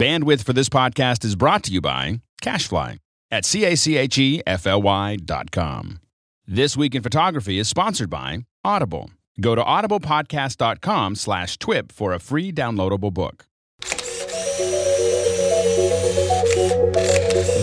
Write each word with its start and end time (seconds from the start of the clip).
Bandwidth 0.00 0.44
for 0.44 0.54
this 0.54 0.70
podcast 0.70 1.26
is 1.26 1.36
brought 1.36 1.62
to 1.64 1.70
you 1.70 1.82
by 1.82 2.22
Cachefly 2.40 2.96
at 3.30 3.44
C-A-C-H-E-F-L-Y 3.44 5.16
dot 5.16 5.50
com. 5.50 6.00
This 6.46 6.74
Week 6.74 6.94
in 6.94 7.02
Photography 7.02 7.58
is 7.58 7.68
sponsored 7.68 8.08
by 8.08 8.46
Audible. 8.64 9.10
Go 9.42 9.54
to 9.54 9.62
audiblepodcast.com 9.62 11.16
slash 11.16 11.58
twip 11.58 11.92
for 11.92 12.14
a 12.14 12.18
free 12.18 12.50
downloadable 12.50 13.12
book. 13.12 13.44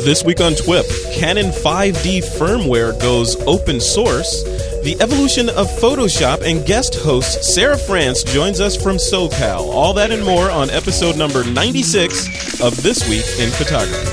This 0.06 0.24
week 0.24 0.40
on 0.40 0.54
TWIP, 0.54 0.86
Canon 1.16 1.48
5D 1.48 2.24
firmware 2.38 3.02
goes 3.02 3.36
open 3.48 3.82
source. 3.82 4.44
The 4.88 5.02
evolution 5.02 5.50
of 5.50 5.68
Photoshop 5.68 6.50
and 6.50 6.66
guest 6.66 6.96
host 6.96 7.44
Sara 7.44 7.78
France 7.78 8.24
joins 8.24 8.62
us 8.62 8.82
from 8.82 8.96
SoCal. 8.96 9.68
All 9.68 9.92
that 9.92 10.12
and 10.12 10.24
more 10.24 10.50
on 10.50 10.70
episode 10.70 11.18
number 11.18 11.44
96 11.44 12.62
of 12.62 12.82
This 12.82 13.06
Week 13.10 13.26
in 13.38 13.52
Photography. 13.52 14.08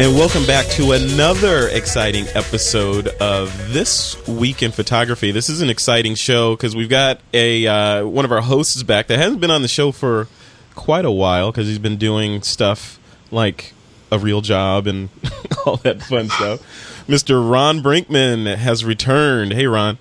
And 0.00 0.14
welcome 0.14 0.46
back 0.46 0.64
to 0.68 0.92
another 0.92 1.68
exciting 1.68 2.24
episode 2.34 3.08
of 3.20 3.74
This 3.74 4.26
Week 4.26 4.62
in 4.62 4.72
Photography. 4.72 5.32
This 5.32 5.50
is 5.50 5.60
an 5.60 5.68
exciting 5.68 6.14
show 6.14 6.56
because 6.56 6.74
we've 6.74 6.88
got 6.88 7.20
a 7.34 7.66
uh, 7.66 8.06
one 8.06 8.24
of 8.24 8.32
our 8.32 8.40
hosts 8.40 8.82
back 8.82 9.08
that 9.08 9.18
hasn't 9.18 9.42
been 9.42 9.50
on 9.50 9.60
the 9.60 9.68
show 9.68 9.92
for 9.92 10.28
quite 10.76 11.04
a 11.04 11.10
while 11.10 11.50
because 11.50 11.66
he's 11.66 11.80
been 11.80 11.96
doing 11.96 12.42
stuff 12.42 13.00
like 13.32 13.72
a 14.12 14.18
real 14.20 14.40
job 14.42 14.86
and 14.86 15.08
all 15.66 15.78
that 15.78 16.00
fun 16.02 16.28
stuff. 16.28 16.60
Mr. 17.08 17.48
Ron 17.50 17.82
Brinkman 17.82 18.54
has 18.56 18.84
returned. 18.84 19.52
Hey, 19.52 19.66
Ron. 19.66 19.98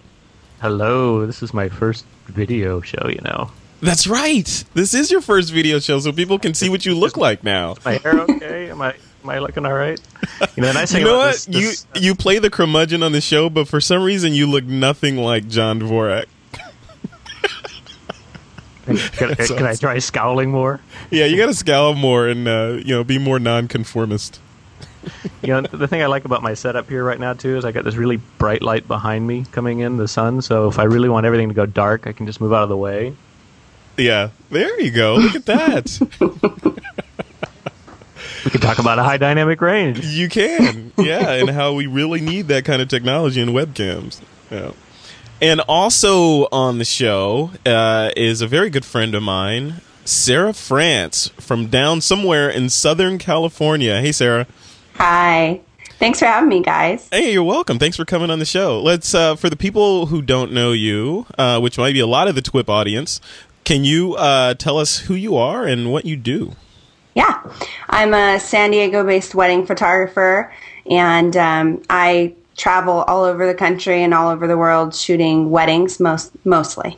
Hello, 0.61 1.25
this 1.25 1.41
is 1.41 1.53
my 1.53 1.69
first 1.69 2.05
video 2.27 2.81
show, 2.81 3.07
you 3.09 3.21
know. 3.23 3.49
That's 3.81 4.07
right. 4.07 4.63
This 4.73 4.93
is 4.93 5.11
your 5.11 5.21
first 5.21 5.51
video 5.51 5.79
show, 5.79 5.99
so 5.99 6.11
people 6.11 6.39
can 6.39 6.53
see 6.53 6.69
what 6.69 6.85
you 6.85 6.95
look 6.95 7.17
like 7.17 7.43
now. 7.43 7.75
My 7.83 7.93
hair 7.97 8.19
okay? 8.21 8.69
Am 8.69 8.81
I 8.81 8.93
am 9.23 9.29
I 9.29 9.39
looking 9.39 9.65
all 9.65 9.73
right? 9.73 9.99
You 10.55 10.61
know, 10.63 10.67
the 10.69 10.73
nice 10.73 10.91
thing 10.91 11.01
You 11.01 11.07
know 11.07 11.15
about 11.15 11.25
what? 11.27 11.33
this, 11.33 11.45
this- 11.45 11.85
you 11.95 12.01
you 12.09 12.15
play 12.15 12.39
the 12.39 12.49
curmudgeon 12.49 13.03
on 13.03 13.11
the 13.11 13.21
show, 13.21 13.49
but 13.49 13.67
for 13.67 13.81
some 13.81 14.01
reason 14.03 14.33
you 14.33 14.47
look 14.47 14.63
nothing 14.63 15.17
like 15.17 15.47
John 15.47 15.79
Dvorak. 15.81 16.25
Can, 18.85 18.97
can, 19.35 19.35
can 19.35 19.65
I 19.65 19.75
try 19.75 19.99
scowling 19.99 20.51
more? 20.51 20.79
Yeah, 21.11 21.25
you 21.25 21.37
got 21.37 21.47
to 21.47 21.53
scowl 21.53 21.95
more 21.95 22.27
and 22.27 22.47
uh, 22.47 22.79
you 22.83 22.93
know 22.93 23.03
be 23.03 23.17
more 23.17 23.39
nonconformist. 23.39 24.39
You 25.43 25.49
know, 25.49 25.61
the 25.61 25.87
thing 25.87 26.01
I 26.01 26.07
like 26.07 26.25
about 26.25 26.41
my 26.41 26.55
setup 26.55 26.89
here 26.89 27.03
right 27.03 27.19
now 27.19 27.33
too 27.33 27.57
is 27.57 27.65
I 27.65 27.71
got 27.71 27.83
this 27.83 27.95
really 27.95 28.17
bright 28.17 28.63
light 28.63 28.87
behind 28.87 29.27
me 29.27 29.45
coming 29.51 29.79
in, 29.79 29.97
the 29.97 30.07
sun. 30.07 30.41
So 30.41 30.67
if 30.67 30.79
I 30.79 30.83
really 30.83 31.09
want 31.09 31.25
everything 31.25 31.49
to 31.49 31.53
go 31.53 31.65
dark, 31.65 32.07
I 32.07 32.11
can 32.11 32.25
just 32.25 32.41
move 32.41 32.53
out 32.53 32.63
of 32.63 32.69
the 32.69 32.77
way. 32.77 33.15
Yeah, 33.97 34.29
there 34.49 34.79
you 34.81 34.91
go. 34.91 35.15
Look 35.15 35.35
at 35.35 35.45
that. 35.45 36.75
We 38.43 38.51
can 38.51 38.61
talk 38.61 38.77
about 38.77 38.99
a 38.99 39.03
high 39.03 39.17
dynamic 39.17 39.59
range. 39.59 40.05
you 40.05 40.29
can, 40.29 40.91
yeah, 40.97 41.31
and 41.31 41.49
how 41.49 41.73
we 41.73 41.87
really 41.87 42.21
need 42.21 42.47
that 42.49 42.63
kind 42.63 42.79
of 42.79 42.87
technology 42.87 43.41
in 43.41 43.49
webcams. 43.49 44.21
Yeah. 44.51 44.71
And 45.41 45.59
also 45.61 46.47
on 46.51 46.77
the 46.77 46.85
show 46.85 47.51
uh, 47.65 48.11
is 48.15 48.41
a 48.41 48.47
very 48.47 48.69
good 48.69 48.85
friend 48.85 49.13
of 49.13 49.21
mine, 49.21 49.81
Sara 50.05 50.53
France, 50.53 51.29
from 51.39 51.67
down 51.67 51.99
somewhere 52.01 52.49
in 52.49 52.69
Southern 52.69 53.17
California. 53.17 53.99
Hey, 53.99 54.11
Sara. 54.13 54.47
Hi. 54.95 55.61
Thanks 55.99 56.19
for 56.19 56.25
having 56.25 56.49
me, 56.49 56.61
guys. 56.61 57.07
Hey, 57.11 57.33
you're 57.33 57.43
welcome. 57.43 57.79
Thanks 57.79 57.97
for 57.97 58.05
coming 58.05 58.29
on 58.29 58.39
the 58.39 58.45
show. 58.45 58.81
Let's 58.81 59.13
uh, 59.13 59.35
for 59.35 59.49
the 59.49 59.55
people 59.55 60.07
who 60.07 60.21
don't 60.21 60.51
know 60.51 60.71
you, 60.71 61.25
uh, 61.37 61.59
which 61.59 61.77
might 61.77 61.93
be 61.93 61.99
a 61.99 62.07
lot 62.07 62.27
of 62.27 62.35
the 62.35 62.41
TWIP 62.41 62.69
audience. 62.69 63.21
Can 63.63 63.83
you 63.83 64.15
uh, 64.15 64.53
tell 64.53 64.77
us 64.77 64.99
who 64.99 65.15
you 65.15 65.37
are 65.37 65.65
and 65.65 65.91
what 65.91 66.05
you 66.05 66.15
do? 66.15 66.53
Yeah, 67.15 67.41
I'm 67.89 68.13
a 68.13 68.39
San 68.39 68.71
Diego 68.71 69.05
based 69.05 69.35
wedding 69.35 69.65
photographer, 69.65 70.53
and 70.89 71.35
um, 71.37 71.81
I 71.89 72.35
travel 72.55 73.03
all 73.03 73.23
over 73.23 73.45
the 73.45 73.53
country 73.53 74.03
and 74.03 74.13
all 74.13 74.29
over 74.29 74.47
the 74.47 74.57
world 74.57 74.95
shooting 74.95 75.51
weddings, 75.51 75.99
most 75.99 76.31
mostly. 76.45 76.97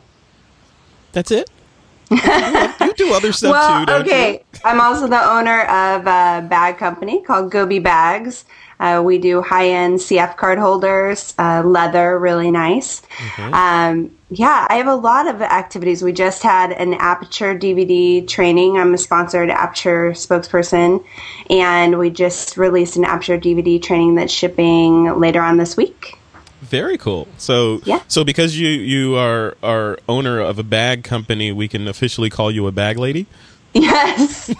That's 1.12 1.30
it. 1.30 1.50
you 2.10 2.94
do 2.94 3.12
other 3.12 3.32
stuff 3.32 3.52
well, 3.52 3.80
too, 3.80 3.86
don't 3.86 4.00
okay. 4.02 4.32
you? 4.32 4.60
I'm 4.64 4.80
also 4.80 5.06
the 5.06 5.22
owner 5.22 5.62
of 5.62 6.02
a 6.02 6.46
bag 6.48 6.78
company 6.78 7.22
called 7.22 7.50
Gobi 7.50 7.80
Bags. 7.80 8.46
Uh, 8.80 9.02
we 9.04 9.18
do 9.18 9.42
high 9.42 9.68
end 9.70 9.98
CF 9.98 10.36
card 10.36 10.58
holders, 10.58 11.34
uh, 11.38 11.62
leather, 11.64 12.18
really 12.18 12.50
nice. 12.50 13.00
Mm-hmm. 13.00 13.54
Um, 13.54 14.10
yeah, 14.30 14.66
I 14.68 14.76
have 14.76 14.86
a 14.86 14.94
lot 14.94 15.26
of 15.26 15.40
activities. 15.42 16.02
We 16.02 16.12
just 16.12 16.42
had 16.42 16.70
an 16.72 16.94
Aperture 16.94 17.58
DVD 17.58 18.26
training. 18.28 18.76
I'm 18.76 18.94
a 18.94 18.98
sponsored 18.98 19.50
Aperture 19.50 20.10
spokesperson, 20.12 21.04
and 21.50 21.98
we 21.98 22.10
just 22.10 22.56
released 22.56 22.96
an 22.96 23.04
Aperture 23.04 23.38
DVD 23.38 23.82
training 23.82 24.14
that's 24.16 24.32
shipping 24.32 25.18
later 25.18 25.40
on 25.40 25.56
this 25.56 25.76
week. 25.76 26.14
Very 26.60 26.98
cool. 26.98 27.26
So, 27.38 27.80
Yeah. 27.84 28.00
so 28.08 28.24
because 28.24 28.58
you 28.58 28.68
you 28.68 29.16
are 29.16 29.56
are 29.62 29.98
owner 30.08 30.40
of 30.40 30.58
a 30.58 30.62
bag 30.62 31.02
company, 31.04 31.50
we 31.50 31.66
can 31.66 31.88
officially 31.88 32.28
call 32.28 32.50
you 32.50 32.66
a 32.66 32.72
bag 32.72 32.98
lady. 32.98 33.26
Yes, 33.74 34.52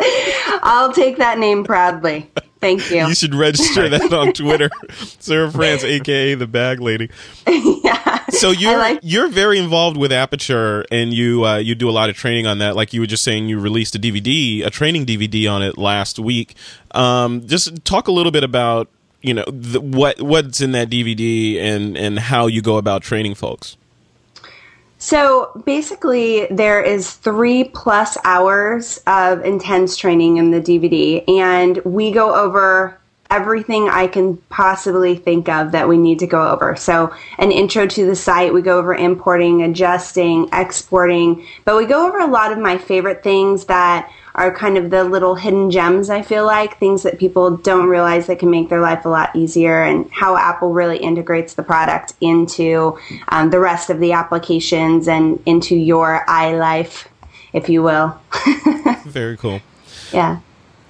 I'll 0.62 0.92
take 0.92 1.16
that 1.16 1.38
name 1.38 1.64
proudly. 1.64 2.30
Thank 2.60 2.90
you. 2.90 3.06
You 3.06 3.14
should 3.14 3.34
register 3.34 3.88
that 3.88 4.12
on 4.12 4.32
Twitter, 4.32 4.68
Sara 5.18 5.50
France, 5.50 5.84
aka 5.84 6.34
the 6.34 6.46
bag 6.46 6.80
lady. 6.80 7.08
yeah. 7.46 8.26
So 8.30 8.50
you're 8.50 8.76
like- 8.76 9.00
you're 9.02 9.28
very 9.28 9.58
involved 9.58 9.96
with 9.96 10.12
Aperture, 10.12 10.84
and 10.90 11.14
you 11.14 11.46
uh, 11.46 11.56
you 11.56 11.74
do 11.74 11.88
a 11.88 11.92
lot 11.92 12.10
of 12.10 12.16
training 12.16 12.46
on 12.46 12.58
that. 12.58 12.76
Like 12.76 12.92
you 12.92 13.00
were 13.00 13.06
just 13.06 13.24
saying, 13.24 13.48
you 13.48 13.58
released 13.58 13.94
a 13.94 13.98
DVD, 13.98 14.66
a 14.66 14.70
training 14.70 15.06
DVD 15.06 15.50
on 15.50 15.62
it 15.62 15.78
last 15.78 16.18
week. 16.18 16.54
Um, 16.90 17.46
just 17.46 17.84
talk 17.86 18.06
a 18.08 18.12
little 18.12 18.30
bit 18.32 18.44
about 18.44 18.88
you 19.22 19.32
know 19.34 19.44
the, 19.48 19.80
what 19.80 20.20
what's 20.20 20.60
in 20.60 20.72
that 20.72 20.90
DVD 20.90 21.58
and 21.58 21.96
and 21.96 22.18
how 22.18 22.46
you 22.48 22.60
go 22.60 22.76
about 22.76 23.02
training 23.02 23.34
folks. 23.34 23.77
So 24.98 25.62
basically, 25.64 26.46
there 26.50 26.82
is 26.82 27.12
three 27.12 27.64
plus 27.64 28.18
hours 28.24 29.00
of 29.06 29.44
intense 29.44 29.96
training 29.96 30.38
in 30.38 30.50
the 30.50 30.60
DVD, 30.60 31.22
and 31.28 31.78
we 31.84 32.10
go 32.10 32.34
over 32.34 32.98
everything 33.30 33.88
I 33.88 34.06
can 34.06 34.38
possibly 34.48 35.14
think 35.14 35.48
of 35.48 35.72
that 35.72 35.88
we 35.88 35.98
need 35.98 36.18
to 36.20 36.26
go 36.26 36.48
over. 36.48 36.74
So, 36.76 37.14
an 37.38 37.52
intro 37.52 37.86
to 37.86 38.06
the 38.06 38.16
site, 38.16 38.52
we 38.52 38.62
go 38.62 38.78
over 38.78 38.94
importing, 38.94 39.62
adjusting, 39.62 40.48
exporting, 40.52 41.46
but 41.64 41.76
we 41.76 41.86
go 41.86 42.06
over 42.08 42.18
a 42.18 42.26
lot 42.26 42.52
of 42.52 42.58
my 42.58 42.78
favorite 42.78 43.22
things 43.22 43.66
that 43.66 44.10
are 44.38 44.54
kind 44.54 44.78
of 44.78 44.90
the 44.90 45.02
little 45.02 45.34
hidden 45.34 45.70
gems, 45.70 46.08
I 46.08 46.22
feel 46.22 46.46
like, 46.46 46.78
things 46.78 47.02
that 47.02 47.18
people 47.18 47.56
don't 47.56 47.88
realize 47.88 48.28
that 48.28 48.38
can 48.38 48.50
make 48.50 48.68
their 48.68 48.80
life 48.80 49.04
a 49.04 49.08
lot 49.08 49.34
easier, 49.34 49.82
and 49.82 50.08
how 50.12 50.36
Apple 50.36 50.72
really 50.72 50.98
integrates 50.98 51.54
the 51.54 51.64
product 51.64 52.14
into 52.20 52.96
um, 53.28 53.50
the 53.50 53.58
rest 53.58 53.90
of 53.90 53.98
the 53.98 54.12
applications 54.12 55.08
and 55.08 55.42
into 55.44 55.74
your 55.74 56.24
iLife, 56.28 57.06
if 57.52 57.68
you 57.68 57.82
will. 57.82 58.18
Very 59.04 59.36
cool. 59.36 59.60
yeah. 60.12 60.38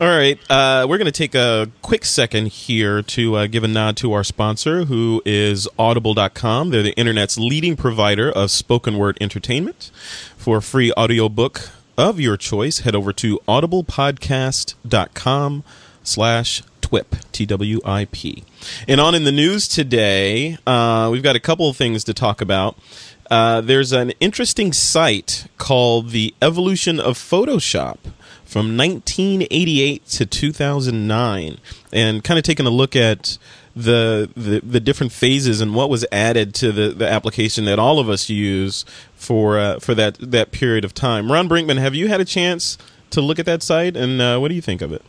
All 0.00 0.06
right, 0.06 0.38
uh, 0.48 0.86
we're 0.88 0.98
going 0.98 1.06
to 1.06 1.10
take 1.10 1.34
a 1.34 1.72
quick 1.82 2.04
second 2.04 2.48
here 2.48 3.02
to 3.02 3.34
uh, 3.34 3.46
give 3.48 3.64
a 3.64 3.68
nod 3.68 3.96
to 3.96 4.12
our 4.12 4.22
sponsor, 4.22 4.84
who 4.84 5.22
is 5.24 5.66
Audible.com. 5.76 6.70
They're 6.70 6.84
the 6.84 6.96
internet's 6.96 7.36
leading 7.36 7.74
provider 7.74 8.30
of 8.30 8.52
spoken 8.52 8.96
word 8.96 9.18
entertainment. 9.20 9.90
For 10.36 10.60
free 10.60 10.92
audiobook 10.92 11.70
of 11.98 12.20
your 12.20 12.36
choice, 12.36 12.80
head 12.80 12.94
over 12.94 13.14
to 13.14 13.38
audiblepodcast.com 13.48 15.64
slash 16.02 16.62
TWIP, 16.80 17.16
T-W-I-P. 17.32 18.44
And 18.86 19.00
on 19.00 19.14
in 19.14 19.24
the 19.24 19.32
news 19.32 19.66
today, 19.68 20.58
uh, 20.66 21.08
we've 21.12 21.22
got 21.22 21.36
a 21.36 21.40
couple 21.40 21.68
of 21.68 21.76
things 21.76 22.02
to 22.04 22.14
talk 22.14 22.40
about. 22.40 22.78
Uh, 23.30 23.60
there's 23.60 23.92
an 23.92 24.12
interesting 24.20 24.72
site 24.72 25.48
called 25.58 26.08
The 26.10 26.34
Evolution 26.40 26.98
of 26.98 27.18
Photoshop 27.18 27.98
from 28.44 28.78
1988 28.78 30.06
to 30.06 30.24
2009 30.24 31.58
and 31.92 32.24
kind 32.24 32.38
of 32.38 32.44
taking 32.44 32.66
a 32.66 32.70
look 32.70 32.96
at 32.96 33.36
the, 33.78 34.28
the 34.34 34.60
the 34.60 34.80
different 34.80 35.12
phases 35.12 35.60
and 35.60 35.72
what 35.72 35.88
was 35.88 36.04
added 36.10 36.52
to 36.56 36.72
the, 36.72 36.88
the 36.88 37.08
application 37.08 37.64
that 37.66 37.78
all 37.78 38.00
of 38.00 38.08
us 38.08 38.28
use 38.28 38.84
for 39.14 39.56
uh, 39.58 39.78
for 39.78 39.94
that 39.94 40.16
that 40.18 40.50
period 40.50 40.84
of 40.84 40.92
time. 40.94 41.30
Ron 41.30 41.48
Brinkman, 41.48 41.78
have 41.78 41.94
you 41.94 42.08
had 42.08 42.20
a 42.20 42.24
chance 42.24 42.76
to 43.10 43.20
look 43.20 43.38
at 43.38 43.46
that 43.46 43.62
site 43.62 43.96
and 43.96 44.20
uh, 44.20 44.38
what 44.38 44.48
do 44.48 44.54
you 44.54 44.60
think 44.60 44.82
of 44.82 44.92
it? 44.92 45.02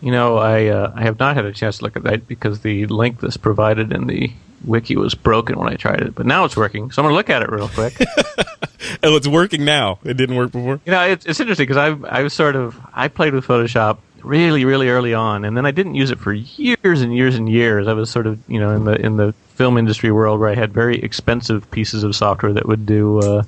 You 0.00 0.10
know, 0.10 0.36
I 0.36 0.66
uh, 0.66 0.92
I 0.96 1.02
have 1.02 1.20
not 1.20 1.36
had 1.36 1.44
a 1.44 1.52
chance 1.52 1.78
to 1.78 1.84
look 1.84 1.96
at 1.96 2.02
that 2.02 2.26
because 2.26 2.60
the 2.60 2.86
link 2.86 3.20
that's 3.20 3.36
provided 3.36 3.92
in 3.92 4.08
the 4.08 4.32
wiki 4.64 4.96
was 4.96 5.14
broken 5.14 5.56
when 5.56 5.68
I 5.68 5.76
tried 5.76 6.00
it, 6.00 6.14
but 6.16 6.26
now 6.26 6.44
it's 6.44 6.56
working. 6.56 6.90
So 6.90 7.02
I'm 7.02 7.04
going 7.04 7.12
to 7.12 7.16
look 7.16 7.30
at 7.30 7.42
it 7.42 7.50
real 7.50 7.68
quick. 7.68 7.96
Oh, 9.02 9.16
it's 9.16 9.28
working 9.28 9.64
now. 9.64 9.98
It 10.04 10.16
didn't 10.16 10.36
work 10.36 10.52
before. 10.52 10.80
You 10.84 10.92
know, 10.92 11.02
it's, 11.06 11.24
it's 11.24 11.40
interesting 11.40 11.66
because 11.66 11.76
I 11.76 12.18
I 12.18 12.22
was 12.22 12.32
sort 12.32 12.56
of 12.56 12.78
I 12.92 13.08
played 13.08 13.34
with 13.34 13.46
Photoshop 13.46 13.98
really 14.22 14.64
really 14.64 14.88
early 14.88 15.14
on, 15.14 15.44
and 15.44 15.56
then 15.56 15.66
I 15.66 15.70
didn't 15.70 15.94
use 15.94 16.10
it 16.10 16.18
for 16.18 16.32
years 16.32 17.00
and 17.00 17.14
years 17.14 17.34
and 17.36 17.48
years. 17.48 17.88
I 17.88 17.92
was 17.92 18.10
sort 18.10 18.26
of 18.26 18.38
you 18.48 18.60
know 18.60 18.74
in 18.74 18.84
the 18.84 18.94
in 18.94 19.16
the 19.16 19.32
film 19.54 19.76
industry 19.76 20.10
world 20.10 20.40
where 20.40 20.48
I 20.48 20.54
had 20.54 20.72
very 20.72 20.98
expensive 20.98 21.70
pieces 21.70 22.02
of 22.04 22.16
software 22.16 22.52
that 22.52 22.66
would 22.66 22.86
do 22.86 23.18
uh, 23.20 23.42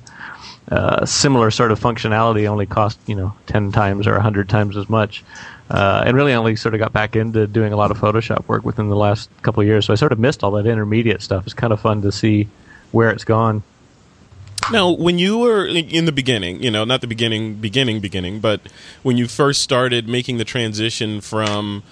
uh, 0.69 1.05
similar 1.05 1.51
sort 1.51 1.71
of 1.71 1.79
functionality, 1.79 2.47
only 2.47 2.65
cost 2.65 2.99
you 3.05 3.15
know 3.15 3.33
ten 3.47 3.71
times 3.71 4.07
or 4.07 4.19
hundred 4.19 4.49
times 4.49 4.77
as 4.77 4.89
much. 4.89 5.23
Uh, 5.69 6.03
and 6.05 6.15
really 6.15 6.33
only 6.33 6.55
sort 6.55 6.75
of 6.75 6.79
got 6.79 6.93
back 6.93 7.15
into 7.15 7.47
doing 7.47 7.73
a 7.73 7.75
lot 7.75 7.89
of 7.89 7.97
Photoshop 7.97 8.47
work 8.47 8.63
within 8.63 8.89
the 8.89 8.95
last 8.95 9.29
couple 9.41 9.61
of 9.61 9.67
years. 9.67 9.85
So 9.85 9.93
I 9.93 9.95
sort 9.95 10.11
of 10.11 10.19
missed 10.19 10.43
all 10.43 10.51
that 10.51 10.67
intermediate 10.67 11.21
stuff. 11.21 11.45
It's 11.45 11.53
kind 11.53 11.73
of 11.73 11.79
fun 11.79 12.01
to 12.03 12.11
see 12.11 12.47
where 12.91 13.09
it's 13.09 13.23
gone. 13.23 13.63
Now, 14.71 14.91
when 14.91 15.19
you 15.19 15.39
were 15.39 15.65
in 15.65 16.05
the 16.05 16.11
beginning, 16.11 16.63
you 16.63 16.71
know, 16.71 16.85
not 16.85 17.01
the 17.01 17.07
beginning, 17.07 17.55
beginning, 17.55 17.99
beginning, 17.99 18.39
but 18.39 18.61
when 19.01 19.17
you 19.17 19.27
first 19.27 19.61
started 19.61 20.07
making 20.07 20.37
the 20.37 20.45
transition 20.45 21.21
from 21.21 21.83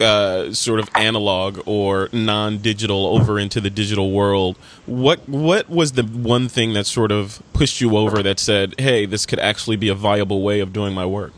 uh, 0.00 0.52
sort 0.52 0.80
of 0.80 0.88
analog 0.94 1.60
or 1.66 2.08
non-digital 2.12 3.06
over 3.06 3.38
into 3.38 3.60
the 3.60 3.70
digital 3.70 4.10
world, 4.12 4.56
what 4.86 5.26
what 5.28 5.68
was 5.68 5.92
the 5.92 6.02
one 6.02 6.48
thing 6.48 6.74
that 6.74 6.86
sort 6.86 7.10
of 7.10 7.42
pushed 7.52 7.80
you 7.80 7.96
over 7.96 8.22
that 8.22 8.38
said, 8.38 8.74
"Hey, 8.78 9.06
this 9.06 9.24
could 9.26 9.38
actually 9.38 9.76
be 9.76 9.88
a 9.88 9.94
viable 9.94 10.42
way 10.42 10.60
of 10.60 10.72
doing 10.72 10.94
my 10.94 11.06
work"? 11.06 11.32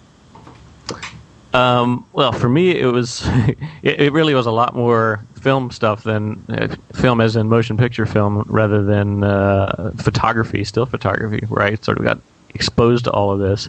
Um, 1.52 2.06
well, 2.12 2.32
for 2.32 2.48
me, 2.48 2.78
it 2.78 2.86
was 2.86 3.22
it, 3.82 4.00
it, 4.00 4.12
really 4.12 4.34
was 4.34 4.46
a 4.46 4.52
lot 4.52 4.74
more 4.74 5.24
film 5.40 5.70
stuff 5.70 6.02
than 6.02 6.44
uh, 6.48 6.74
film, 6.94 7.20
as 7.20 7.36
in 7.36 7.48
motion 7.48 7.76
picture 7.76 8.06
film, 8.06 8.44
rather 8.46 8.84
than 8.84 9.24
uh, 9.24 9.92
photography, 9.96 10.64
still 10.64 10.86
photography, 10.86 11.44
where 11.48 11.62
I 11.62 11.74
sort 11.76 11.98
of 11.98 12.04
got 12.04 12.18
exposed 12.54 13.04
to 13.04 13.10
all 13.10 13.30
of 13.32 13.38
this. 13.38 13.68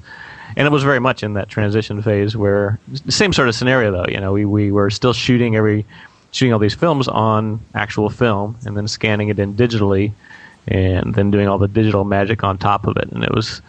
And 0.57 0.67
it 0.67 0.71
was 0.71 0.83
very 0.83 0.99
much 0.99 1.23
in 1.23 1.33
that 1.35 1.47
transition 1.47 2.01
phase 2.01 2.35
where 2.35 2.79
same 3.07 3.31
sort 3.31 3.47
of 3.47 3.55
scenario, 3.55 3.91
though. 3.91 4.11
You 4.11 4.19
know, 4.19 4.33
we, 4.33 4.45
we 4.45 4.71
were 4.71 4.89
still 4.89 5.13
shooting 5.13 5.55
every 5.55 5.85
shooting 6.31 6.53
all 6.53 6.59
these 6.59 6.75
films 6.75 7.07
on 7.07 7.59
actual 7.75 8.09
film 8.09 8.57
and 8.65 8.75
then 8.75 8.87
scanning 8.87 9.29
it 9.29 9.39
in 9.39 9.53
digitally, 9.53 10.11
and 10.67 11.13
then 11.15 11.31
doing 11.31 11.47
all 11.47 11.57
the 11.57 11.67
digital 11.67 12.03
magic 12.03 12.43
on 12.43 12.57
top 12.57 12.87
of 12.87 12.97
it. 12.97 13.09
And 13.11 13.23
it 13.23 13.33
was 13.33 13.61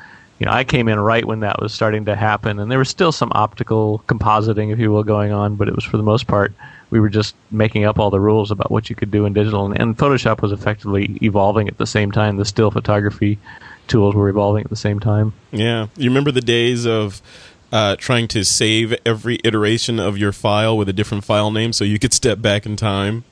you 0.43 0.47
know, 0.47 0.53
I 0.53 0.65
came 0.65 0.89
in 0.89 0.99
right 0.99 1.25
when 1.25 1.39
that 1.41 1.63
was 1.63 1.73
starting 1.73 2.07
to 2.07 2.17
happen, 2.17 2.59
and 2.59 2.69
there 2.69 2.81
was 2.81 2.89
still 2.89 3.13
some 3.13 3.31
optical 3.33 4.03
compositing, 4.09 4.73
if 4.73 4.81
you 4.81 4.91
will, 4.91 5.05
going 5.05 5.31
on, 5.31 5.55
but 5.55 5.69
it 5.69 5.75
was 5.77 5.85
for 5.85 5.97
the 5.97 6.03
most 6.03 6.27
part 6.27 6.53
we 6.91 6.99
were 6.99 7.09
just 7.09 7.37
making 7.53 7.85
up 7.85 8.01
all 8.01 8.11
the 8.11 8.19
rules 8.19 8.51
about 8.51 8.69
what 8.69 8.91
you 8.91 8.97
could 8.97 9.13
do 9.13 9.25
in 9.25 9.35
digital, 9.35 9.65
and, 9.65 9.81
and 9.81 9.97
Photoshop 9.97 10.43
was 10.43 10.51
effectively 10.51 11.17
evolving 11.23 11.69
at 11.69 11.79
the 11.79 11.87
same 11.87 12.11
time. 12.11 12.39
The 12.39 12.45
still 12.45 12.73
photography 12.73 13.39
tools 13.87 14.17
were 14.17 14.29
evolving 14.29 14.65
at 14.65 14.71
the 14.71 14.75
same 14.75 14.99
time. 14.99 15.33
Yeah, 15.53 15.87
you 15.97 16.11
remember 16.11 16.33
the 16.33 16.41
days 16.41 16.89
of 16.89 17.23
uh, 17.71 17.95
trying 17.95 18.27
to 18.29 18.45
save 18.45 18.97
every 19.07 19.39
iteration 19.45 20.01
of 20.01 20.19
your 20.19 20.33
file 20.33 20.77
with 20.77 20.89
a 20.89 20.93
different 20.93 21.23
file 21.23 21.53
name 21.53 21.73
so 21.73 21.85
you 21.85 22.01
could 22.01 22.13
step 22.13 22.43
back 22.43 22.67
in 22.67 22.75
time 22.75 23.23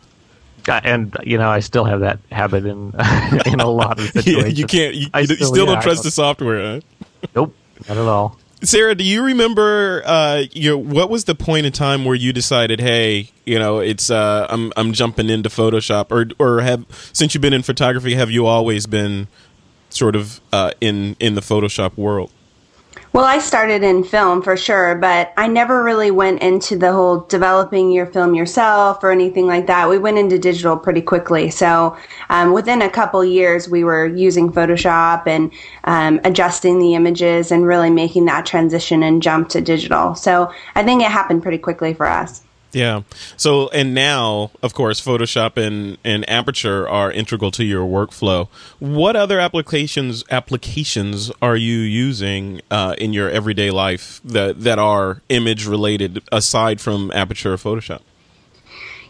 and 0.69 1.17
you 1.25 1.39
know 1.39 1.49
I 1.49 1.61
still 1.61 1.85
have 1.85 2.01
that 2.01 2.19
habit 2.31 2.65
in 2.65 2.95
in 3.47 3.61
a 3.61 3.69
lot 3.69 3.99
of 3.99 4.07
situations. 4.07 4.27
yeah, 4.27 4.47
you 4.47 4.67
can't. 4.67 4.95
You, 4.95 5.09
you 5.15 5.25
still, 5.25 5.47
still, 5.47 5.67
don't 5.67 5.83
trust 5.83 5.99
don't. 5.99 6.05
the 6.05 6.11
software. 6.11 6.75
Huh? 6.75 6.81
Nope, 7.35 7.55
not 7.89 7.97
at 7.97 8.07
all. 8.07 8.39
Sara, 8.63 8.95
do 8.95 9.05
you 9.05 9.23
remember? 9.23 10.03
Uh, 10.05 10.43
you 10.53 10.71
know, 10.71 10.79
what 10.79 11.09
was 11.09 11.25
the 11.25 11.35
point 11.35 11.65
in 11.65 11.73
time 11.73 12.05
where 12.05 12.15
you 12.15 12.33
decided, 12.33 12.79
hey, 12.79 13.31
you 13.47 13.59
know, 13.59 13.79
it's 13.79 14.11
uh, 14.11 14.47
I'm 14.51 14.73
I'm 14.77 14.93
jumping 14.93 15.31
into 15.31 15.49
Photoshop, 15.49 16.11
or 16.11 16.27
or 16.39 16.61
have 16.61 16.85
since 17.13 17.35
you've 17.35 17.41
been 17.41 17.55
in 17.55 17.63
photography, 17.63 18.15
have 18.15 18.31
you 18.31 18.47
always 18.47 18.87
been 18.87 19.29
sort 19.89 20.15
of 20.15 20.41
uh, 20.53 20.73
in 20.81 21.17
in 21.21 21.35
the 21.37 21.41
Photoshop 21.41 21.97
world? 21.97 22.31
Well, 23.21 23.29
I 23.29 23.39
started 23.39 23.83
in 23.83 24.03
film 24.03 24.41
for 24.41 24.57
sure, 24.57 24.95
but 24.95 25.35
I 25.37 25.47
never 25.47 25.85
really 25.85 26.11
went 26.11 26.41
into 26.41 26.75
the 26.75 26.91
whole 26.91 27.21
developing 27.27 27.91
your 27.91 28.07
film 28.07 28.35
yourself 28.35 29.05
or 29.05 29.11
anything 29.11 29.47
like 29.47 29.67
that. 29.67 29.91
We 29.91 29.99
went 29.99 30.17
into 30.17 30.39
digital 30.39 30.75
pretty 30.79 31.03
quickly. 31.03 31.51
So 31.51 31.99
um, 32.31 32.55
within 32.55 32.81
a 32.81 32.89
couple 32.89 33.23
years, 33.23 33.69
we 33.69 33.85
were 33.85 34.07
using 34.07 34.51
Photoshop 34.51 35.27
and 35.27 35.53
um, 35.85 36.19
adjusting 36.25 36.79
the 36.79 36.95
images 36.95 37.53
and 37.53 37.67
really 37.67 37.91
making 37.91 38.25
that 38.25 38.47
transition 38.47 39.03
and 39.03 39.21
jump 39.21 39.51
to 39.51 39.61
digital. 39.61 40.15
So 40.15 40.51
I 40.75 40.83
think 40.83 41.03
it 41.03 41.11
happened 41.11 41.43
pretty 41.43 41.59
quickly 41.59 41.93
for 41.93 42.07
us. 42.07 42.41
Yeah. 42.73 43.03
So, 43.37 43.69
and 43.71 43.95
now, 43.95 44.53
of 44.63 44.75
course, 44.75 45.01
Photoshop 45.01 45.57
and, 45.57 45.99
and 46.05 46.29
Aperture 46.29 46.89
are 46.89 47.11
integral 47.11 47.51
to 47.53 47.65
your 47.65 47.87
workflow. 47.87 48.49
What 48.79 49.17
other 49.17 49.41
applications 49.41 50.23
applications 50.31 51.33
are 51.43 51.57
you 51.57 51.79
using 51.79 52.61
uh, 52.71 52.95
in 52.99 53.13
your 53.13 53.29
everyday 53.29 53.71
life 53.71 54.21
that 54.25 54.61
that 54.63 54.79
are 54.79 55.21
image 55.29 55.67
related 55.67 56.23
aside 56.31 56.81
from 56.81 57.11
Aperture 57.13 57.55
or 57.55 57.57
Photoshop? 57.57 58.03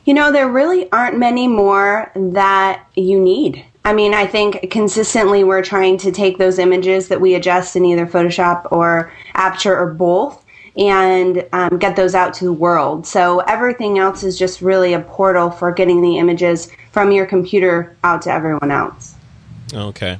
You 0.04 0.14
know, 0.14 0.32
there 0.32 0.48
really 0.48 0.90
aren't 0.90 1.18
many 1.18 1.46
more 1.46 2.10
that 2.14 2.86
you 2.96 3.20
need. 3.20 3.64
I 3.84 3.94
mean, 3.94 4.12
I 4.12 4.26
think 4.26 4.70
consistently 4.70 5.42
we're 5.44 5.62
trying 5.62 5.96
to 5.98 6.12
take 6.12 6.38
those 6.38 6.58
images 6.58 7.08
that 7.08 7.20
we 7.20 7.34
adjust 7.34 7.76
in 7.76 7.84
either 7.84 8.06
Photoshop 8.06 8.70
or 8.70 9.12
Aperture 9.34 9.78
or 9.78 9.92
both 9.92 10.39
and 10.76 11.46
um, 11.52 11.78
get 11.78 11.96
those 11.96 12.14
out 12.14 12.34
to 12.34 12.44
the 12.44 12.52
world. 12.52 13.06
So 13.06 13.40
everything 13.40 13.98
else 13.98 14.22
is 14.22 14.38
just 14.38 14.60
really 14.60 14.94
a 14.94 15.00
portal 15.00 15.50
for 15.50 15.72
getting 15.72 16.00
the 16.02 16.18
images 16.18 16.70
from 16.92 17.12
your 17.12 17.26
computer 17.26 17.96
out 18.04 18.22
to 18.22 18.32
everyone 18.32 18.70
else. 18.70 19.14
Okay. 19.72 20.18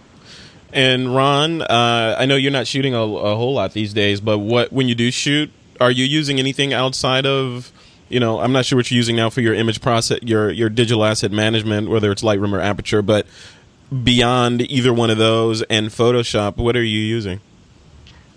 And 0.73 1.14
Ron, 1.14 1.62
uh, 1.62 2.17
I 2.19 2.26
know 2.26 2.37
you're 2.37 2.52
not 2.52 2.67
shooting 2.67 2.94
a, 2.94 3.02
a, 3.02 3.35
whole 3.35 3.55
lot 3.55 3.73
these 3.73 3.93
days, 3.93 4.20
but 4.20 4.38
what 4.38 4.73
when 4.73 4.88
you 4.88 4.94
do 4.94 5.11
shoot, 5.11 5.50
are 5.81 5.91
you 5.91 6.05
using 6.05 6.38
anything 6.38 6.73
outside 6.73 7.26
of, 7.26 7.73
you 8.08 8.20
know, 8.20 8.38
I'm 8.38 8.52
not 8.52 8.67
sure 8.67 8.76
what 8.76 8.91
you're 8.91 8.97
using 8.97 9.17
now 9.17 9.31
for 9.31 9.41
your 9.41 9.55
image 9.55 9.81
process, 9.81 10.20
your 10.23 10.50
your 10.50 10.69
digital 10.69 11.05
asset 11.05 11.32
management, 11.32 11.88
whether 11.88 12.12
it's 12.12 12.23
Lightroom 12.23 12.52
or 12.52 12.61
Aperture, 12.61 13.02
but 13.02 13.26
beyond 14.05 14.62
either 14.62 14.93
one 14.93 15.11
of 15.11 15.19
those 15.19 15.62
and 15.62 15.88
Photoshop, 15.88 16.56
what 16.56 16.76
are 16.76 16.82
you 16.82 17.00
using? 17.00 17.41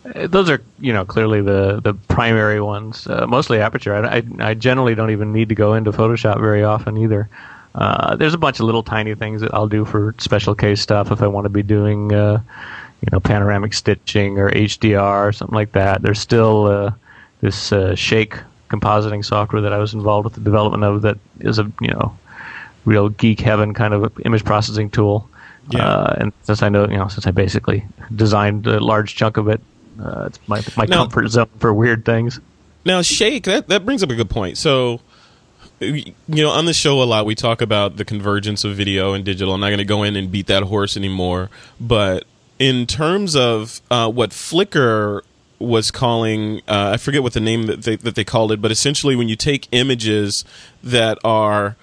Uh, 0.06 0.28
those 0.28 0.50
are, 0.50 0.62
you 0.80 0.92
know, 0.92 1.06
clearly 1.06 1.42
the 1.42 1.80
the 1.82 1.94
primary 1.94 2.62
ones. 2.62 3.08
Uh, 3.08 3.26
mostly 3.28 3.60
Aperture. 3.60 3.96
I, 3.96 4.18
I, 4.18 4.24
I, 4.40 4.54
generally 4.54 4.96
don't 4.96 5.12
even 5.12 5.32
need 5.32 5.50
to 5.50 5.56
go 5.56 5.74
into 5.74 5.92
Photoshop 5.92 6.40
very 6.40 6.64
often 6.64 6.98
either. 6.98 7.30
Uh, 7.76 8.16
there's 8.16 8.34
a 8.34 8.38
bunch 8.38 8.60
of 8.60 8.66
little 8.66 8.84
tiny 8.84 9.16
things 9.16 9.42
that 9.42 9.54
I'll 9.54 9.68
do 9.68 9.86
for 9.86 10.14
special 10.20 10.54
case 10.54 10.82
stuff 10.82 11.12
if 11.12 11.22
I 11.22 11.28
want 11.28 11.46
to 11.46 11.50
be 11.50 11.64
doing, 11.64 12.14
uh, 12.14 12.42
you 13.02 13.10
know, 13.12 13.20
panoramic 13.20 13.74
stitching 13.74 14.38
or 14.38 14.52
HDR 14.52 15.28
or 15.28 15.32
something 15.32 15.56
like 15.56 15.72
that. 15.72 16.02
There's 16.02 16.20
still 16.20 16.68
uh, 16.68 16.92
this 17.42 17.72
uh, 17.72 17.96
Shake 17.96 18.36
compositing 18.70 19.26
software 19.26 19.62
that 19.62 19.74
I 19.74 19.78
was 19.78 19.94
involved 19.94 20.26
with 20.26 20.34
the 20.34 20.42
development 20.42 20.84
of 20.84 21.02
that 21.04 21.18
is 21.40 21.60
a, 21.60 21.72
you 21.82 21.90
know, 21.90 22.16
real 22.86 23.10
geek 23.10 23.40
heaven 23.40 23.74
kind 23.74 23.94
of 23.94 24.20
image 24.26 24.44
processing 24.44 24.90
tool. 24.90 25.30
Yeah. 25.70 26.16
and 26.18 26.34
since 26.44 26.62
I 26.62 26.68
know, 26.68 26.90
you 26.90 26.98
know, 26.98 27.08
since 27.08 27.26
I 27.26 27.32
basically 27.32 27.86
designed 28.14 28.68
a 28.68 28.82
large 28.82 29.16
chunk 29.16 29.38
of 29.38 29.48
it 29.48 29.62
uh, 30.00 30.26
it's 30.28 30.40
my 30.48 30.62
my 30.78 30.86
now, 30.86 31.04
comfort 31.04 31.28
zone 31.30 31.50
for 31.60 31.74
weird 31.74 32.06
things. 32.06 32.40
Now, 32.86 33.02
Shake 33.02 33.44
that 33.46 33.68
that 33.70 33.86
brings 33.86 34.04
up 34.04 34.10
a 34.10 34.16
good 34.16 34.30
point. 34.30 34.58
So, 34.58 35.00
you 35.80 36.14
know, 36.28 36.50
on 36.50 36.66
the 36.66 36.74
show 36.74 37.02
a 37.02 37.06
lot 37.06 37.26
we 37.26 37.36
talk 37.36 37.62
about 37.62 37.98
the 37.98 38.06
convergence 38.06 38.64
of 38.64 38.76
video 38.76 39.14
and 39.14 39.24
digital. 39.24 39.54
I'm 39.54 39.60
not 39.60 39.70
going 39.70 39.78
to 39.80 39.86
go 39.86 40.04
in 40.04 40.16
and 40.16 40.32
beat 40.32 40.48
that 40.48 40.64
horse 40.64 40.98
anymore, 40.98 41.50
but 41.80 42.26
in 42.60 42.86
terms 42.86 43.36
of 43.36 43.82
uh, 43.90 44.10
what 44.10 44.32
Flickr 44.32 45.22
was 45.60 45.92
calling 45.92 46.58
uh, 46.68 46.92
I 46.94 46.98
forget 46.98 47.24
what 47.24 47.34
the 47.34 47.40
name 47.40 47.68
that 47.68 47.84
they, 47.84 47.96
that 47.96 48.16
they 48.16 48.24
called 48.24 48.52
it, 48.52 48.62
but 48.62 48.72
essentially 48.72 49.16
when 49.16 49.30
you 49.30 49.36
take 49.36 49.68
images 49.72 50.44
that 50.84 51.18
are 51.24 51.78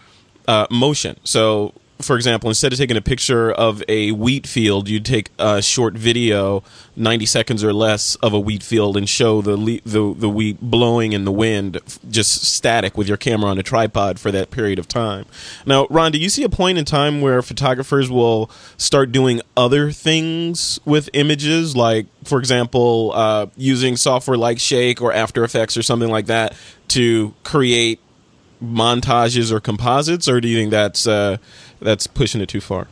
uh, 0.47 0.67
motion. 0.71 1.17
So 1.25 1.75
for 2.03 2.17
example, 2.17 2.51
instead 2.51 2.73
of 2.73 2.79
taking 2.79 2.97
a 2.97 3.01
picture 3.01 3.51
of 3.51 3.83
a 3.89 4.13
wheat 4.13 4.47
field, 4.47 4.89
you'd 4.89 5.05
take 5.05 5.31
a 5.39 5.63
short 5.63 5.95
video, 5.95 6.63
ninety 6.97 7.27
seconds 7.27 7.63
or 7.63 7.73
less, 7.73 8.15
of 8.17 8.33
a 8.33 8.41
wheat 8.41 8.63
field 8.63 8.97
and 8.97 9.09
show 9.09 9.43
the 9.43 9.81
the 9.85 10.15
the 10.15 10.29
wheat 10.29 10.59
blowing 10.61 11.13
in 11.13 11.25
the 11.25 11.33
wind, 11.33 11.79
just 12.11 12.45
static 12.45 12.97
with 12.97 13.09
your 13.09 13.17
camera 13.17 13.51
on 13.51 13.59
a 13.59 13.63
tripod 13.63 14.19
for 14.19 14.31
that 14.31 14.51
period 14.51 14.79
of 14.79 14.89
time. 14.89 15.27
Now, 15.67 15.87
Ron, 15.91 16.13
do 16.13 16.19
you 16.19 16.29
see 16.29 16.43
a 16.43 16.49
point 16.49 16.79
in 16.79 16.85
time 16.85 17.21
where 17.21 17.43
photographers 17.43 18.11
will 18.11 18.51
start 18.77 19.13
doing 19.13 19.41
other 19.57 19.93
things 19.93 20.81
with 20.85 21.11
images, 21.13 21.77
like, 21.77 22.07
for 22.25 22.39
example, 22.39 23.13
uh, 23.15 23.47
using 23.57 23.97
software 23.97 24.37
like 24.37 24.59
Shake 24.59 25.01
or 25.01 25.13
After 25.13 25.45
Effects 25.45 25.77
or 25.77 25.83
something 25.83 26.09
like 26.09 26.27
that 26.27 26.55
to 26.89 27.35
create 27.45 28.01
montages 28.63 29.51
or 29.51 29.59
composites, 29.59 30.29
or 30.29 30.39
do 30.39 30.47
you 30.47 30.55
think 30.55 30.71
that's 30.71 31.07
uh, 31.07 31.39
that's 31.81 32.07
pushing 32.07 32.41
it 32.41 32.49
too 32.49 32.61
far? 32.61 32.89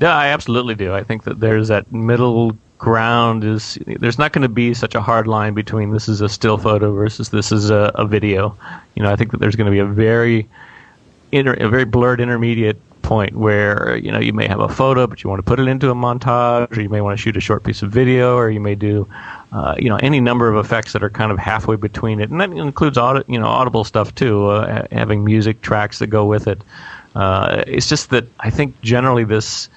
Yeah, 0.00 0.16
I 0.16 0.28
absolutely 0.28 0.74
do. 0.74 0.94
I 0.94 1.02
think 1.04 1.24
that 1.24 1.40
there's 1.40 1.68
that 1.68 1.92
middle 1.92 2.56
ground 2.78 3.44
is 3.44 3.78
there's 3.86 4.18
not 4.18 4.32
going 4.32 4.42
to 4.42 4.48
be 4.48 4.74
such 4.74 4.96
a 4.96 5.00
hard 5.00 5.28
line 5.28 5.54
between 5.54 5.92
this 5.92 6.08
is 6.08 6.20
a 6.20 6.28
still 6.28 6.58
photo 6.58 6.92
versus 6.92 7.28
this 7.28 7.52
is 7.52 7.70
a, 7.70 7.92
a 7.94 8.04
video. 8.04 8.56
You 8.96 9.04
know, 9.04 9.10
I 9.10 9.16
think 9.16 9.30
that 9.30 9.38
there's 9.38 9.54
going 9.54 9.66
to 9.66 9.70
be 9.70 9.78
a 9.78 9.86
very 9.86 10.48
inter, 11.30 11.54
a 11.54 11.68
very 11.68 11.84
blurred 11.84 12.20
intermediate 12.20 12.80
point 13.02 13.34
where 13.34 13.96
you 13.96 14.10
know 14.10 14.18
you 14.18 14.32
may 14.32 14.46
have 14.46 14.60
a 14.60 14.68
photo 14.68 15.06
but 15.06 15.22
you 15.22 15.28
want 15.28 15.38
to 15.38 15.42
put 15.42 15.58
it 15.58 15.66
into 15.66 15.90
a 15.90 15.94
montage 15.94 16.76
or 16.76 16.80
you 16.80 16.88
may 16.88 17.00
want 17.00 17.16
to 17.16 17.20
shoot 17.20 17.36
a 17.36 17.40
short 17.40 17.64
piece 17.64 17.82
of 17.82 17.90
video 17.90 18.36
or 18.36 18.48
you 18.48 18.60
may 18.60 18.76
do 18.76 19.06
uh, 19.52 19.74
you 19.76 19.88
know 19.88 19.96
any 19.96 20.20
number 20.20 20.48
of 20.48 20.64
effects 20.64 20.92
that 20.92 21.02
are 21.02 21.10
kind 21.10 21.32
of 21.32 21.38
halfway 21.38 21.74
between 21.74 22.20
it 22.20 22.30
and 22.30 22.40
that 22.40 22.50
includes 22.52 22.96
aud- 22.96 23.24
you 23.26 23.38
know 23.38 23.46
audible 23.46 23.82
stuff 23.82 24.14
too 24.14 24.46
uh, 24.46 24.86
having 24.92 25.24
music 25.24 25.60
tracks 25.62 25.98
that 25.98 26.06
go 26.06 26.24
with 26.24 26.46
it 26.46 26.62
Uh, 27.14 27.64
it's 27.66 27.88
just 27.88 28.10
that 28.10 28.26
I 28.40 28.50
think 28.50 28.80
generally 28.80 29.24
this, 29.24 29.68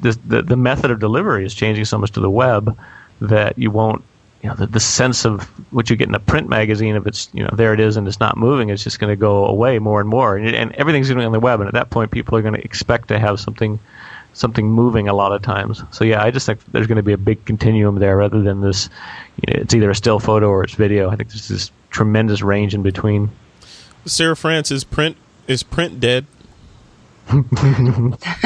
this 0.00 0.16
the, 0.26 0.42
the 0.42 0.56
method 0.56 0.90
of 0.90 1.00
delivery 1.00 1.44
is 1.44 1.54
changing 1.54 1.84
so 1.84 1.98
much 1.98 2.12
to 2.12 2.20
the 2.20 2.30
web 2.30 2.78
that 3.20 3.58
you 3.58 3.70
won't 3.70 4.04
you 4.42 4.50
know 4.50 4.56
the, 4.56 4.66
the 4.66 4.80
sense 4.80 5.24
of 5.24 5.44
what 5.72 5.88
you 5.88 5.96
get 5.96 6.08
in 6.08 6.14
a 6.14 6.20
print 6.20 6.48
magazine 6.48 6.96
if 6.96 7.06
it's 7.06 7.30
you 7.32 7.42
know 7.42 7.48
there 7.54 7.72
it 7.72 7.80
is 7.80 7.96
and 7.96 8.06
it's 8.06 8.20
not 8.20 8.36
moving 8.36 8.68
it's 8.68 8.84
just 8.84 8.98
going 8.98 9.10
to 9.10 9.16
go 9.16 9.46
away 9.46 9.78
more 9.78 10.00
and 10.00 10.08
more. 10.08 10.36
And, 10.36 10.54
and 10.54 10.72
everything's 10.72 11.08
going 11.08 11.16
to 11.16 11.22
be 11.22 11.26
on 11.26 11.32
the 11.32 11.40
web 11.40 11.60
and 11.60 11.68
at 11.68 11.74
that 11.74 11.90
point 11.90 12.10
people 12.10 12.36
are 12.36 12.42
going 12.42 12.54
to 12.54 12.62
expect 12.62 13.08
to 13.08 13.18
have 13.18 13.40
something 13.40 13.80
something 14.34 14.66
moving 14.68 15.08
a 15.08 15.14
lot 15.14 15.32
of 15.32 15.40
times. 15.40 15.82
So 15.90 16.04
yeah 16.04 16.22
i 16.22 16.30
just 16.30 16.44
think 16.44 16.60
there's 16.72 16.86
going 16.86 16.96
to 16.96 17.02
be 17.02 17.14
a 17.14 17.18
big 17.18 17.44
continuum 17.46 17.98
there 17.98 18.18
rather 18.18 18.42
than 18.42 18.60
this 18.60 18.90
you 19.36 19.54
know, 19.54 19.62
it's 19.62 19.74
either 19.74 19.90
a 19.90 19.94
still 19.94 20.20
photo 20.20 20.48
or 20.48 20.64
it's 20.64 20.74
video. 20.74 21.08
I 21.08 21.16
think 21.16 21.30
there's 21.30 21.48
this 21.48 21.70
tremendous 21.88 22.42
range 22.42 22.74
in 22.74 22.82
between. 22.82 23.30
Sara 24.04 24.36
france 24.36 24.70
is 24.70 24.84
print 24.84 25.16
is 25.48 25.62
print 25.62 26.00
dead 26.00 26.26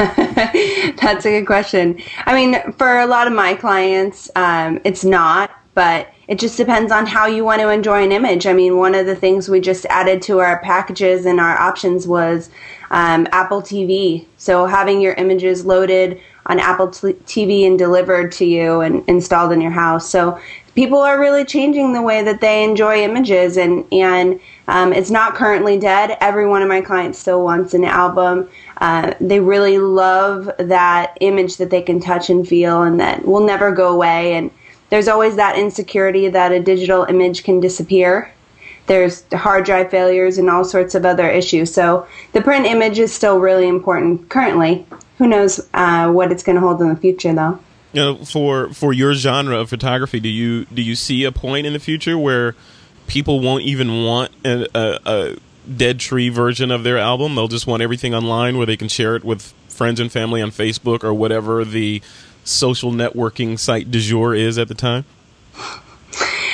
That's 1.01 1.25
a 1.25 1.39
good 1.39 1.45
question. 1.45 2.01
I 2.25 2.33
mean, 2.33 2.71
for 2.73 2.99
a 2.99 3.05
lot 3.05 3.27
of 3.27 3.33
my 3.33 3.53
clients, 3.55 4.31
um, 4.35 4.79
it's 4.83 5.03
not, 5.03 5.51
but 5.73 6.13
it 6.27 6.39
just 6.39 6.57
depends 6.57 6.91
on 6.91 7.05
how 7.05 7.25
you 7.25 7.43
want 7.43 7.61
to 7.61 7.69
enjoy 7.69 8.03
an 8.03 8.11
image. 8.11 8.47
I 8.47 8.53
mean, 8.53 8.77
one 8.77 8.95
of 8.95 9.05
the 9.05 9.15
things 9.15 9.49
we 9.49 9.59
just 9.59 9.85
added 9.87 10.21
to 10.23 10.39
our 10.39 10.59
packages 10.61 11.25
and 11.25 11.39
our 11.39 11.59
options 11.59 12.07
was 12.07 12.49
um, 12.91 13.27
Apple 13.31 13.61
TV. 13.61 14.25
So 14.37 14.65
having 14.65 15.01
your 15.01 15.13
images 15.13 15.65
loaded 15.65 16.21
on 16.45 16.59
Apple 16.59 16.87
TV 16.87 17.67
and 17.67 17.77
delivered 17.77 18.31
to 18.33 18.45
you 18.45 18.81
and 18.81 19.03
installed 19.07 19.51
in 19.51 19.61
your 19.61 19.71
house. 19.71 20.09
So 20.09 20.39
people 20.73 20.99
are 20.99 21.19
really 21.19 21.45
changing 21.45 21.93
the 21.93 22.01
way 22.01 22.23
that 22.23 22.41
they 22.41 22.63
enjoy 22.63 23.03
images 23.03 23.57
and 23.57 23.85
and 23.91 24.39
um, 24.69 24.93
it's 24.93 25.09
not 25.09 25.33
currently 25.33 25.79
dead. 25.79 26.15
Every 26.21 26.47
one 26.47 26.61
of 26.61 26.67
my 26.67 26.81
clients 26.81 27.17
still 27.17 27.43
wants 27.43 27.73
an 27.73 27.83
album. 27.83 28.47
Uh, 28.77 29.15
they 29.19 29.39
really 29.39 29.79
love 29.79 30.51
that 30.59 31.17
image 31.21 31.57
that 31.57 31.71
they 31.71 31.81
can 31.81 31.99
touch 31.99 32.29
and 32.29 32.47
feel 32.47 32.83
and 32.83 32.99
that 32.99 33.25
will 33.25 33.43
never 33.43 33.71
go 33.71 33.91
away. 33.91 34.35
And 34.35 34.51
there's 34.91 35.07
always 35.07 35.37
that 35.37 35.57
insecurity 35.57 36.29
that 36.29 36.51
a 36.51 36.59
digital 36.59 37.03
image 37.05 37.43
can 37.43 37.59
disappear. 37.59 38.31
There's 38.85 39.23
hard 39.33 39.65
drive 39.65 39.89
failures 39.89 40.37
and 40.37 40.51
all 40.51 40.63
sorts 40.63 40.93
of 40.93 41.03
other 41.03 41.27
issues. 41.27 41.73
So 41.73 42.07
the 42.33 42.41
print 42.41 42.67
image 42.67 42.99
is 42.99 43.11
still 43.11 43.39
really 43.39 43.67
important 43.67 44.29
currently. 44.29 44.85
Who 45.17 45.27
knows 45.27 45.67
uh, 45.73 46.11
what 46.11 46.31
it's 46.31 46.43
going 46.43 46.57
to 46.57 46.61
hold 46.61 46.79
in 46.79 46.89
the 46.89 46.95
future 46.95 47.33
though. 47.33 47.59
You 47.93 48.01
know, 48.01 48.15
for 48.23 48.71
for 48.71 48.93
your 48.93 49.15
genre 49.15 49.59
of 49.59 49.69
photography, 49.69 50.19
do 50.19 50.29
you 50.29 50.65
do 50.65 50.83
you 50.83 50.93
see 50.93 51.23
a 51.23 51.31
point 51.31 51.65
in 51.65 51.73
the 51.73 51.79
future 51.79 52.19
where 52.19 52.55
people 53.09 53.41
won't 53.41 53.63
even 53.63 54.03
want 54.05 54.31
a, 54.45 54.65
a, 54.77 54.99
a 55.05 55.35
dead 55.69 55.99
tree 55.99 56.29
version 56.29 56.71
of 56.71 56.83
their 56.83 56.97
album? 56.97 57.35
They'll 57.35 57.49
just 57.49 57.67
want 57.67 57.81
everything 57.81 58.15
online 58.15 58.57
where 58.57 58.65
they 58.65 58.77
can 58.77 58.87
share 58.87 59.15
it 59.15 59.23
with 59.25 59.53
friends 59.67 59.99
and 59.99 60.11
family 60.11 60.41
on 60.41 60.51
Facebook 60.51 61.03
or 61.03 61.13
whatever 61.13 61.65
the 61.65 62.01
social 62.43 62.91
networking 62.91 63.59
site 63.59 63.91
du 63.91 63.99
jour 63.99 64.33
is 64.33 64.57
at 64.57 64.67
the 64.67 64.75
time. 64.75 65.05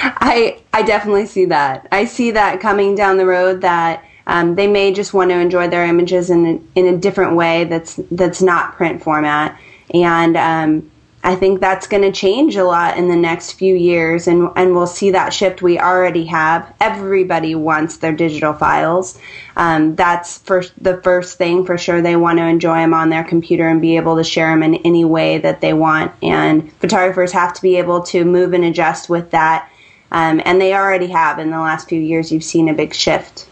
I 0.02 0.60
I 0.74 0.84
definitely 0.84 1.26
see 1.26 1.46
that. 1.46 1.88
I 1.92 2.06
see 2.06 2.32
that 2.32 2.60
coming 2.60 2.96
down 2.96 3.18
the 3.18 3.26
road 3.26 3.62
that. 3.62 4.04
Um, 4.28 4.56
they 4.56 4.66
may 4.66 4.92
just 4.92 5.14
want 5.14 5.30
to 5.30 5.38
enjoy 5.38 5.68
their 5.68 5.86
images 5.86 6.32
in 6.32 6.46
a, 6.48 6.80
in 6.80 6.92
a 6.92 6.98
different 6.98 7.36
way 7.36 7.66
that's 7.66 8.00
that's 8.10 8.42
not 8.42 8.74
print 8.74 9.04
format, 9.04 9.56
and 9.94 10.36
um, 10.36 10.92
I 11.26 11.36
think 11.36 11.60
that's 11.60 11.88
going 11.88 12.04
to 12.04 12.12
change 12.12 12.56
a 12.56 12.64
lot 12.64 13.00
in 13.00 13.10
the 13.10 13.16
next 13.16 13.54
few 13.54 13.76
years, 13.76 14.28
and, 14.28 14.48
and 14.56 14.76
we'll 14.76 14.86
see 14.86 15.10
that 15.10 15.34
shift. 15.34 15.64
We 15.64 15.80
already 15.80 16.24
have. 16.26 16.72
Everybody 16.80 17.56
wants 17.56 17.98
their 17.98 18.14
digital 18.14 18.54
files. 18.54 19.18
Um, 19.56 19.96
that's 19.96 20.38
first, 20.38 20.72
the 20.78 21.02
first 21.02 21.40
thing 21.40 21.66
for 21.66 21.80
sure. 21.80 22.00
They 22.00 22.16
want 22.16 22.38
to 22.38 22.46
enjoy 22.46 22.76
them 22.76 22.94
on 22.94 23.10
their 23.10 23.24
computer 23.24 23.68
and 23.68 23.82
be 23.82 23.96
able 23.96 24.18
to 24.18 24.24
share 24.24 24.52
them 24.52 24.62
in 24.62 24.76
any 24.86 25.04
way 25.04 25.40
that 25.40 25.62
they 25.62 25.74
want. 25.74 26.12
And 26.22 26.72
photographers 26.74 27.32
have 27.32 27.54
to 27.56 27.62
be 27.64 27.78
able 27.78 28.04
to 28.04 28.24
move 28.24 28.54
and 28.54 28.64
adjust 28.64 29.10
with 29.10 29.32
that. 29.32 29.68
Um, 30.12 30.44
and 30.46 30.62
they 30.62 30.76
already 30.76 31.08
have. 31.08 31.40
In 31.40 31.50
the 31.50 31.60
last 31.60 31.90
few 31.90 32.00
years, 32.00 32.32
you've 32.32 32.44
seen 32.44 32.70
a 32.70 32.74
big 32.74 32.94
shift. 32.94 33.50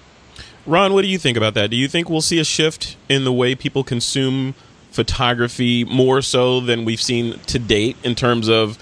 Ron, 0.67 0.93
what 0.93 1.01
do 1.01 1.07
you 1.07 1.17
think 1.17 1.37
about 1.37 1.55
that? 1.55 1.71
Do 1.71 1.75
you 1.75 1.87
think 1.87 2.07
we'll 2.07 2.21
see 2.21 2.39
a 2.39 2.43
shift 2.43 2.97
in 3.09 3.23
the 3.23 3.33
way 3.33 3.55
people 3.55 3.83
consume 3.83 4.53
photography 4.93 5.83
more 5.83 6.21
so 6.21 6.59
than 6.59 6.85
we've 6.85 7.01
seen 7.01 7.39
to 7.47 7.59
date 7.59 7.97
in 8.03 8.15
terms 8.15 8.47
of 8.47 8.77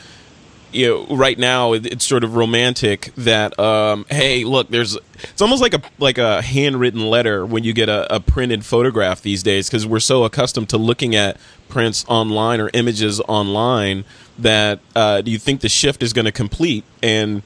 you 0.73 0.87
know 0.87 1.15
right 1.15 1.39
now 1.39 1.73
it's 1.73 2.05
sort 2.05 2.23
of 2.23 2.35
romantic 2.35 3.13
that 3.15 3.57
um, 3.59 4.05
hey 4.09 4.43
look 4.43 4.69
there's 4.69 4.97
it's 5.23 5.41
almost 5.41 5.61
like 5.61 5.73
a 5.73 5.81
like 5.99 6.17
a 6.17 6.41
handwritten 6.41 7.09
letter 7.09 7.45
when 7.45 7.63
you 7.63 7.73
get 7.73 7.89
a, 7.89 8.13
a 8.13 8.19
printed 8.19 8.65
photograph 8.65 9.21
these 9.21 9.41
days 9.41 9.69
because 9.69 9.87
we're 9.87 9.99
so 9.99 10.23
accustomed 10.23 10.69
to 10.69 10.77
looking 10.77 11.15
at 11.15 11.37
prints 11.69 12.05
online 12.07 12.59
or 12.59 12.69
images 12.73 13.21
online 13.21 14.03
that 14.37 14.79
uh, 14.95 15.21
do 15.21 15.31
you 15.31 15.37
think 15.37 15.61
the 15.61 15.69
shift 15.69 16.03
is 16.03 16.13
going 16.13 16.25
to 16.25 16.31
complete? 16.31 16.83
And 17.01 17.41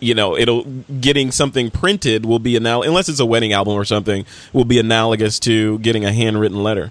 you 0.00 0.14
know 0.14 0.36
it'll 0.36 0.64
getting 0.64 1.30
something 1.30 1.70
printed 1.70 2.24
will 2.24 2.38
be 2.38 2.56
anal- 2.56 2.82
unless 2.82 3.08
it's 3.10 3.20
a 3.20 3.26
wedding 3.26 3.52
album 3.52 3.74
or 3.74 3.84
something 3.84 4.24
will 4.54 4.64
be 4.64 4.78
analogous 4.78 5.38
to 5.38 5.78
getting 5.80 6.06
a 6.06 6.12
handwritten 6.12 6.62
letter 6.62 6.90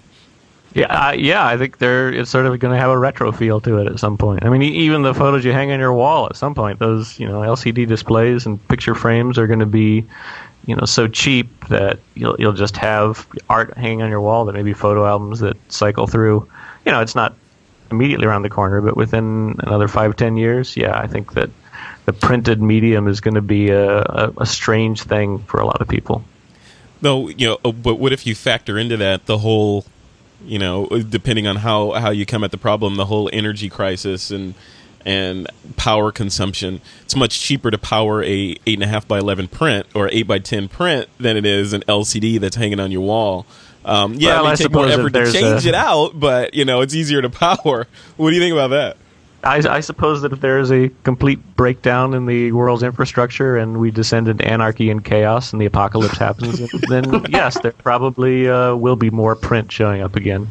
yeah, 0.72 1.12
yeah, 1.12 1.44
I 1.44 1.56
think 1.56 1.78
they're 1.78 2.12
it's 2.12 2.30
sort 2.30 2.46
of 2.46 2.58
going 2.60 2.72
to 2.72 2.78
have 2.78 2.90
a 2.90 2.98
retro 2.98 3.32
feel 3.32 3.60
to 3.62 3.78
it 3.78 3.88
at 3.88 3.98
some 3.98 4.16
point. 4.16 4.44
I 4.44 4.50
mean, 4.50 4.62
even 4.62 5.02
the 5.02 5.14
photos 5.14 5.44
you 5.44 5.52
hang 5.52 5.72
on 5.72 5.80
your 5.80 5.92
wall 5.92 6.26
at 6.26 6.36
some 6.36 6.54
point, 6.54 6.78
those 6.78 7.18
you 7.18 7.26
know 7.26 7.40
LCD 7.40 7.86
displays 7.88 8.46
and 8.46 8.66
picture 8.68 8.94
frames 8.94 9.36
are 9.36 9.48
going 9.48 9.58
to 9.58 9.66
be, 9.66 10.06
you 10.66 10.76
know, 10.76 10.84
so 10.84 11.08
cheap 11.08 11.66
that 11.68 11.98
you'll 12.14 12.36
you'll 12.38 12.52
just 12.52 12.76
have 12.76 13.26
art 13.48 13.76
hanging 13.76 14.02
on 14.02 14.10
your 14.10 14.20
wall 14.20 14.44
that 14.44 14.52
maybe 14.52 14.72
photo 14.72 15.06
albums 15.06 15.40
that 15.40 15.56
cycle 15.72 16.06
through. 16.06 16.48
You 16.86 16.92
know, 16.92 17.00
it's 17.00 17.16
not 17.16 17.34
immediately 17.90 18.26
around 18.26 18.42
the 18.42 18.50
corner, 18.50 18.80
but 18.80 18.96
within 18.96 19.56
another 19.58 19.88
five 19.88 20.14
ten 20.14 20.36
years, 20.36 20.76
yeah, 20.76 20.96
I 20.96 21.08
think 21.08 21.32
that 21.32 21.50
the 22.06 22.12
printed 22.12 22.62
medium 22.62 23.08
is 23.08 23.20
going 23.20 23.34
to 23.34 23.42
be 23.42 23.70
a, 23.70 24.00
a, 24.00 24.32
a 24.38 24.46
strange 24.46 25.02
thing 25.02 25.40
for 25.40 25.60
a 25.60 25.66
lot 25.66 25.80
of 25.80 25.88
people. 25.88 26.24
Though, 27.02 27.28
you 27.28 27.48
know, 27.48 27.58
uh, 27.64 27.72
but 27.72 27.96
what 27.96 28.12
if 28.12 28.26
you 28.26 28.34
factor 28.34 28.78
into 28.78 28.96
that 28.98 29.26
the 29.26 29.38
whole 29.38 29.84
you 30.44 30.58
know, 30.58 30.86
depending 30.86 31.46
on 31.46 31.56
how 31.56 31.92
how 31.92 32.10
you 32.10 32.26
come 32.26 32.44
at 32.44 32.50
the 32.50 32.58
problem, 32.58 32.96
the 32.96 33.06
whole 33.06 33.30
energy 33.32 33.68
crisis 33.68 34.30
and 34.30 34.54
and 35.04 35.48
power 35.76 36.12
consumption. 36.12 36.80
It's 37.02 37.16
much 37.16 37.40
cheaper 37.40 37.70
to 37.70 37.78
power 37.78 38.22
a 38.22 38.28
eight 38.28 38.60
and 38.66 38.82
a 38.82 38.86
half 38.86 39.06
by 39.06 39.18
eleven 39.18 39.48
print 39.48 39.86
or 39.94 40.08
eight 40.12 40.26
by 40.26 40.38
ten 40.38 40.68
print 40.68 41.08
than 41.18 41.36
it 41.36 41.46
is 41.46 41.72
an 41.72 41.82
LCD 41.82 42.40
that's 42.40 42.56
hanging 42.56 42.80
on 42.80 42.90
your 42.90 43.02
wall. 43.02 43.46
Um, 43.84 44.14
yeah, 44.14 44.34
well, 44.34 44.40
it 44.40 44.44
may 44.44 44.52
I 44.52 44.54
take 44.56 44.72
more 44.72 44.86
effort 44.86 45.12
to 45.14 45.32
change 45.32 45.64
a... 45.64 45.70
it 45.70 45.74
out, 45.74 46.18
but 46.18 46.54
you 46.54 46.64
know 46.64 46.80
it's 46.80 46.94
easier 46.94 47.22
to 47.22 47.30
power. 47.30 47.86
What 48.16 48.30
do 48.30 48.36
you 48.36 48.42
think 48.42 48.52
about 48.52 48.68
that? 48.68 48.96
I, 49.42 49.56
I, 49.76 49.80
suppose 49.80 50.22
that 50.22 50.32
if 50.32 50.40
there 50.40 50.58
is 50.58 50.70
a 50.70 50.90
complete 51.02 51.56
breakdown 51.56 52.12
in 52.14 52.26
the 52.26 52.52
world's 52.52 52.82
infrastructure 52.82 53.56
and 53.56 53.80
we 53.80 53.90
descend 53.90 54.28
into 54.28 54.44
anarchy 54.44 54.90
and 54.90 55.02
chaos 55.04 55.52
and 55.52 55.60
the 55.60 55.66
apocalypse 55.66 56.18
happens, 56.18 56.58
then 56.88 57.24
yes, 57.28 57.58
there 57.60 57.72
probably 57.72 58.48
uh, 58.48 58.74
will 58.74 58.96
be 58.96 59.10
more 59.10 59.34
print 59.34 59.72
showing 59.72 60.02
up 60.02 60.16
again. 60.16 60.48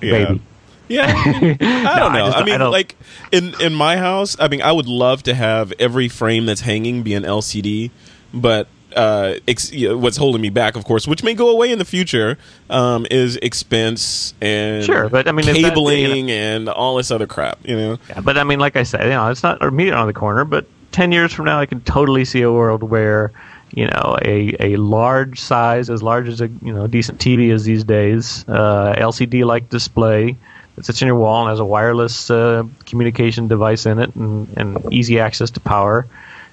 Yeah. 0.00 0.10
Maybe. 0.12 0.42
Yeah, 0.88 1.12
I, 1.16 1.40
mean, 1.40 1.56
I 1.60 1.98
don't 1.98 2.12
no, 2.12 2.18
know. 2.18 2.24
I, 2.24 2.28
just, 2.28 2.36
I 2.36 2.44
mean, 2.44 2.62
I 2.62 2.66
like 2.66 2.96
in 3.32 3.60
in 3.60 3.74
my 3.74 3.96
house, 3.96 4.36
I 4.38 4.46
mean, 4.46 4.62
I 4.62 4.70
would 4.70 4.86
love 4.86 5.24
to 5.24 5.34
have 5.34 5.72
every 5.80 6.08
frame 6.08 6.46
that's 6.46 6.60
hanging 6.60 7.02
be 7.02 7.14
an 7.14 7.24
LCD, 7.24 7.90
but 8.32 8.68
uh, 8.96 9.34
ex- 9.46 9.70
what's 9.72 10.16
holding 10.16 10.40
me 10.40 10.48
back, 10.48 10.74
of 10.74 10.84
course, 10.84 11.06
which 11.06 11.22
may 11.22 11.34
go 11.34 11.50
away 11.50 11.70
in 11.70 11.78
the 11.78 11.84
future, 11.84 12.38
um, 12.70 13.06
is 13.10 13.36
expense 13.36 14.34
and 14.40 14.84
sure, 14.84 15.08
but 15.08 15.28
I 15.28 15.32
mean 15.32 15.44
cabling 15.44 16.02
that, 16.02 16.16
you 16.18 16.26
know, 16.26 16.32
and 16.32 16.68
all 16.68 16.96
this 16.96 17.10
other 17.10 17.26
crap. 17.26 17.58
You 17.64 17.76
know, 17.76 17.98
yeah, 18.08 18.20
but 18.20 18.38
I 18.38 18.44
mean, 18.44 18.58
like 18.58 18.76
I 18.76 18.82
said, 18.82 19.04
you 19.04 19.10
know, 19.10 19.28
it's 19.28 19.42
not 19.42 19.62
immediately 19.62 20.00
on 20.00 20.06
the 20.06 20.14
corner, 20.14 20.44
but 20.44 20.66
ten 20.92 21.12
years 21.12 21.32
from 21.32 21.44
now, 21.44 21.60
I 21.60 21.66
can 21.66 21.80
totally 21.82 22.24
see 22.24 22.42
a 22.42 22.50
world 22.50 22.82
where 22.82 23.32
you 23.72 23.86
know 23.86 24.18
a 24.22 24.56
a 24.58 24.76
large 24.76 25.40
size, 25.40 25.90
as 25.90 26.02
large 26.02 26.28
as 26.28 26.40
a 26.40 26.48
you 26.48 26.72
know 26.72 26.86
decent 26.86 27.20
TV 27.20 27.52
is 27.52 27.64
these 27.64 27.84
days, 27.84 28.44
uh, 28.48 28.94
LCD 28.96 29.44
like 29.44 29.68
display 29.68 30.36
that 30.76 30.84
sits 30.84 31.02
in 31.02 31.06
your 31.06 31.16
wall 31.16 31.42
and 31.42 31.50
has 31.50 31.60
a 31.60 31.64
wireless 31.64 32.30
uh, 32.30 32.62
communication 32.84 33.48
device 33.48 33.86
in 33.86 33.98
it 33.98 34.14
and, 34.14 34.48
and 34.56 34.92
easy 34.92 35.20
access 35.20 35.50
to 35.50 35.60
power 35.60 36.06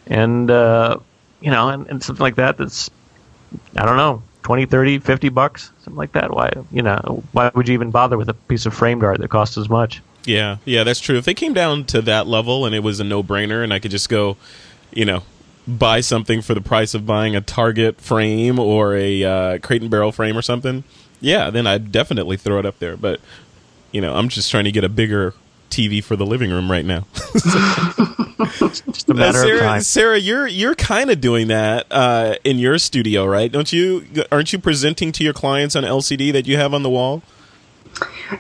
and 0.08 0.50
uh, 0.50 0.98
you 1.44 1.52
know, 1.52 1.70
and, 1.70 1.88
and 1.88 2.02
something 2.02 2.24
like 2.24 2.36
that 2.36 2.58
that's, 2.58 2.90
I 3.76 3.86
don't 3.86 3.98
know, 3.98 4.24
20, 4.44 4.66
30, 4.66 5.00
50 5.00 5.30
bucks, 5.30 5.72
something 5.82 5.98
like 5.98 6.14
that. 6.14 6.32
Why, 6.32 6.54
you 6.72 6.82
know, 6.82 7.22
why 7.34 7.52
would 7.54 7.68
you 7.68 7.74
even 7.74 7.92
bother 7.92 8.18
with 8.18 8.30
a 8.30 8.34
piece 8.34 8.66
of 8.66 8.74
framed 8.74 9.04
art 9.04 9.20
that 9.20 9.30
costs 9.30 9.58
as 9.58 9.68
much? 9.70 10.02
Yeah, 10.26 10.58
yeah, 10.64 10.86
that's 10.86 11.02
true. 11.02 11.18
If 11.18 11.26
they 11.26 11.34
came 11.34 11.54
down 11.54 11.84
to 11.86 12.02
that 12.04 12.28
level 12.28 12.66
and 12.66 12.74
it 12.74 12.80
was 12.80 13.02
a 13.02 13.04
no 13.04 13.22
brainer 13.22 13.62
and 13.62 13.74
I 13.74 13.80
could 13.80 13.92
just 13.92 14.08
go, 14.08 14.38
you 14.92 15.04
know, 15.04 15.24
buy 15.68 16.00
something 16.00 16.42
for 16.42 16.54
the 16.54 16.62
price 16.62 16.94
of 16.94 17.06
buying 17.06 17.36
a 17.36 17.42
Target 17.42 18.00
frame 18.00 18.58
or 18.58 18.96
a 18.96 19.24
uh, 19.24 19.58
Crate 19.60 19.82
and 19.82 19.92
Barrel 19.92 20.14
frame 20.14 20.38
or 20.38 20.42
something, 20.42 20.86
yeah, 21.20 21.50
then 21.50 21.68
I'd 21.68 21.92
definitely 21.92 22.38
throw 22.38 22.58
it 22.58 22.66
up 22.66 22.80
there. 22.80 22.96
But, 22.96 23.20
you 23.92 24.00
know, 24.00 24.16
I'm 24.16 24.30
just 24.30 24.50
trying 24.50 24.64
to 24.64 24.72
get 24.72 24.86
a 24.86 24.90
bigger 24.90 25.34
TV 25.74 26.04
for 26.04 26.16
the 26.16 26.26
living 26.26 26.52
room 26.52 26.70
right 26.70 26.86
now. 26.86 27.06
just 27.34 29.10
a 29.10 29.14
matter 29.14 29.40
Sara, 29.40 29.56
of 29.56 29.60
time. 29.62 29.82
Sara, 29.82 30.18
you're 30.18 30.48
you're 30.48 30.76
kind 30.76 31.10
of 31.10 31.20
doing 31.20 31.48
that 31.48 31.88
uh, 31.92 32.36
in 32.44 32.60
your 32.60 32.78
studio, 32.78 33.26
right? 33.26 33.52
Don't 33.52 33.72
you? 33.74 34.06
Aren't 34.32 34.54
you 34.54 34.60
presenting 34.60 35.12
to 35.14 35.24
your 35.24 35.34
clients 35.34 35.76
on 35.76 35.84
LCD 35.84 36.32
that 36.34 36.48
you 36.48 36.58
have 36.58 36.74
on 36.74 36.84
the 36.84 36.90
wall? 36.90 37.22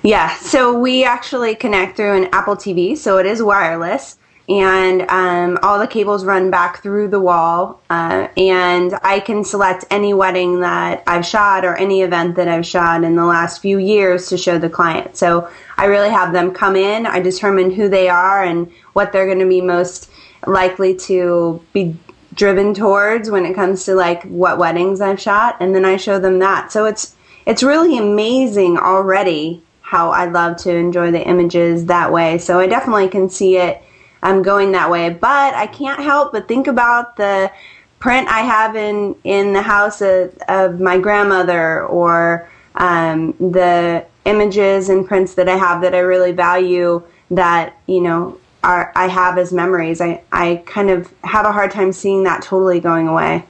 Yeah, 0.01 0.35
so 0.37 0.77
we 0.77 1.03
actually 1.03 1.55
connect 1.55 1.97
through 1.97 2.23
an 2.23 2.29
Apple 2.31 2.55
TV, 2.55 2.97
so 2.97 3.17
it 3.19 3.25
is 3.25 3.43
wireless, 3.43 4.17
and 4.49 5.03
um, 5.03 5.57
all 5.63 5.79
the 5.79 5.87
cables 5.87 6.25
run 6.25 6.51
back 6.51 6.81
through 6.81 7.07
the 7.07 7.19
wall. 7.19 7.81
Uh, 7.89 8.27
and 8.35 8.93
I 9.01 9.21
can 9.21 9.43
select 9.45 9.85
any 9.89 10.13
wedding 10.13 10.59
that 10.59 11.03
I've 11.07 11.25
shot 11.25 11.63
or 11.63 11.75
any 11.75 12.01
event 12.01 12.35
that 12.35 12.47
I've 12.47 12.65
shot 12.65 13.03
in 13.03 13.15
the 13.15 13.25
last 13.25 13.61
few 13.61 13.77
years 13.77 14.27
to 14.29 14.37
show 14.37 14.57
the 14.57 14.69
client. 14.69 15.15
So 15.15 15.49
I 15.77 15.85
really 15.85 16.09
have 16.09 16.33
them 16.33 16.53
come 16.53 16.75
in, 16.75 17.05
I 17.05 17.19
determine 17.19 17.71
who 17.71 17.87
they 17.87 18.09
are 18.09 18.43
and 18.43 18.69
what 18.91 19.11
they're 19.11 19.25
going 19.25 19.39
to 19.39 19.47
be 19.47 19.61
most 19.61 20.09
likely 20.45 20.95
to 20.95 21.63
be 21.71 21.95
driven 22.33 22.73
towards 22.73 23.29
when 23.29 23.45
it 23.45 23.53
comes 23.53 23.85
to 23.85 23.95
like 23.95 24.23
what 24.23 24.57
weddings 24.57 25.01
I've 25.01 25.21
shot, 25.21 25.57
and 25.59 25.75
then 25.75 25.85
I 25.85 25.97
show 25.97 26.19
them 26.19 26.39
that. 26.39 26.71
So 26.71 26.85
it's 26.85 27.15
it's 27.45 27.63
really 27.63 27.97
amazing 27.97 28.77
already 28.77 29.61
how 29.81 30.09
I 30.09 30.25
love 30.25 30.57
to 30.57 30.75
enjoy 30.75 31.11
the 31.11 31.25
images 31.25 31.85
that 31.85 32.11
way. 32.11 32.37
So 32.39 32.59
I 32.59 32.67
definitely 32.67 33.09
can 33.09 33.29
see 33.29 33.57
it 33.57 33.83
um, 34.23 34.41
going 34.41 34.71
that 34.71 34.89
way. 34.89 35.09
But 35.11 35.53
I 35.53 35.67
can't 35.67 36.01
help 36.01 36.31
but 36.31 36.47
think 36.47 36.65
about 36.67 37.17
the 37.17 37.51
print 37.99 38.27
I 38.27 38.39
have 38.39 38.75
in, 38.75 39.15
in 39.23 39.53
the 39.53 39.61
house 39.61 40.01
of, 40.01 40.35
of 40.47 40.79
my 40.79 40.97
grandmother 40.97 41.85
or 41.85 42.49
um, 42.75 43.33
the 43.33 44.05
images 44.25 44.89
and 44.89 45.07
prints 45.07 45.35
that 45.35 45.47
I 45.47 45.57
have 45.57 45.81
that 45.81 45.93
I 45.93 45.99
really 45.99 46.31
value 46.31 47.03
that, 47.31 47.77
you 47.85 48.01
know, 48.01 48.39
are, 48.63 48.91
I 48.95 49.07
have 49.07 49.37
as 49.37 49.51
memories. 49.51 50.01
I, 50.01 50.21
I 50.31 50.63
kind 50.65 50.89
of 50.89 51.13
have 51.23 51.45
a 51.45 51.51
hard 51.51 51.71
time 51.71 51.91
seeing 51.91 52.23
that 52.23 52.41
totally 52.41 52.79
going 52.79 53.07
away. 53.07 53.45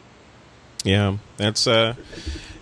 Yeah, 0.83 1.17
that's 1.37 1.67
uh, 1.67 1.93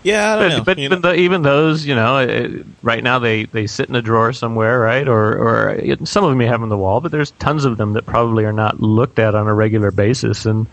yeah, 0.03 0.33
I 0.33 0.39
don't 0.39 0.65
but, 0.65 0.77
know. 0.77 0.89
but, 0.89 1.01
the, 1.01 1.15
even 1.15 1.41
those, 1.41 1.85
you 1.85 1.95
know, 1.95 2.17
it, 2.17 2.65
right 2.81 3.03
now 3.03 3.19
they, 3.19 3.45
they 3.45 3.67
sit 3.67 3.89
in 3.89 3.95
a 3.95 4.01
drawer 4.01 4.33
somewhere, 4.33 4.79
right? 4.79 5.07
Or 5.07 5.37
or 5.37 5.69
it, 5.71 6.07
some 6.07 6.23
of 6.23 6.29
them 6.29 6.41
you 6.41 6.47
have 6.47 6.63
on 6.63 6.69
the 6.69 6.77
wall, 6.77 7.01
but 7.01 7.11
there's 7.11 7.31
tons 7.31 7.65
of 7.65 7.77
them 7.77 7.93
that 7.93 8.05
probably 8.05 8.45
are 8.45 8.53
not 8.53 8.81
looked 8.81 9.19
at 9.19 9.35
on 9.35 9.47
a 9.47 9.53
regular 9.53 9.91
basis. 9.91 10.45
And 10.45 10.67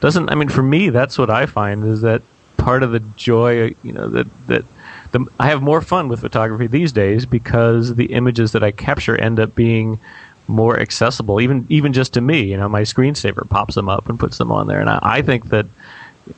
doesn't 0.00 0.28
I 0.30 0.34
mean 0.34 0.48
for 0.48 0.62
me, 0.62 0.90
that's 0.90 1.18
what 1.18 1.30
I 1.30 1.46
find 1.46 1.84
is 1.84 2.00
that 2.00 2.22
part 2.56 2.82
of 2.82 2.92
the 2.92 3.00
joy, 3.00 3.74
you 3.82 3.92
know, 3.92 4.08
that 4.08 4.46
that 4.46 4.64
the, 5.12 5.26
I 5.38 5.48
have 5.48 5.62
more 5.62 5.80
fun 5.80 6.08
with 6.08 6.20
photography 6.20 6.66
these 6.66 6.92
days 6.92 7.26
because 7.26 7.94
the 7.94 8.06
images 8.06 8.52
that 8.52 8.64
I 8.64 8.72
capture 8.72 9.16
end 9.16 9.38
up 9.38 9.54
being 9.54 10.00
more 10.48 10.78
accessible, 10.78 11.40
even 11.40 11.66
even 11.68 11.92
just 11.92 12.14
to 12.14 12.20
me. 12.20 12.42
You 12.42 12.56
know, 12.56 12.68
my 12.68 12.82
screensaver 12.82 13.48
pops 13.48 13.74
them 13.74 13.88
up 13.88 14.08
and 14.08 14.18
puts 14.18 14.38
them 14.38 14.50
on 14.50 14.66
there, 14.66 14.80
and 14.80 14.90
I, 14.90 14.98
I 15.02 15.22
think 15.22 15.50
that 15.50 15.66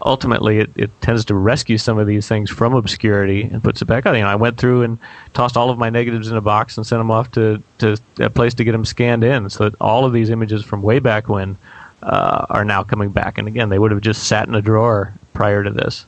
ultimately 0.01 0.59
it, 0.59 0.71
it 0.77 0.91
tends 1.03 1.25
to 1.27 1.35
rescue 1.35 1.79
some 1.79 1.99
of 1.99 2.07
these 2.07 2.27
things 2.27 2.51
from 2.51 2.75
obscurity 2.75 3.43
and 3.43 3.63
puts 3.63 3.83
it 3.83 3.85
back 3.85 4.07
out. 4.07 4.15
You 4.15 4.23
know, 4.23 4.29
I 4.29 4.35
went 4.35 4.59
through 4.59 4.83
and 4.83 4.99
tossed 5.35 5.57
all 5.57 5.71
of 5.71 5.79
my 5.79 5.91
negatives 5.91 6.29
in 6.29 6.37
a 6.37 6.41
box 6.41 6.77
and 6.77 6.87
sent 6.87 7.01
them 7.01 7.11
off 7.11 7.31
to, 7.33 7.63
to 7.79 7.97
a 8.19 8.31
place 8.31 8.55
to 8.55 8.65
get 8.65 8.73
them 8.73 8.85
scanned 8.85 9.25
in, 9.25 9.51
so 9.51 9.65
that 9.69 9.75
all 9.81 10.05
of 10.05 10.13
these 10.13 10.31
images 10.31 10.65
from 10.65 10.83
way 10.83 10.99
back 10.99 11.29
when 11.29 11.57
uh, 12.03 12.47
are 12.49 12.65
now 12.65 12.83
coming 12.83 13.11
back. 13.11 13.39
And 13.39 13.49
again, 13.49 13.69
they 13.69 13.79
would 13.79 13.91
have 13.91 14.01
just 14.01 14.25
sat 14.25 14.49
in 14.49 14.55
a 14.55 14.63
drawer 14.63 15.15
prior 15.33 15.63
to 15.63 15.71
this. 15.71 16.07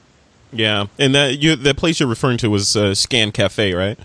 yeah, 0.52 0.87
and 0.99 1.14
that 1.14 1.38
you 1.42 1.56
the 1.56 1.75
place 1.75 2.00
you're 2.00 2.09
referring 2.09 2.38
to 2.38 2.49
was 2.49 2.76
uh, 2.76 2.95
Scan 2.95 3.33
Cafe, 3.33 3.75
right? 3.75 3.99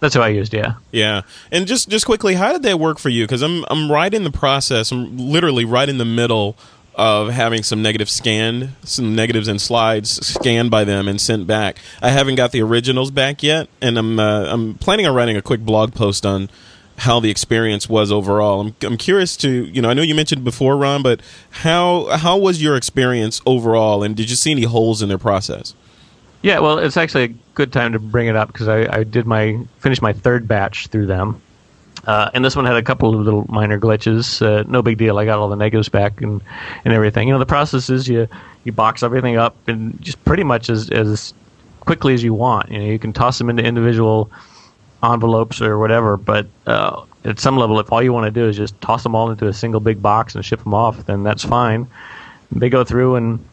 That's 0.00 0.14
who 0.14 0.20
I 0.20 0.28
used, 0.28 0.52
yeah. 0.52 0.74
Yeah, 0.92 1.22
and 1.50 1.66
just 1.66 1.88
just 1.88 2.04
quickly, 2.04 2.34
how 2.34 2.52
did 2.52 2.62
that 2.64 2.78
work 2.78 2.98
for 2.98 3.08
you? 3.08 3.24
Because 3.24 3.42
I'm 3.42 3.64
I'm 3.68 3.90
right 3.90 4.12
in 4.12 4.24
the 4.24 4.30
process. 4.30 4.92
I'm 4.92 5.16
literally 5.16 5.64
right 5.64 5.88
in 5.88 5.98
the 5.98 6.04
middle 6.04 6.56
of 6.94 7.30
having 7.30 7.62
some 7.62 7.82
negatives 7.82 8.12
scanned, 8.12 8.70
some 8.84 9.14
negatives 9.14 9.48
and 9.48 9.60
slides 9.60 10.24
scanned 10.26 10.70
by 10.70 10.84
them 10.84 11.08
and 11.08 11.20
sent 11.20 11.46
back. 11.46 11.78
I 12.00 12.10
haven't 12.10 12.36
got 12.36 12.52
the 12.52 12.62
originals 12.62 13.10
back 13.10 13.42
yet, 13.42 13.68
and 13.80 13.98
I'm 13.98 14.18
uh, 14.18 14.44
I'm 14.46 14.74
planning 14.74 15.06
on 15.06 15.14
writing 15.14 15.36
a 15.36 15.42
quick 15.42 15.60
blog 15.60 15.94
post 15.94 16.24
on 16.24 16.50
how 16.98 17.18
the 17.18 17.30
experience 17.30 17.88
was 17.88 18.12
overall. 18.12 18.60
I'm 18.60 18.76
I'm 18.82 18.96
curious 18.96 19.36
to 19.38 19.50
you 19.50 19.82
know 19.82 19.90
I 19.90 19.94
know 19.94 20.02
you 20.02 20.14
mentioned 20.14 20.44
before, 20.44 20.76
Ron, 20.76 21.02
but 21.02 21.20
how 21.50 22.06
how 22.16 22.38
was 22.38 22.62
your 22.62 22.76
experience 22.76 23.40
overall, 23.46 24.02
and 24.02 24.16
did 24.16 24.30
you 24.30 24.36
see 24.36 24.52
any 24.52 24.64
holes 24.64 25.02
in 25.02 25.08
their 25.08 25.18
process? 25.18 25.74
Yeah, 26.42 26.58
well, 26.58 26.78
it's 26.78 26.98
actually 26.98 27.24
a 27.24 27.34
good 27.54 27.72
time 27.72 27.94
to 27.94 27.98
bring 27.98 28.26
it 28.26 28.36
up 28.36 28.48
because 28.52 28.68
I, 28.68 28.98
I 28.98 29.04
did 29.04 29.26
my 29.26 29.58
finished 29.78 30.02
my 30.02 30.12
third 30.12 30.46
batch 30.46 30.88
through 30.88 31.06
them, 31.06 31.40
uh, 32.06 32.30
and 32.34 32.44
this 32.44 32.56
one 32.56 32.64
had 32.64 32.76
a 32.76 32.82
couple 32.82 33.14
of 33.14 33.20
little 33.20 33.46
minor 33.48 33.78
glitches. 33.78 34.42
Uh, 34.42 34.64
no 34.68 34.82
big 34.82 34.98
deal. 34.98 35.18
I 35.18 35.24
got 35.24 35.38
all 35.38 35.48
the 35.48 35.56
negatives 35.56 35.88
back 35.88 36.20
and, 36.20 36.40
and 36.84 36.94
everything. 36.94 37.28
You 37.28 37.34
know, 37.34 37.38
the 37.38 37.46
process 37.46 37.90
is 37.90 38.08
you 38.08 38.28
you 38.64 38.72
box 38.72 39.02
everything 39.02 39.36
up 39.36 39.56
and 39.68 40.00
just 40.00 40.22
pretty 40.24 40.44
much 40.44 40.70
as 40.70 40.90
as 40.90 41.34
quickly 41.80 42.14
as 42.14 42.22
you 42.22 42.34
want. 42.34 42.70
You 42.70 42.78
know, 42.78 42.86
you 42.86 42.98
can 42.98 43.12
toss 43.12 43.38
them 43.38 43.50
into 43.50 43.62
individual 43.62 44.30
envelopes 45.02 45.60
or 45.60 45.78
whatever, 45.78 46.16
but 46.16 46.46
uh, 46.66 47.04
at 47.24 47.38
some 47.38 47.56
level, 47.56 47.78
if 47.78 47.92
all 47.92 48.02
you 48.02 48.12
want 48.12 48.26
to 48.26 48.30
do 48.30 48.48
is 48.48 48.56
just 48.56 48.78
toss 48.80 49.02
them 49.02 49.14
all 49.14 49.30
into 49.30 49.46
a 49.46 49.52
single 49.52 49.80
big 49.80 50.00
box 50.00 50.34
and 50.34 50.44
ship 50.44 50.62
them 50.62 50.74
off, 50.74 51.04
then 51.06 51.22
that's 51.22 51.44
fine. 51.44 51.86
They 52.52 52.68
go 52.68 52.84
through 52.84 53.16
and 53.16 53.44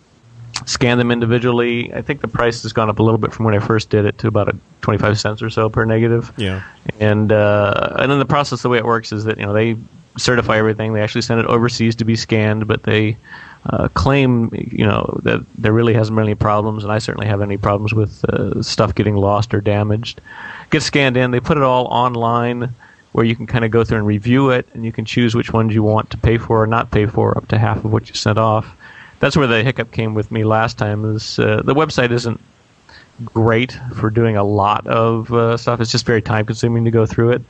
scan 0.65 0.97
them 0.97 1.11
individually. 1.11 1.93
I 1.93 2.01
think 2.01 2.21
the 2.21 2.27
price 2.27 2.61
has 2.63 2.73
gone 2.73 2.89
up 2.89 2.99
a 2.99 3.03
little 3.03 3.17
bit 3.17 3.33
from 3.33 3.45
when 3.45 3.53
I 3.53 3.59
first 3.59 3.89
did 3.89 4.05
it 4.05 4.17
to 4.19 4.27
about 4.27 4.49
a 4.49 4.57
25 4.81 5.19
cents 5.19 5.41
or 5.41 5.49
so 5.49 5.69
per 5.69 5.85
negative. 5.85 6.31
Yeah. 6.37 6.63
And 6.99 7.31
uh, 7.31 7.95
and 7.99 8.11
then 8.11 8.19
the 8.19 8.25
process, 8.25 8.61
the 8.61 8.69
way 8.69 8.77
it 8.77 8.85
works 8.85 9.11
is 9.11 9.25
that 9.25 9.37
you 9.37 9.45
know 9.45 9.53
they 9.53 9.77
certify 10.17 10.57
everything. 10.57 10.93
They 10.93 11.01
actually 11.01 11.21
send 11.21 11.39
it 11.39 11.45
overseas 11.45 11.95
to 11.97 12.05
be 12.05 12.15
scanned, 12.15 12.67
but 12.67 12.83
they 12.83 13.17
uh, 13.69 13.87
claim 13.89 14.49
you 14.53 14.85
know 14.85 15.19
that 15.23 15.45
there 15.57 15.73
really 15.73 15.93
hasn't 15.93 16.15
been 16.15 16.25
any 16.25 16.35
problems, 16.35 16.83
and 16.83 16.91
I 16.91 16.99
certainly 16.99 17.27
have 17.27 17.41
any 17.41 17.57
problems 17.57 17.93
with 17.93 18.23
uh, 18.25 18.61
stuff 18.61 18.95
getting 18.95 19.15
lost 19.15 19.53
or 19.53 19.61
damaged. 19.61 20.21
Gets 20.69 20.85
scanned 20.85 21.17
in. 21.17 21.31
They 21.31 21.39
put 21.39 21.57
it 21.57 21.63
all 21.63 21.85
online 21.87 22.73
where 23.11 23.25
you 23.25 23.35
can 23.35 23.45
kind 23.45 23.65
of 23.65 23.71
go 23.71 23.83
through 23.83 23.97
and 23.97 24.07
review 24.07 24.49
it, 24.51 24.67
and 24.73 24.85
you 24.85 24.91
can 24.91 25.05
choose 25.05 25.35
which 25.35 25.51
ones 25.51 25.75
you 25.75 25.83
want 25.83 26.09
to 26.11 26.17
pay 26.17 26.37
for 26.37 26.63
or 26.63 26.67
not 26.67 26.91
pay 26.91 27.05
for, 27.05 27.37
up 27.37 27.47
to 27.49 27.57
half 27.57 27.83
of 27.83 27.91
what 27.91 28.07
you 28.07 28.15
sent 28.15 28.37
off. 28.37 28.75
That's 29.21 29.37
where 29.37 29.47
the 29.47 29.63
hiccup 29.63 29.91
came 29.91 30.13
with 30.15 30.31
me 30.31 30.43
last 30.43 30.77
time. 30.77 31.15
Is 31.15 31.39
uh, 31.39 31.61
the 31.63 31.75
website 31.75 32.11
isn't 32.11 32.41
great 33.23 33.77
for 33.95 34.09
doing 34.09 34.35
a 34.35 34.43
lot 34.43 34.85
of 34.87 35.31
uh, 35.31 35.55
stuff. 35.57 35.79
It's 35.79 35.91
just 35.91 36.05
very 36.05 36.23
time 36.23 36.45
consuming 36.45 36.83
to 36.85 36.91
go 36.91 37.05
through 37.05 37.31
it. 37.31 37.41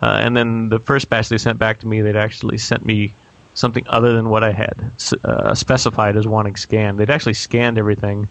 Uh, 0.00 0.20
and 0.22 0.36
then 0.36 0.70
the 0.70 0.78
first 0.78 1.10
batch 1.10 1.28
they 1.28 1.38
sent 1.38 1.58
back 1.58 1.80
to 1.80 1.86
me, 1.86 2.00
they'd 2.00 2.16
actually 2.16 2.56
sent 2.56 2.86
me 2.86 3.12
something 3.54 3.86
other 3.88 4.14
than 4.14 4.30
what 4.30 4.42
I 4.42 4.52
had 4.52 4.90
uh, 5.22 5.54
specified 5.54 6.16
as 6.16 6.26
wanting 6.26 6.56
scanned. 6.56 6.98
They'd 6.98 7.10
actually 7.10 7.34
scanned 7.34 7.76
everything, 7.76 8.28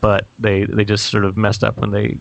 but 0.00 0.26
they 0.38 0.66
they 0.66 0.84
just 0.84 1.06
sort 1.06 1.24
of 1.24 1.36
messed 1.36 1.64
up 1.64 1.78
when 1.78 1.90
they 1.90 2.16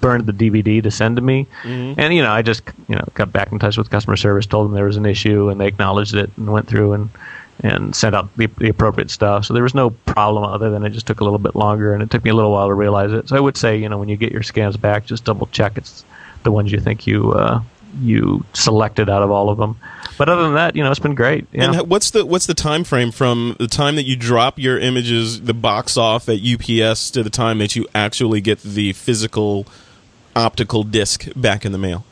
burned 0.00 0.26
the 0.26 0.32
DVD 0.32 0.82
to 0.82 0.90
send 0.90 1.16
to 1.16 1.22
me. 1.22 1.46
Mm-hmm. 1.62 1.98
And 1.98 2.12
you 2.12 2.22
know, 2.22 2.32
I 2.32 2.42
just 2.42 2.62
you 2.88 2.96
know 2.96 3.06
got 3.14 3.32
back 3.32 3.52
in 3.52 3.58
touch 3.58 3.78
with 3.78 3.88
customer 3.90 4.16
service, 4.16 4.44
told 4.44 4.66
them 4.66 4.74
there 4.74 4.84
was 4.84 4.98
an 4.98 5.06
issue, 5.06 5.48
and 5.48 5.60
they 5.60 5.66
acknowledged 5.66 6.14
it 6.14 6.30
and 6.36 6.52
went 6.52 6.68
through 6.68 6.92
and 6.92 7.08
and 7.60 7.94
sent 7.94 8.14
out 8.14 8.34
the, 8.36 8.46
the 8.58 8.68
appropriate 8.68 9.10
stuff. 9.10 9.46
So 9.46 9.54
there 9.54 9.62
was 9.62 9.74
no 9.74 9.90
problem 9.90 10.44
other 10.44 10.70
than 10.70 10.84
it 10.84 10.90
just 10.90 11.06
took 11.06 11.20
a 11.20 11.24
little 11.24 11.38
bit 11.38 11.54
longer, 11.54 11.94
and 11.94 12.02
it 12.02 12.10
took 12.10 12.24
me 12.24 12.30
a 12.30 12.34
little 12.34 12.52
while 12.52 12.68
to 12.68 12.74
realize 12.74 13.12
it. 13.12 13.28
So 13.28 13.36
I 13.36 13.40
would 13.40 13.56
say, 13.56 13.76
you 13.78 13.88
know, 13.88 13.98
when 13.98 14.08
you 14.08 14.16
get 14.16 14.32
your 14.32 14.42
scans 14.42 14.76
back, 14.76 15.06
just 15.06 15.24
double 15.24 15.46
check 15.46 15.76
it's 15.76 16.04
the 16.42 16.52
ones 16.52 16.70
you 16.70 16.80
think 16.80 17.06
you 17.06 17.32
uh, 17.32 17.62
you 18.00 18.44
selected 18.52 19.08
out 19.08 19.22
of 19.22 19.30
all 19.30 19.50
of 19.50 19.58
them. 19.58 19.76
But 20.16 20.28
other 20.28 20.42
than 20.42 20.54
that, 20.54 20.76
you 20.76 20.84
know, 20.84 20.90
it's 20.90 21.00
been 21.00 21.14
great. 21.14 21.46
Yeah. 21.52 21.72
And 21.72 21.90
what's 21.90 22.10
the 22.10 22.24
what's 22.24 22.46
the 22.46 22.54
time 22.54 22.84
frame 22.84 23.10
from 23.10 23.56
the 23.58 23.66
time 23.66 23.96
that 23.96 24.04
you 24.04 24.16
drop 24.16 24.58
your 24.58 24.78
images, 24.78 25.42
the 25.42 25.54
box 25.54 25.96
off 25.96 26.28
at 26.28 26.38
UPS, 26.40 27.10
to 27.12 27.22
the 27.22 27.30
time 27.30 27.58
that 27.58 27.74
you 27.74 27.86
actually 27.94 28.40
get 28.40 28.60
the 28.60 28.92
physical 28.92 29.66
optical 30.36 30.84
disc 30.84 31.26
back 31.34 31.64
in 31.64 31.72
the 31.72 31.78
mail? 31.78 32.04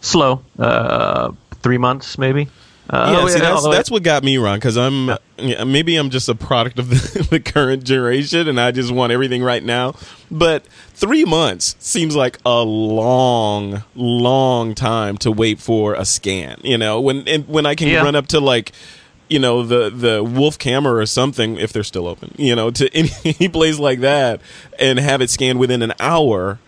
Slow, 0.00 0.42
uh, 0.58 1.32
three 1.56 1.78
months 1.78 2.18
maybe. 2.18 2.48
Uh, 2.90 3.12
yeah, 3.12 3.20
oh, 3.22 3.28
see, 3.28 3.38
yeah, 3.38 3.50
that's, 3.50 3.68
that's 3.68 3.90
what 3.90 4.02
got 4.02 4.24
me 4.24 4.38
wrong 4.38 4.56
because 4.56 4.78
I'm 4.78 5.10
yeah, 5.36 5.62
maybe 5.64 5.96
I'm 5.96 6.08
just 6.08 6.26
a 6.28 6.34
product 6.34 6.78
of 6.78 6.88
the, 6.90 7.26
the 7.30 7.40
current 7.40 7.84
generation 7.84 8.48
and 8.48 8.58
I 8.58 8.70
just 8.70 8.90
want 8.90 9.12
everything 9.12 9.42
right 9.42 9.62
now. 9.62 9.94
But 10.30 10.64
three 10.94 11.24
months 11.26 11.76
seems 11.78 12.16
like 12.16 12.38
a 12.46 12.62
long, 12.62 13.82
long 13.94 14.74
time 14.74 15.18
to 15.18 15.30
wait 15.30 15.58
for 15.60 15.94
a 15.94 16.04
scan. 16.06 16.60
You 16.64 16.78
know, 16.78 16.98
when 17.00 17.28
and 17.28 17.46
when 17.46 17.66
I 17.66 17.74
can 17.74 17.88
Yeah. 17.88 18.02
run 18.02 18.14
up 18.16 18.26
to 18.28 18.40
like 18.40 18.72
you 19.28 19.38
know 19.38 19.62
the 19.62 19.90
the 19.90 20.24
Wolf 20.24 20.58
camera 20.58 20.94
or 20.94 21.04
something 21.04 21.58
if 21.58 21.74
they're 21.74 21.84
still 21.84 22.06
open. 22.08 22.34
You 22.38 22.56
know, 22.56 22.70
to 22.70 22.88
any, 22.94 23.10
any 23.24 23.48
place 23.50 23.78
like 23.78 24.00
that 24.00 24.40
and 24.78 24.98
have 24.98 25.20
it 25.20 25.28
scanned 25.28 25.58
within 25.58 25.82
an 25.82 25.92
hour. 26.00 26.58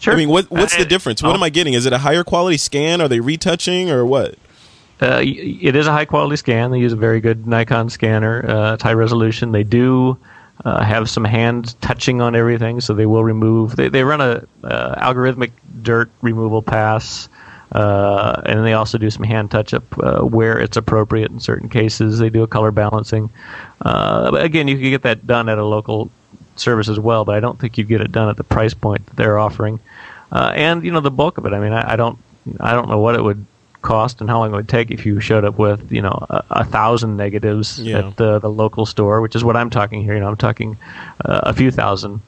Sure. 0.00 0.12
I 0.12 0.16
mean, 0.16 0.28
what 0.28 0.50
what's 0.50 0.76
the 0.76 0.82
Uh, 0.82 0.86
difference? 0.88 1.22
What 1.22 1.30
oh. 1.30 1.34
am 1.34 1.42
I 1.42 1.48
getting? 1.48 1.74
Is 1.74 1.86
it 1.86 1.92
a 1.94 1.98
higher 1.98 2.24
quality 2.24 2.58
scan? 2.58 3.00
Are 3.00 3.08
they 3.08 3.20
retouching 3.20 3.88
or 3.88 4.04
what? 4.04 4.34
Uh, 5.02 5.20
it 5.24 5.74
is 5.74 5.86
a 5.88 5.92
high 5.92 6.04
quality 6.06 6.36
scan. 6.36 6.70
They 6.70 6.78
use 6.78 6.92
a 6.92 6.96
very 6.96 7.20
good 7.20 7.46
Nikon 7.46 7.90
scanner. 7.90 8.48
Uh, 8.48 8.74
it's 8.74 8.82
high 8.84 8.94
resolution. 8.94 9.50
They 9.50 9.64
do 9.64 10.16
uh, 10.64 10.84
have 10.84 11.10
some 11.10 11.24
hand 11.24 11.74
touching 11.80 12.20
on 12.20 12.36
everything, 12.36 12.80
so 12.80 12.94
they 12.94 13.06
will 13.06 13.24
remove. 13.24 13.74
They, 13.74 13.88
they 13.88 14.04
run 14.04 14.20
a 14.20 14.46
uh, 14.62 14.94
algorithmic 15.12 15.50
dirt 15.82 16.10
removal 16.22 16.62
pass 16.62 17.28
Uh, 17.72 18.42
and 18.44 18.66
they 18.66 18.74
also 18.74 18.98
do 18.98 19.08
some 19.10 19.24
hand 19.24 19.50
touch 19.50 19.72
up 19.72 19.84
uh, 19.98 20.20
where 20.20 20.60
it's 20.60 20.76
appropriate 20.76 21.30
in 21.30 21.40
certain 21.40 21.70
cases. 21.70 22.18
They 22.18 22.28
do 22.28 22.42
a 22.42 22.46
color 22.46 22.70
balancing. 22.70 23.30
Uh, 23.80 24.30
again, 24.34 24.68
you 24.68 24.76
can 24.76 24.90
get 24.90 25.02
that 25.02 25.26
done 25.26 25.48
at 25.48 25.56
a 25.56 25.64
local 25.64 26.10
service 26.56 26.90
as 26.90 27.00
well, 27.00 27.24
but 27.24 27.34
I 27.34 27.40
don't 27.40 27.58
think 27.58 27.78
you 27.78 27.84
get 27.84 28.02
it 28.02 28.12
done 28.12 28.28
at 28.28 28.36
the 28.36 28.44
price 28.44 28.74
point 28.74 29.06
that 29.06 29.16
they're 29.16 29.38
offering. 29.38 29.80
And 30.30 30.84
you 30.84 30.92
know 30.92 31.00
the 31.00 31.10
bulk 31.10 31.38
of 31.38 31.46
it. 31.46 31.54
I 31.54 31.60
mean, 31.60 31.72
I, 31.72 31.94
I 31.94 31.96
don't, 31.96 32.18
I 32.60 32.74
don't 32.74 32.90
know 32.90 32.98
what 32.98 33.14
it 33.14 33.22
would 33.22 33.46
cost 33.82 34.20
and 34.20 34.30
how 34.30 34.38
long 34.38 34.52
it 34.52 34.56
would 34.56 34.68
take 34.68 34.90
if 34.90 35.04
you 35.04 35.20
showed 35.20 35.44
up 35.44 35.58
with 35.58 35.90
you 35.92 36.00
know 36.00 36.24
a, 36.30 36.44
a 36.50 36.64
thousand 36.64 37.16
negatives 37.16 37.78
Yeah. 37.80 37.98
at 38.08 38.16
the, 38.16 38.38
the 38.38 38.48
local 38.50 38.86
store, 38.86 39.20
which 39.20 39.36
is 39.36 39.44
what 39.44 39.56
I'm 39.56 39.70
talking 39.70 40.02
here. 40.02 40.14
You 40.14 40.20
know, 40.20 40.28
I'm 40.28 40.36
talking 40.36 40.76
uh, 41.24 41.40
a 41.44 41.52
few 41.52 41.70
thousand 41.70 42.20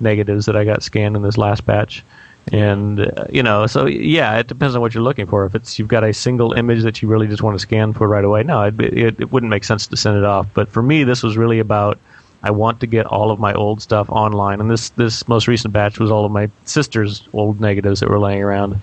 negatives 0.00 0.46
that 0.46 0.56
I 0.56 0.64
got 0.64 0.82
scanned 0.82 1.16
in 1.16 1.22
this 1.22 1.36
last 1.38 1.64
batch. 1.66 2.02
And 2.50 3.00
uh, 3.00 3.26
you 3.30 3.42
know, 3.42 3.66
so 3.68 3.86
yeah, 3.86 4.36
it 4.38 4.48
depends 4.48 4.74
on 4.74 4.80
what 4.80 4.94
you're 4.94 5.02
looking 5.04 5.26
for. 5.26 5.46
If 5.46 5.54
it's 5.54 5.78
you've 5.78 5.86
got 5.88 6.02
a 6.02 6.12
single 6.12 6.52
image 6.54 6.82
that 6.82 7.00
you 7.00 7.06
really 7.08 7.28
just 7.28 7.42
want 7.42 7.54
to 7.54 7.60
scan 7.60 7.92
for 7.92 8.08
right 8.08 8.24
away, 8.24 8.42
no, 8.42 8.64
it, 8.64 8.80
it, 8.80 9.20
it 9.20 9.30
wouldn't 9.32 9.50
make 9.50 9.62
sense 9.62 9.86
to 9.86 9.96
send 9.96 10.16
it 10.18 10.24
off. 10.24 10.48
But 10.52 10.68
for 10.68 10.82
me, 10.82 11.04
this 11.04 11.22
was 11.22 11.36
really 11.36 11.60
about 11.60 11.98
I 12.42 12.50
want 12.50 12.80
to 12.80 12.88
get 12.88 13.06
all 13.06 13.30
of 13.30 13.38
my 13.38 13.52
old 13.54 13.80
stuff 13.80 14.10
online, 14.10 14.60
and 14.60 14.68
this 14.68 14.88
this 14.90 15.28
most 15.28 15.46
recent 15.46 15.72
batch 15.72 16.00
was 16.00 16.10
all 16.10 16.24
of 16.24 16.32
my 16.32 16.50
sister's 16.64 17.22
old 17.32 17.60
negatives 17.60 18.00
that 18.00 18.08
were 18.08 18.18
laying 18.18 18.42
around, 18.42 18.80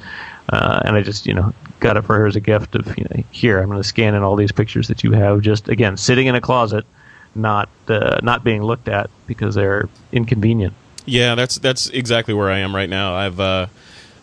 uh, 0.52 0.82
and 0.86 0.96
I 0.96 1.02
just 1.02 1.26
you 1.26 1.34
know 1.34 1.54
got 1.80 1.98
it 1.98 2.04
for 2.04 2.18
her 2.18 2.26
as 2.26 2.36
a 2.36 2.42
gift 2.42 2.76
of 2.76 2.98
you 2.98 3.06
know 3.06 3.24
here 3.32 3.60
I'm 3.60 3.68
going 3.68 3.82
to 3.82 3.88
scan 3.88 4.16
in 4.16 4.24
all 4.24 4.36
these 4.36 4.52
pictures 4.52 4.88
that 4.88 5.04
you 5.04 5.12
have 5.14 5.42
just 5.42 5.70
again 5.70 5.98
sitting 5.98 6.28
in 6.28 6.36
a 6.36 6.42
closet, 6.42 6.86
not 7.36 7.70
uh, 7.88 8.20
not 8.24 8.44
being 8.44 8.64
looked 8.64 8.88
at 8.88 9.10
because 9.28 9.56
they're 9.56 9.90
inconvenient. 10.12 10.74
Yeah, 11.06 11.36
that's 11.36 11.58
that's 11.60 11.90
exactly 11.90 12.34
where 12.34 12.50
I 12.50 12.60
am 12.60 12.76
right 12.76 12.90
now. 12.90 13.16
I've 13.16 13.40
uh, 13.40 13.68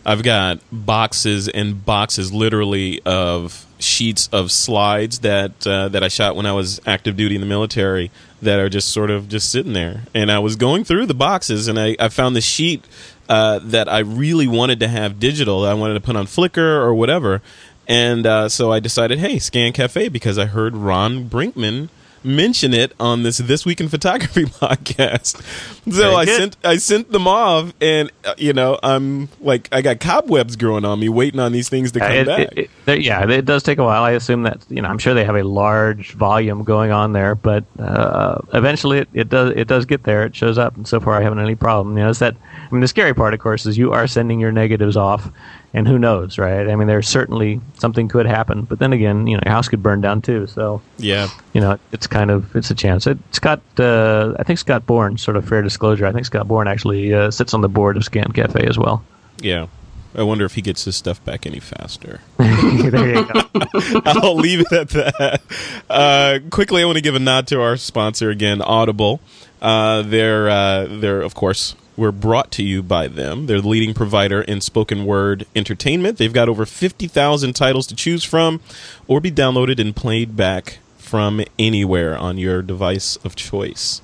I've 0.05 0.23
got 0.23 0.59
boxes 0.71 1.49
and 1.49 1.85
boxes, 1.85 2.31
literally, 2.31 3.01
of 3.05 3.65
sheets 3.77 4.29
of 4.31 4.53
slides 4.53 5.19
that 5.19 5.67
uh, 5.67 5.89
that 5.89 6.01
I 6.01 6.07
shot 6.07 6.37
when 6.37 6.45
I 6.45 6.53
was 6.53 6.79
active 6.85 7.17
duty 7.17 7.35
in 7.35 7.41
the 7.41 7.47
military 7.47 8.09
that 8.41 8.57
are 8.57 8.69
just 8.69 8.89
sort 8.89 9.11
of 9.11 9.27
just 9.27 9.51
sitting 9.51 9.73
there. 9.73 10.03
And 10.13 10.31
I 10.31 10.39
was 10.39 10.55
going 10.55 10.85
through 10.85 11.07
the 11.07 11.13
boxes, 11.13 11.67
and 11.67 11.77
I, 11.77 11.97
I 11.99 12.07
found 12.07 12.37
the 12.37 12.41
sheet 12.41 12.85
uh, 13.29 13.59
that 13.63 13.89
I 13.89 13.99
really 13.99 14.47
wanted 14.47 14.79
to 14.81 14.87
have 14.87 15.19
digital. 15.19 15.61
That 15.61 15.71
I 15.71 15.73
wanted 15.73 15.95
to 15.95 16.01
put 16.01 16.15
on 16.15 16.25
Flickr 16.25 16.57
or 16.57 16.93
whatever. 16.93 17.41
And 17.87 18.25
uh, 18.25 18.49
so 18.49 18.71
I 18.71 18.79
decided, 18.81 19.19
hey, 19.19 19.39
Scan 19.39 19.71
Cafe, 19.71 20.09
because 20.09 20.37
I 20.37 20.45
heard 20.45 20.75
Ron 20.75 21.29
Brinkman 21.29 21.89
mention 22.23 22.73
it 22.73 22.91
on 22.99 23.23
this 23.23 23.37
this 23.37 23.65
week 23.65 23.79
in 23.79 23.87
photography 23.87 24.43
podcast. 24.45 25.41
So 25.89 26.15
I 26.15 26.25
sent 26.25 26.57
I 26.65 26.75
sent 26.77 27.11
them 27.11 27.27
off, 27.27 27.71
and 27.79 28.11
uh, 28.25 28.33
you 28.37 28.51
know 28.51 28.77
I'm 28.83 29.29
like 29.39 29.69
I 29.71 29.81
got 29.81 30.01
cobwebs 30.01 30.57
growing 30.57 30.83
on 30.83 30.99
me, 30.99 31.07
waiting 31.07 31.39
on 31.39 31.53
these 31.53 31.69
things 31.69 31.93
to 31.93 31.99
come 31.99 32.11
Uh, 32.11 32.15
it, 32.15 32.25
back. 32.25 32.47
it- 32.57 32.69
it- 32.87 33.01
yeah, 33.03 33.29
it 33.29 33.45
does 33.45 33.63
take 33.63 33.77
a 33.77 33.83
while. 33.83 34.03
I 34.03 34.11
assume 34.11 34.43
that 34.43 34.59
you 34.69 34.81
know 34.81 34.89
I'm 34.89 34.97
sure 34.97 35.13
they 35.13 35.23
have 35.23 35.35
a 35.37 35.43
large 35.43 36.13
volume 36.13 36.63
going 36.63 36.91
on 36.91 37.13
there, 37.13 37.35
but 37.35 37.63
uh, 37.79 38.39
eventually 38.53 38.97
it, 38.99 39.09
it 39.13 39.29
does 39.29 39.53
it 39.55 39.67
does 39.69 39.85
get 39.85 40.03
there. 40.03 40.25
It 40.25 40.35
shows 40.35 40.57
up, 40.57 40.75
and 40.75 40.85
so 40.85 40.99
far 40.99 41.13
I 41.17 41.21
haven't 41.21 41.37
had 41.37 41.45
any 41.45 41.55
problem. 41.55 41.97
You 41.97 42.03
know, 42.03 42.09
it's 42.09 42.19
that 42.19 42.35
I 42.69 42.73
mean 42.73 42.81
the 42.81 42.87
scary 42.87 43.13
part, 43.13 43.33
of 43.33 43.39
course, 43.39 43.65
is 43.65 43.77
you 43.77 43.93
are 43.93 44.07
sending 44.07 44.39
your 44.39 44.51
negatives 44.51 44.97
off, 44.97 45.31
and 45.73 45.87
who 45.87 45.97
knows, 45.97 46.37
right? 46.37 46.67
I 46.67 46.75
mean, 46.75 46.87
there's 46.87 47.07
certainly 47.07 47.61
something 47.79 48.07
could 48.07 48.25
happen, 48.25 48.63
but 48.63 48.79
then 48.79 48.93
again, 48.93 49.25
you 49.27 49.37
know, 49.37 49.43
your 49.45 49.53
house 49.53 49.67
could 49.67 49.81
burn 49.81 50.01
down 50.01 50.21
too. 50.21 50.47
So 50.47 50.81
yeah, 50.97 51.29
you 51.53 51.61
know, 51.61 51.79
it's 51.91 52.07
kind 52.07 52.29
of 52.29 52.55
it's 52.55 52.69
a 52.69 52.75
chance. 52.75 53.07
It, 53.07 53.17
Scott, 53.31 53.61
uh, 53.79 54.33
I 54.39 54.43
think 54.43 54.59
Scott 54.59 54.85
Bourne, 54.85 55.17
sort 55.17 55.37
of 55.37 55.47
fair 55.47 55.61
disclosure. 55.61 56.05
I 56.05 56.11
think 56.11 56.25
Scott 56.25 56.47
Bourne 56.47 56.67
actually 56.67 57.13
uh, 57.13 57.31
sits 57.31 57.53
on 57.53 57.61
the 57.61 57.69
board 57.69 57.95
of 57.97 58.03
Scan 58.03 58.31
Cafe 58.31 58.65
as 58.67 58.77
well. 58.77 59.03
yeah. 59.39 59.67
I 60.15 60.23
wonder 60.23 60.45
if 60.45 60.55
he 60.55 60.63
gets 60.63 60.83
his 60.85 60.95
stuff 60.95 61.23
back 61.23 61.45
any 61.45 61.59
faster. 61.59 62.21
there 62.37 63.15
you 63.15 63.25
go. 63.25 63.41
I'll 64.05 64.35
leave 64.35 64.61
it 64.61 64.71
at 64.71 64.89
that. 64.89 65.41
Uh, 65.87 66.39
quickly, 66.49 66.81
I 66.81 66.85
want 66.85 66.95
to 66.95 67.03
give 67.03 67.13
a 67.13 67.19
nod 67.19 67.45
to 67.47 67.61
our 67.61 67.77
sponsor 67.77 68.31
again, 68.31 68.59
Audible. 68.59 69.19
Uh, 69.61 70.01
they're, 70.01 70.49
uh, 70.49 70.87
they're 70.89 71.21
of 71.21 71.35
course, 71.35 71.75
we're 71.97 72.11
brought 72.11 72.51
to 72.51 72.63
you 72.63 72.83
by 72.83 73.07
them. 73.07 73.47
They're 73.47 73.59
the 73.59 73.67
leading 73.67 73.93
provider 73.93 74.41
in 74.41 74.61
spoken 74.61 75.05
word 75.05 75.47
entertainment. 75.55 76.17
They've 76.17 76.31
got 76.31 76.47
over 76.47 76.65
50,000 76.65 77.53
titles 77.53 77.87
to 77.87 77.95
choose 77.95 78.23
from 78.23 78.61
or 79.07 79.19
be 79.19 79.31
downloaded 79.31 79.79
and 79.79 79.95
played 79.95 80.37
back 80.37 80.77
from 80.97 81.41
anywhere 81.57 82.17
on 82.17 82.37
your 82.37 82.61
device 82.61 83.15
of 83.17 83.35
choice. 83.35 84.01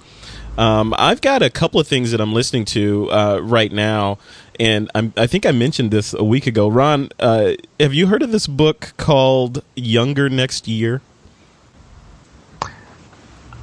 Um, 0.57 0.93
I've 0.97 1.21
got 1.21 1.41
a 1.41 1.49
couple 1.49 1.79
of 1.79 1.87
things 1.87 2.11
that 2.11 2.21
I'm 2.21 2.33
listening 2.33 2.65
to 2.65 3.11
uh, 3.11 3.39
right 3.41 3.71
now, 3.71 4.19
and 4.59 4.89
I'm, 4.93 5.13
I 5.17 5.25
think 5.25 5.45
I 5.45 5.51
mentioned 5.51 5.91
this 5.91 6.13
a 6.13 6.23
week 6.23 6.45
ago. 6.45 6.67
Ron, 6.67 7.09
uh, 7.19 7.53
have 7.79 7.93
you 7.93 8.07
heard 8.07 8.21
of 8.21 8.31
this 8.31 8.45
book 8.45 8.93
called 8.97 9.63
Younger 9.75 10.29
Next 10.29 10.67
Year? 10.67 11.01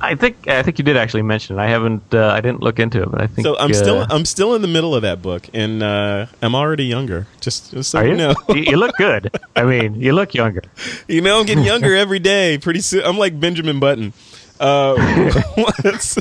I 0.02 0.14
think 0.14 0.48
I 0.48 0.62
think 0.62 0.78
you 0.78 0.84
did 0.84 0.96
actually 0.96 1.22
mention 1.22 1.58
it. 1.58 1.62
I 1.62 1.68
haven't. 1.68 2.14
Uh, 2.14 2.28
I 2.28 2.40
didn't 2.40 2.62
look 2.62 2.78
into 2.78 3.02
it, 3.02 3.10
but 3.10 3.20
I 3.20 3.26
think. 3.26 3.44
So 3.44 3.58
I'm 3.58 3.70
uh, 3.70 3.74
still 3.74 4.06
I'm 4.08 4.24
still 4.24 4.54
in 4.54 4.62
the 4.62 4.68
middle 4.68 4.94
of 4.94 5.02
that 5.02 5.20
book, 5.20 5.46
and 5.52 5.82
uh, 5.82 6.26
I'm 6.40 6.54
already 6.54 6.84
younger. 6.84 7.26
Just, 7.40 7.72
just 7.72 7.90
so 7.90 8.00
you 8.00 8.10
you? 8.10 8.16
know, 8.16 8.34
you? 8.48 8.62
you 8.62 8.76
look 8.76 8.96
good. 8.96 9.30
I 9.54 9.64
mean, 9.64 10.00
you 10.00 10.12
look 10.12 10.32
younger. 10.32 10.62
you 11.08 11.20
know, 11.20 11.40
I'm 11.40 11.46
getting 11.46 11.64
younger 11.64 11.94
every 12.04 12.18
day. 12.18 12.56
Pretty 12.56 12.80
soon, 12.80 13.04
I'm 13.04 13.18
like 13.18 13.38
Benjamin 13.38 13.78
Button. 13.78 14.12
Uh, 14.58 15.32
what's, 15.54 16.18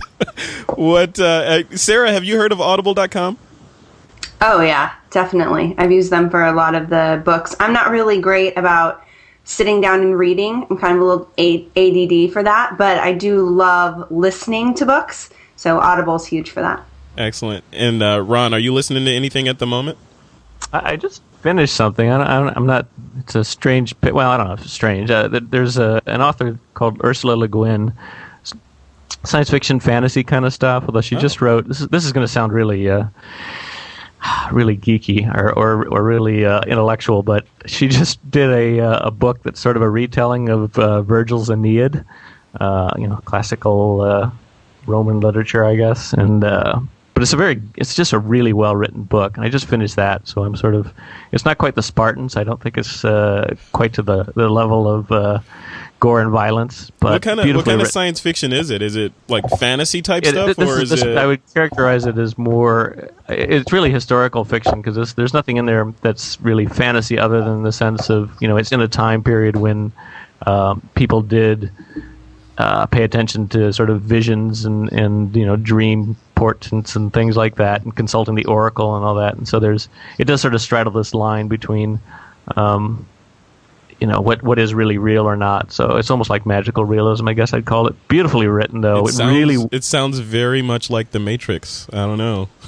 what, 0.76 1.20
uh, 1.20 1.24
uh, 1.24 1.76
Sara? 1.76 2.12
Have 2.12 2.24
you 2.24 2.38
heard 2.38 2.54
of 2.54 2.62
Audible.com? 2.62 3.38
Oh 4.42 4.62
yeah, 4.62 4.94
definitely. 5.10 5.76
I've 5.78 5.92
used 5.92 6.12
them 6.12 6.30
for 6.30 6.44
a 6.44 6.54
lot 6.54 6.76
of 6.76 6.90
the 6.90 7.22
books. 7.24 7.56
I'm 7.60 7.74
not 7.74 7.92
really 7.92 8.22
great 8.22 8.58
about 8.58 9.04
sitting 9.50 9.82
down 9.82 10.02
and 10.02 10.18
reading. 10.18 10.66
I'm 10.70 10.78
kind 10.78 10.96
of 10.96 11.02
a 11.02 11.06
little 11.06 11.30
ADD 11.76 12.32
for 12.32 12.44
that, 12.44 12.78
but 12.78 13.00
I 13.00 13.14
do 13.14 13.42
love 13.50 14.10
listening 14.12 14.76
to 14.76 14.86
books. 14.86 15.32
So 15.56 15.80
Audible's 15.80 16.28
huge 16.28 16.52
for 16.52 16.62
that. 16.62 16.86
Excellent. 17.18 17.64
And 17.74 18.02
uh, 18.04 18.22
Ron, 18.22 18.54
are 18.54 18.60
you 18.60 18.74
listening 18.74 19.06
to 19.06 19.12
anything 19.12 19.48
at 19.48 19.58
the 19.58 19.66
moment? 19.66 19.98
I, 20.72 20.92
I 20.92 20.96
just 20.98 21.24
finished 21.42 21.76
something. 21.76 22.08
I 22.10 22.18
don't, 22.18 22.28
I 22.28 22.40
don't, 22.40 22.58
I'm 22.58 22.66
not. 22.68 22.86
It's 23.18 23.34
a 23.34 23.44
strange. 23.44 23.96
Well, 24.04 24.30
I 24.30 24.38
don't 24.38 24.48
know 24.48 24.54
if 24.54 24.62
it's 24.62 24.72
strange. 24.72 25.10
Uh, 25.10 25.28
there's 25.28 25.78
a, 25.78 26.00
an 26.06 26.22
author 26.22 26.60
called 26.76 27.02
Ursula 27.04 27.34
Le 27.34 27.48
Guin, 27.48 27.92
science 29.26 29.50
fiction, 29.50 29.80
fantasy 29.80 30.24
kind 30.24 30.46
of 30.46 30.54
stuff. 30.54 30.84
Although 30.88 31.02
she 31.02 31.16
just 31.16 31.42
wrote. 31.42 31.68
This 31.68 31.82
is 31.82 31.88
this 31.88 32.06
is 32.06 32.14
going 32.14 32.26
to 32.26 32.32
sound 32.32 32.54
really. 32.54 32.88
Uh, 32.88 33.06
really 34.52 34.78
geeky 34.78 35.28
or, 35.36 35.52
or, 35.54 35.88
or 35.88 36.04
really 36.04 36.46
uh, 36.46 36.62
intellectual, 36.62 37.24
but 37.24 37.46
she 37.66 37.88
just 38.00 38.20
did 38.30 38.50
a, 38.50 38.80
uh, 38.80 39.08
a 39.08 39.12
book 39.12 39.44
that's 39.44 39.60
sort 39.60 39.76
of 39.76 39.82
a 39.82 39.90
retelling 39.90 40.50
of 40.50 40.78
uh, 40.78 41.02
Virgil's 41.02 41.50
Aeneid, 41.50 42.04
uh, 42.60 42.92
you 42.98 43.08
know, 43.08 43.18
classical 43.26 44.02
uh, 44.02 44.32
Roman 44.86 45.20
literature, 45.20 45.64
I 45.64 45.76
guess. 45.76 46.14
And 46.14 46.44
but 47.20 47.24
it's 47.24 47.34
a 47.34 47.36
very, 47.36 47.62
it's 47.76 47.96
just 47.96 48.14
a 48.14 48.18
really 48.18 48.54
well 48.54 48.78
written 48.78 49.04
book, 49.04 49.36
and 49.36 49.46
I 49.46 49.50
just 49.50 49.68
finished 49.68 49.98
that, 49.98 50.26
so 50.26 50.46
I'm 50.46 50.56
sort 50.56 50.74
of, 50.74 50.94
it's 51.34 51.44
not 51.44 51.58
quite 51.58 51.76
the 51.76 51.84
Spartans. 51.84 52.38
I 52.38 52.46
don't 52.46 52.62
think 52.62 52.78
it's 52.78 53.04
uh, 53.04 53.56
quite 53.74 53.92
to 53.96 54.02
the, 54.02 54.24
the 54.38 54.48
level 54.48 54.88
of 54.88 55.12
uh, 55.12 55.40
gore 56.00 56.22
and 56.22 56.32
violence, 56.32 56.90
but 57.02 57.12
what 57.12 57.22
kind 57.22 57.42
of 57.42 57.46
what 57.46 57.66
kind 57.66 57.74
of 57.74 57.80
written. 57.80 57.92
science 57.92 58.22
fiction 58.22 58.54
is 58.54 58.70
it? 58.70 58.82
Is 58.82 58.96
it 58.96 59.12
like 59.28 59.44
fantasy 59.60 60.02
type 60.02 60.24
It- 60.24 60.30
stuff, 60.30 60.58
or 60.60 60.80
is- 60.80 60.94
it? 60.94 61.18
I 61.18 61.26
would 61.26 61.42
characterize 61.54 62.06
it 62.06 62.18
as 62.18 62.38
more. 62.38 63.10
It's 63.28 63.74
really 63.74 63.92
historical 63.92 64.46
fiction 64.46 64.82
because 64.82 65.14
there's 65.16 65.34
nothing 65.34 65.58
in 65.58 65.66
there 65.66 65.94
that's 66.00 66.40
really 66.40 66.68
fantasy, 66.68 67.20
other 67.20 67.44
than 67.44 67.64
the 67.64 67.74
sense 67.74 68.10
of 68.10 68.32
you 68.40 68.48
know 68.48 68.56
it's 68.56 68.72
in 68.72 68.80
a 68.80 68.88
time 68.88 69.26
period 69.26 69.58
when 69.58 69.92
um, 70.48 70.82
people 70.96 71.22
did 71.22 71.70
uh, 72.58 72.86
pay 72.86 73.04
attention 73.04 73.50
to 73.50 73.74
sort 73.74 73.90
of 73.90 74.04
visions 74.04 74.64
and 74.64 74.90
and 74.94 75.36
you 75.36 75.46
know 75.46 75.58
dream 75.58 76.16
portents 76.40 76.96
and 76.96 77.12
things 77.14 77.36
like 77.36 77.56
that, 77.56 77.84
and 77.84 77.94
consulting 77.96 78.36
the 78.36 78.46
oracle 78.46 78.96
and 78.96 79.04
all 79.04 79.16
that. 79.16 79.36
And 79.36 79.48
so 79.48 79.60
there's 79.60 79.90
it 80.18 80.26
does 80.26 80.42
sort 80.42 80.56
of 80.56 80.62
straddle 80.62 80.94
this 80.94 81.14
line 81.14 81.50
between. 81.50 82.00
Um, 82.56 83.06
you 84.00 84.08
know 84.08 84.22
what 84.22 84.42
what 84.42 84.58
is 84.58 84.74
really 84.74 84.98
real 84.98 85.26
or 85.26 85.36
not. 85.36 85.74
So 85.74 85.98
it's 85.98 86.10
almost 86.10 86.30
like 86.30 86.46
magical 86.46 86.86
realism, 86.86 87.28
I 87.28 87.34
guess 87.34 87.54
I'd 87.54 87.66
call 87.66 87.88
it. 87.88 88.08
Beautifully 88.08 88.48
written, 88.48 88.80
though. 88.80 89.06
it 89.06 89.10
It, 89.10 89.14
sounds, 89.14 89.38
really 89.38 89.68
it 89.74 89.84
sounds 89.84 90.20
very 90.20 90.62
much 90.62 90.90
like 90.90 91.12
The 91.12 91.20
Matrix. 91.20 91.88
I 91.92 92.06
don't 92.06 92.18
know. 92.18 92.48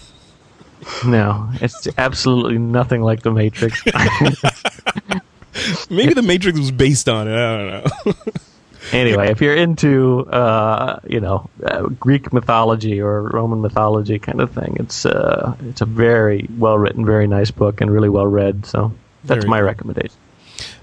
No, 1.05 1.47
it's 1.61 1.87
absolutely 1.95 2.57
nothing 2.57 3.03
like 3.03 3.21
the 3.21 3.29
Matrix. 3.31 3.83
Maybe 5.91 6.15
The 6.15 6.23
Matrix 6.23 6.57
was 6.57 6.71
based 6.71 7.07
on 7.07 7.27
it. 7.27 7.35
I 7.35 7.57
don't 7.57 8.07
know. 8.07 8.13
anyway, 8.91 9.31
if 9.31 9.41
you're 9.41 9.55
into 9.55 10.25
uh, 10.29 10.99
you 11.07 11.19
know 11.19 11.49
uh, 11.63 11.83
Greek 11.83 12.33
mythology 12.33 13.01
or 13.01 13.23
Roman 13.23 13.61
mythology 13.61 14.19
kind 14.19 14.41
of 14.41 14.51
thing, 14.51 14.77
it's 14.79 15.05
uh, 15.05 15.55
it's 15.61 15.81
a 15.81 15.85
very 15.85 16.47
well 16.57 16.77
written, 16.77 17.05
very 17.05 17.27
nice 17.27 17.51
book, 17.51 17.81
and 17.81 17.91
really 17.91 18.09
well 18.09 18.27
read. 18.27 18.65
So 18.65 18.93
that's 19.23 19.45
my 19.45 19.61
recommendation. 19.61 20.15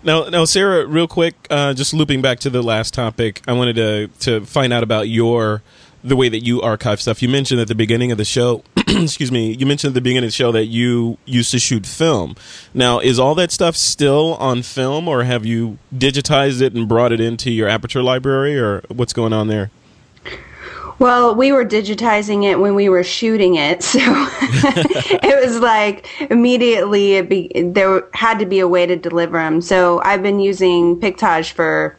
Now, 0.02 0.28
now, 0.28 0.44
Sara, 0.44 0.87
real 0.87 1.08
quick, 1.08 1.34
uh, 1.50 1.74
just 1.74 1.92
looping 1.92 2.22
back 2.22 2.38
to 2.40 2.50
the 2.50 2.62
last 2.62 2.94
topic, 2.94 3.42
I 3.48 3.52
wanted 3.52 3.76
to 3.76 4.08
to 4.20 4.46
find 4.46 4.72
out 4.72 4.82
about 4.82 5.08
your 5.08 5.62
the 6.04 6.16
way 6.16 6.28
that 6.28 6.40
you 6.40 6.62
archive 6.62 7.00
stuff. 7.00 7.22
You 7.22 7.28
mentioned 7.28 7.61
at 7.61 7.68
the 7.68 7.74
beginning 7.74 8.12
of 8.12 8.18
the 8.18 8.24
show 8.24 8.62
excuse 9.03 9.31
me, 9.31 9.53
you 9.53 9.66
mentioned 9.66 9.90
at 9.90 9.94
the 9.94 10.01
beginning 10.01 10.24
of 10.24 10.29
the 10.29 10.33
show 10.33 10.51
that 10.53 10.66
you 10.66 11.18
used 11.27 11.51
to 11.51 11.59
shoot 11.59 11.85
film. 11.85 12.35
Now, 12.72 13.01
is 13.01 13.18
all 13.18 13.35
that 13.35 13.53
stuff 13.53 13.77
still 13.77 14.35
on 14.37 14.62
film, 14.62 15.09
or 15.09 15.24
have 15.24 15.44
you 15.44 15.79
digitized 15.94 16.62
it 16.62 16.72
and 16.72 16.88
brought 16.88 17.12
it 17.12 17.20
into 17.20 17.51
your 17.51 17.68
Aperture 17.68 18.03
library, 18.03 18.59
or 18.59 18.83
what's 18.88 19.12
going 19.12 19.35
on 19.35 19.48
there? 19.48 19.70
Well, 20.98 21.35
we 21.35 21.53
were 21.53 21.66
digitizing 21.66 22.44
it 22.44 22.59
when 22.59 22.74
we 22.74 22.88
were 22.88 23.05
shooting 23.05 23.57
it, 23.57 23.83
so 23.85 24.01
it 24.01 25.44
was 25.44 25.61
like 25.61 26.09
immediately 26.31 27.20
be, 27.22 27.53
there 27.55 28.05
had 28.14 28.38
to 28.38 28.46
be 28.46 28.59
a 28.61 28.68
way 28.68 28.87
to 28.87 28.96
deliver 28.96 29.38
them. 29.38 29.61
So 29.61 30.01
I've 30.03 30.22
been 30.22 30.40
using 30.40 30.98
Pictage 30.98 31.53
for 31.53 31.98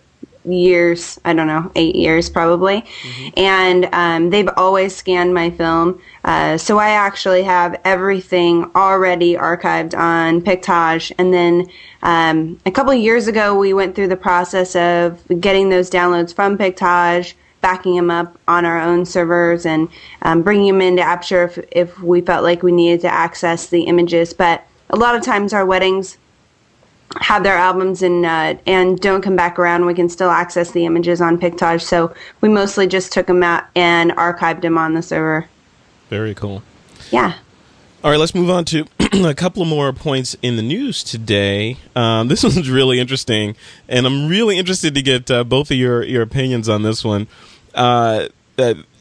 years. 0.52 1.20
I 1.26 1.34
don't 1.34 1.48
know, 1.48 1.72
eight 1.76 1.96
years 1.96 2.30
probably, 2.30 2.82
mm-hmm. 2.82 3.30
and 3.38 3.90
um, 3.94 4.30
they've 4.30 4.50
always 4.58 4.96
scanned 4.96 5.34
my 5.34 5.50
film. 5.50 6.02
Uh, 6.24 6.58
so 6.58 6.78
I 6.78 6.90
actually 6.90 7.44
have 7.44 7.80
everything 7.86 8.70
already 8.76 9.36
archived 9.36 9.98
on 9.98 10.42
Pictage, 10.42 11.12
and 11.18 11.34
then 11.34 11.68
um, 12.04 12.60
a 12.66 12.72
couple 12.72 12.94
years 12.94 13.28
ago 13.28 13.58
we 13.58 13.74
went 13.74 13.96
through 13.96 14.08
the 14.08 14.18
process 14.18 14.76
of 14.76 15.22
getting 15.40 15.70
those 15.70 15.90
downloads 15.90 16.34
from 16.34 16.58
Pictage 16.58 17.36
backing 17.62 17.96
them 17.96 18.10
up 18.10 18.40
on 18.48 18.66
our 18.66 18.80
own 18.80 19.06
servers 19.06 19.66
and 19.66 19.90
um, 20.22 20.42
bringing 20.42 20.74
them 20.74 20.82
into 20.82 21.02
Aperture 21.02 21.44
if, 21.44 21.60
if 21.72 22.00
we 22.00 22.22
felt 22.22 22.44
like 22.44 22.64
we 22.64 22.72
needed 22.72 23.02
to 23.02 23.14
access 23.14 23.68
the 23.68 23.84
images. 23.84 24.34
But 24.34 24.66
a 24.90 24.96
lot 24.96 25.16
of 25.16 25.22
times 25.22 25.54
our 25.54 25.66
weddings 25.66 26.18
have 27.18 27.44
their 27.44 27.58
albums 27.58 28.02
and 28.02 28.26
uh, 28.26 28.56
and 28.66 29.00
don't 29.00 29.22
come 29.22 29.36
back 29.36 29.58
around. 29.58 29.86
We 29.86 29.94
can 29.94 30.10
still 30.10 30.30
access 30.30 30.72
the 30.72 30.86
images 30.86 31.22
on 31.22 31.38
Pictage. 31.38 31.82
So 31.82 32.14
we 32.42 32.50
mostly 32.50 32.88
just 32.88 33.12
took 33.12 33.28
them 33.28 33.44
out 33.44 33.66
and 33.76 34.12
archived 34.12 34.62
them 34.62 34.78
on 34.78 34.94
the 34.94 35.02
server. 35.02 35.48
Very 36.10 36.34
cool. 36.34 36.64
Yeah. 37.12 37.36
All 38.02 38.12
right, 38.12 38.20
let's 38.20 38.34
move 38.34 38.50
on 38.50 38.64
to 38.66 38.86
a 39.14 39.34
couple 39.34 39.66
more 39.66 39.92
points 39.92 40.36
in 40.42 40.56
the 40.56 40.62
news 40.62 41.04
today. 41.04 41.78
Um, 41.98 42.30
this 42.30 42.44
one's 42.46 42.70
really 42.70 43.00
interesting, 43.00 43.56
and 43.90 44.06
I'm 44.06 44.30
really 44.30 44.58
interested 44.58 44.96
to 44.96 45.02
get 45.02 45.30
uh, 45.30 45.44
both 45.44 45.70
of 45.70 45.76
your, 45.76 46.04
your 46.04 46.22
opinions 46.22 46.70
on 46.70 46.84
this 46.84 47.04
one. 47.04 47.28
Uh, 47.76 48.30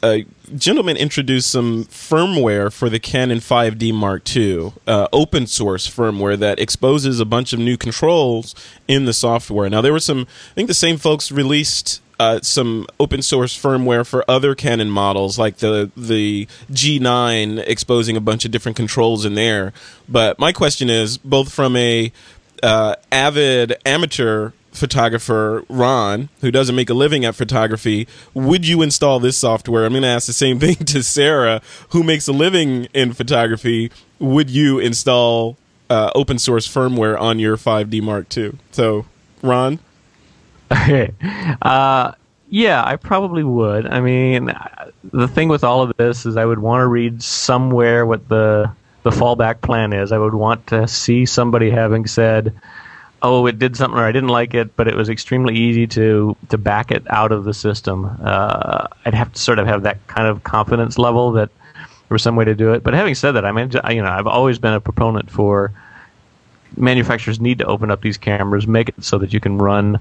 a 0.03 0.25
gentleman 0.55 0.97
introduced 0.97 1.51
some 1.51 1.85
firmware 1.85 2.71
for 2.71 2.89
the 2.89 2.99
Canon 2.99 3.39
5D 3.39 3.93
Mark 3.93 4.35
II, 4.35 4.73
uh, 4.87 5.07
open 5.11 5.47
source 5.47 5.89
firmware 5.89 6.37
that 6.39 6.59
exposes 6.59 7.19
a 7.19 7.25
bunch 7.25 7.53
of 7.53 7.59
new 7.59 7.77
controls 7.77 8.55
in 8.87 9.05
the 9.05 9.13
software. 9.13 9.69
Now, 9.69 9.81
there 9.81 9.93
were 9.93 9.99
some, 9.99 10.27
I 10.51 10.53
think 10.55 10.67
the 10.67 10.73
same 10.73 10.97
folks 10.97 11.31
released 11.31 12.01
uh, 12.19 12.39
some 12.41 12.85
open 12.99 13.21
source 13.21 13.57
firmware 13.57 14.05
for 14.05 14.29
other 14.29 14.53
Canon 14.53 14.89
models, 14.89 15.39
like 15.39 15.57
the 15.57 15.89
the 15.95 16.47
G9, 16.69 17.63
exposing 17.65 18.17
a 18.17 18.21
bunch 18.21 18.43
of 18.43 18.51
different 18.51 18.75
controls 18.75 19.23
in 19.23 19.35
there. 19.35 19.71
But 20.09 20.37
my 20.37 20.51
question 20.51 20.89
is, 20.89 21.17
both 21.17 21.51
from 21.51 21.77
a 21.77 22.11
uh, 22.61 22.95
avid 23.11 23.77
amateur 23.85 24.51
photographer 24.71 25.63
Ron, 25.69 26.29
who 26.41 26.51
doesn't 26.51 26.75
make 26.75 26.89
a 26.89 26.93
living 26.93 27.25
at 27.25 27.35
photography, 27.35 28.07
would 28.33 28.67
you 28.67 28.81
install 28.81 29.19
this 29.19 29.37
software? 29.37 29.85
I'm 29.85 29.93
going 29.93 30.03
to 30.03 30.09
ask 30.09 30.27
the 30.27 30.33
same 30.33 30.59
thing 30.59 30.75
to 30.75 31.03
Sara, 31.03 31.61
who 31.89 32.03
makes 32.03 32.27
a 32.27 32.31
living 32.31 32.87
in 32.93 33.13
photography. 33.13 33.91
Would 34.19 34.49
you 34.49 34.79
install 34.79 35.57
uh, 35.89 36.11
open 36.15 36.39
source 36.39 36.67
firmware 36.67 37.19
on 37.19 37.39
your 37.39 37.57
5D 37.57 38.01
Mark 38.01 38.35
II? 38.35 38.53
So, 38.71 39.05
Ron. 39.41 39.79
Okay. 40.71 41.11
Uh, 41.63 42.11
yeah, 42.49 42.83
I 42.83 42.95
probably 42.95 43.43
would. 43.43 43.87
I 43.87 44.01
mean, 44.01 44.53
the 45.03 45.27
thing 45.27 45.49
with 45.49 45.63
all 45.63 45.81
of 45.81 45.91
this 45.97 46.27
is 46.27 46.37
I 46.37 46.45
would 46.45 46.59
want 46.59 46.81
to 46.81 46.87
read 46.87 47.23
somewhere 47.23 48.05
what 48.05 48.27
the 48.29 48.71
the 49.03 49.11
fallback 49.11 49.61
plan 49.61 49.93
is. 49.93 50.11
I 50.11 50.17
would 50.17 50.33
want 50.33 50.67
to 50.67 50.87
see 50.87 51.25
somebody 51.25 51.69
having 51.69 52.05
said, 52.05 52.53
"Oh, 53.21 53.45
it 53.45 53.59
did 53.59 53.75
something, 53.75 53.99
or 53.99 54.05
I 54.05 54.11
didn't 54.11 54.29
like 54.29 54.53
it, 54.53 54.75
but 54.75 54.87
it 54.87 54.95
was 54.95 55.09
extremely 55.09 55.55
easy 55.55 55.87
to 55.87 56.35
to 56.49 56.57
back 56.57 56.91
it 56.91 57.03
out 57.09 57.31
of 57.31 57.43
the 57.43 57.53
system." 57.53 58.17
Uh, 58.23 58.87
I'd 59.05 59.13
have 59.13 59.33
to 59.33 59.39
sort 59.39 59.59
of 59.59 59.67
have 59.67 59.83
that 59.83 60.05
kind 60.07 60.27
of 60.27 60.43
confidence 60.43 60.97
level 60.97 61.31
that 61.33 61.49
there 61.75 62.15
was 62.15 62.23
some 62.23 62.35
way 62.35 62.45
to 62.45 62.55
do 62.55 62.73
it. 62.73 62.83
But 62.83 62.93
having 62.93 63.15
said 63.15 63.33
that, 63.33 63.45
I 63.45 63.51
mean, 63.51 63.71
you 63.89 64.01
know, 64.01 64.09
I've 64.09 64.27
always 64.27 64.57
been 64.57 64.73
a 64.73 64.81
proponent 64.81 65.29
for 65.29 65.71
manufacturers 66.77 67.39
need 67.39 67.57
to 67.59 67.65
open 67.65 67.91
up 67.91 68.01
these 68.01 68.17
cameras, 68.17 68.67
make 68.67 68.89
it 68.89 69.03
so 69.03 69.17
that 69.19 69.33
you 69.33 69.39
can 69.39 69.57
run 69.57 69.99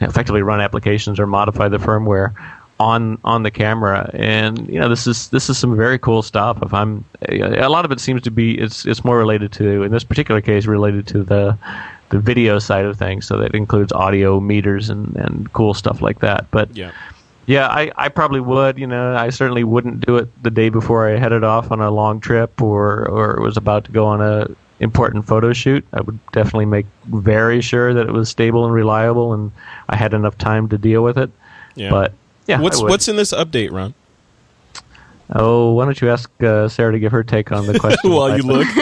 effectively 0.00 0.42
run 0.42 0.60
applications 0.60 1.18
or 1.18 1.26
modify 1.26 1.68
the 1.68 1.78
firmware 1.78 2.32
on 2.80 3.18
on 3.24 3.42
the 3.42 3.50
camera 3.50 4.08
and 4.14 4.68
you 4.68 4.78
know 4.78 4.88
this 4.88 5.06
is 5.06 5.28
this 5.30 5.50
is 5.50 5.58
some 5.58 5.76
very 5.76 5.98
cool 5.98 6.22
stuff 6.22 6.58
if 6.62 6.72
i'm 6.72 7.04
a 7.28 7.68
lot 7.68 7.84
of 7.84 7.90
it 7.90 7.98
seems 7.98 8.22
to 8.22 8.30
be 8.30 8.56
it's 8.56 8.86
it's 8.86 9.04
more 9.04 9.18
related 9.18 9.50
to 9.50 9.82
in 9.82 9.90
this 9.90 10.04
particular 10.04 10.40
case 10.40 10.66
related 10.66 11.04
to 11.06 11.24
the 11.24 11.58
the 12.10 12.18
video 12.18 12.58
side 12.58 12.84
of 12.84 12.98
things 12.98 13.26
so 13.26 13.36
that 13.36 13.54
includes 13.54 13.92
audio 13.92 14.40
meters 14.40 14.90
and 14.90 15.14
and 15.16 15.52
cool 15.52 15.74
stuff 15.74 16.00
like 16.00 16.20
that 16.20 16.50
but 16.50 16.74
yeah 16.76 16.92
yeah, 17.48 17.66
I, 17.68 17.90
I 17.96 18.08
probably 18.10 18.40
would. 18.40 18.78
You 18.78 18.86
know, 18.86 19.16
I 19.16 19.30
certainly 19.30 19.64
wouldn't 19.64 20.04
do 20.04 20.18
it 20.18 20.42
the 20.42 20.50
day 20.50 20.68
before 20.68 21.08
I 21.08 21.18
headed 21.18 21.44
off 21.44 21.72
on 21.72 21.80
a 21.80 21.90
long 21.90 22.20
trip 22.20 22.60
or 22.60 23.08
or 23.08 23.40
was 23.40 23.56
about 23.56 23.86
to 23.86 23.90
go 23.90 24.04
on 24.04 24.20
a 24.20 24.48
important 24.80 25.26
photo 25.26 25.54
shoot. 25.54 25.82
I 25.94 26.02
would 26.02 26.18
definitely 26.32 26.66
make 26.66 26.84
very 27.06 27.62
sure 27.62 27.94
that 27.94 28.06
it 28.06 28.12
was 28.12 28.28
stable 28.28 28.66
and 28.66 28.74
reliable, 28.74 29.32
and 29.32 29.50
I 29.88 29.96
had 29.96 30.12
enough 30.12 30.36
time 30.36 30.68
to 30.68 30.76
deal 30.76 31.02
with 31.02 31.16
it. 31.16 31.30
Yeah. 31.74 31.88
But 31.88 32.12
yeah, 32.46 32.60
what's 32.60 32.82
what's 32.82 33.08
in 33.08 33.16
this 33.16 33.32
update, 33.32 33.72
Ron? 33.72 33.94
Oh, 35.34 35.72
why 35.72 35.86
don't 35.86 35.98
you 36.02 36.10
ask 36.10 36.30
uh, 36.42 36.68
Sara 36.68 36.92
to 36.92 36.98
give 36.98 37.12
her 37.12 37.24
take 37.24 37.50
on 37.50 37.66
the 37.66 37.78
question 37.80 38.12
while 38.12 38.36
you 38.36 38.42
look? 38.42 38.66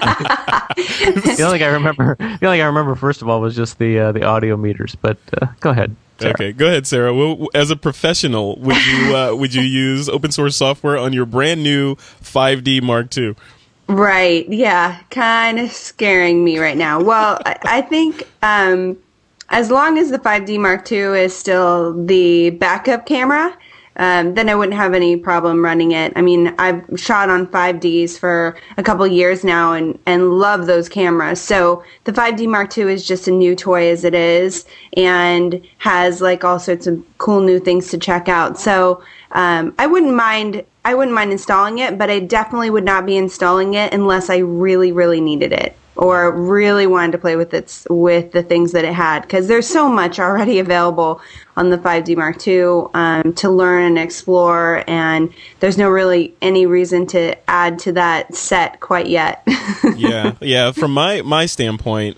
the 0.00 1.42
only 1.44 1.58
thing 1.58 1.68
I 1.68 1.72
remember, 1.72 2.16
the 2.18 2.24
only 2.24 2.38
thing 2.38 2.62
I 2.62 2.66
remember, 2.66 2.94
first 2.94 3.22
of 3.22 3.28
all, 3.28 3.40
was 3.40 3.54
just 3.54 3.78
the 3.78 3.98
uh, 3.98 4.12
the 4.12 4.24
audio 4.24 4.56
meters. 4.56 4.96
But 5.00 5.18
uh, 5.40 5.46
go 5.60 5.70
ahead. 5.70 5.94
Sara. 6.18 6.34
Okay, 6.34 6.52
go 6.52 6.66
ahead, 6.66 6.86
Sara. 6.86 7.14
Well, 7.14 7.48
as 7.54 7.70
a 7.70 7.76
professional, 7.76 8.56
would 8.60 8.84
you 8.86 9.16
uh, 9.16 9.34
would 9.34 9.54
you 9.54 9.62
use 9.62 10.08
open 10.08 10.32
source 10.32 10.56
software 10.56 10.98
on 10.98 11.12
your 11.12 11.26
brand 11.26 11.62
new 11.62 11.96
5D 11.96 12.82
Mark 12.82 13.16
II? 13.16 13.34
Right. 13.88 14.48
Yeah. 14.48 15.00
Kind 15.10 15.58
of 15.58 15.72
scaring 15.72 16.44
me 16.44 16.58
right 16.58 16.76
now. 16.76 17.02
Well, 17.02 17.40
I, 17.44 17.56
I 17.64 17.80
think 17.80 18.22
um, 18.42 18.96
as 19.48 19.70
long 19.70 19.98
as 19.98 20.10
the 20.10 20.18
5D 20.18 20.60
Mark 20.60 20.90
II 20.90 21.20
is 21.20 21.36
still 21.36 22.04
the 22.04 22.50
backup 22.50 23.06
camera, 23.06 23.56
um, 24.00 24.32
then 24.32 24.48
I 24.48 24.54
wouldn't 24.54 24.78
have 24.78 24.94
any 24.94 25.14
problem 25.14 25.62
running 25.62 25.92
it. 25.92 26.14
I 26.16 26.22
mean, 26.22 26.54
I've 26.58 26.82
shot 26.96 27.28
on 27.28 27.46
5Ds 27.46 28.18
for 28.18 28.56
a 28.78 28.82
couple 28.82 29.06
years 29.06 29.44
now 29.44 29.74
and, 29.74 29.98
and 30.06 30.38
love 30.38 30.64
those 30.64 30.88
cameras. 30.88 31.38
So 31.38 31.84
the 32.04 32.12
5D 32.12 32.48
Mark 32.48 32.76
II 32.76 32.90
is 32.90 33.06
just 33.06 33.28
a 33.28 33.30
new 33.30 33.54
toy 33.54 33.90
as 33.90 34.02
it 34.04 34.14
is 34.14 34.64
and 34.96 35.60
has 35.76 36.22
like 36.22 36.44
all 36.44 36.58
sorts 36.58 36.86
of 36.86 37.04
cool 37.18 37.42
new 37.42 37.60
things 37.60 37.90
to 37.90 37.98
check 37.98 38.26
out. 38.26 38.58
So 38.58 39.04
um, 39.32 39.74
I 39.78 39.86
wouldn't 39.86 40.14
mind 40.14 40.64
I 40.82 40.94
wouldn't 40.94 41.14
mind 41.14 41.30
installing 41.30 41.76
it, 41.78 41.98
but 41.98 42.08
I 42.08 42.20
definitely 42.20 42.70
would 42.70 42.84
not 42.86 43.04
be 43.04 43.18
installing 43.18 43.74
it 43.74 43.92
unless 43.92 44.30
I 44.30 44.38
really, 44.38 44.92
really 44.92 45.20
needed 45.20 45.52
it 45.52 45.76
or 46.00 46.32
really 46.32 46.86
wanted 46.86 47.12
to 47.12 47.18
play 47.18 47.36
with 47.36 47.52
its 47.52 47.86
with 47.90 48.32
the 48.32 48.42
things 48.42 48.72
that 48.72 48.86
it 48.86 48.94
had 48.94 49.20
because 49.20 49.48
there's 49.48 49.66
so 49.66 49.86
much 49.86 50.18
already 50.18 50.58
available 50.58 51.20
on 51.58 51.68
the 51.68 51.76
5D 51.76 52.16
Mark 52.16 52.46
II 52.48 52.88
um, 52.94 53.34
to 53.34 53.50
learn 53.50 53.84
and 53.84 53.98
explore, 53.98 54.82
and 54.88 55.30
there's 55.60 55.76
no 55.76 55.90
really 55.90 56.34
any 56.40 56.64
reason 56.64 57.06
to 57.08 57.36
add 57.48 57.78
to 57.80 57.92
that 57.92 58.34
set 58.34 58.80
quite 58.80 59.08
yet. 59.08 59.46
yeah, 59.96 60.34
yeah. 60.40 60.72
From 60.72 60.94
my 60.94 61.20
my 61.20 61.44
standpoint, 61.44 62.16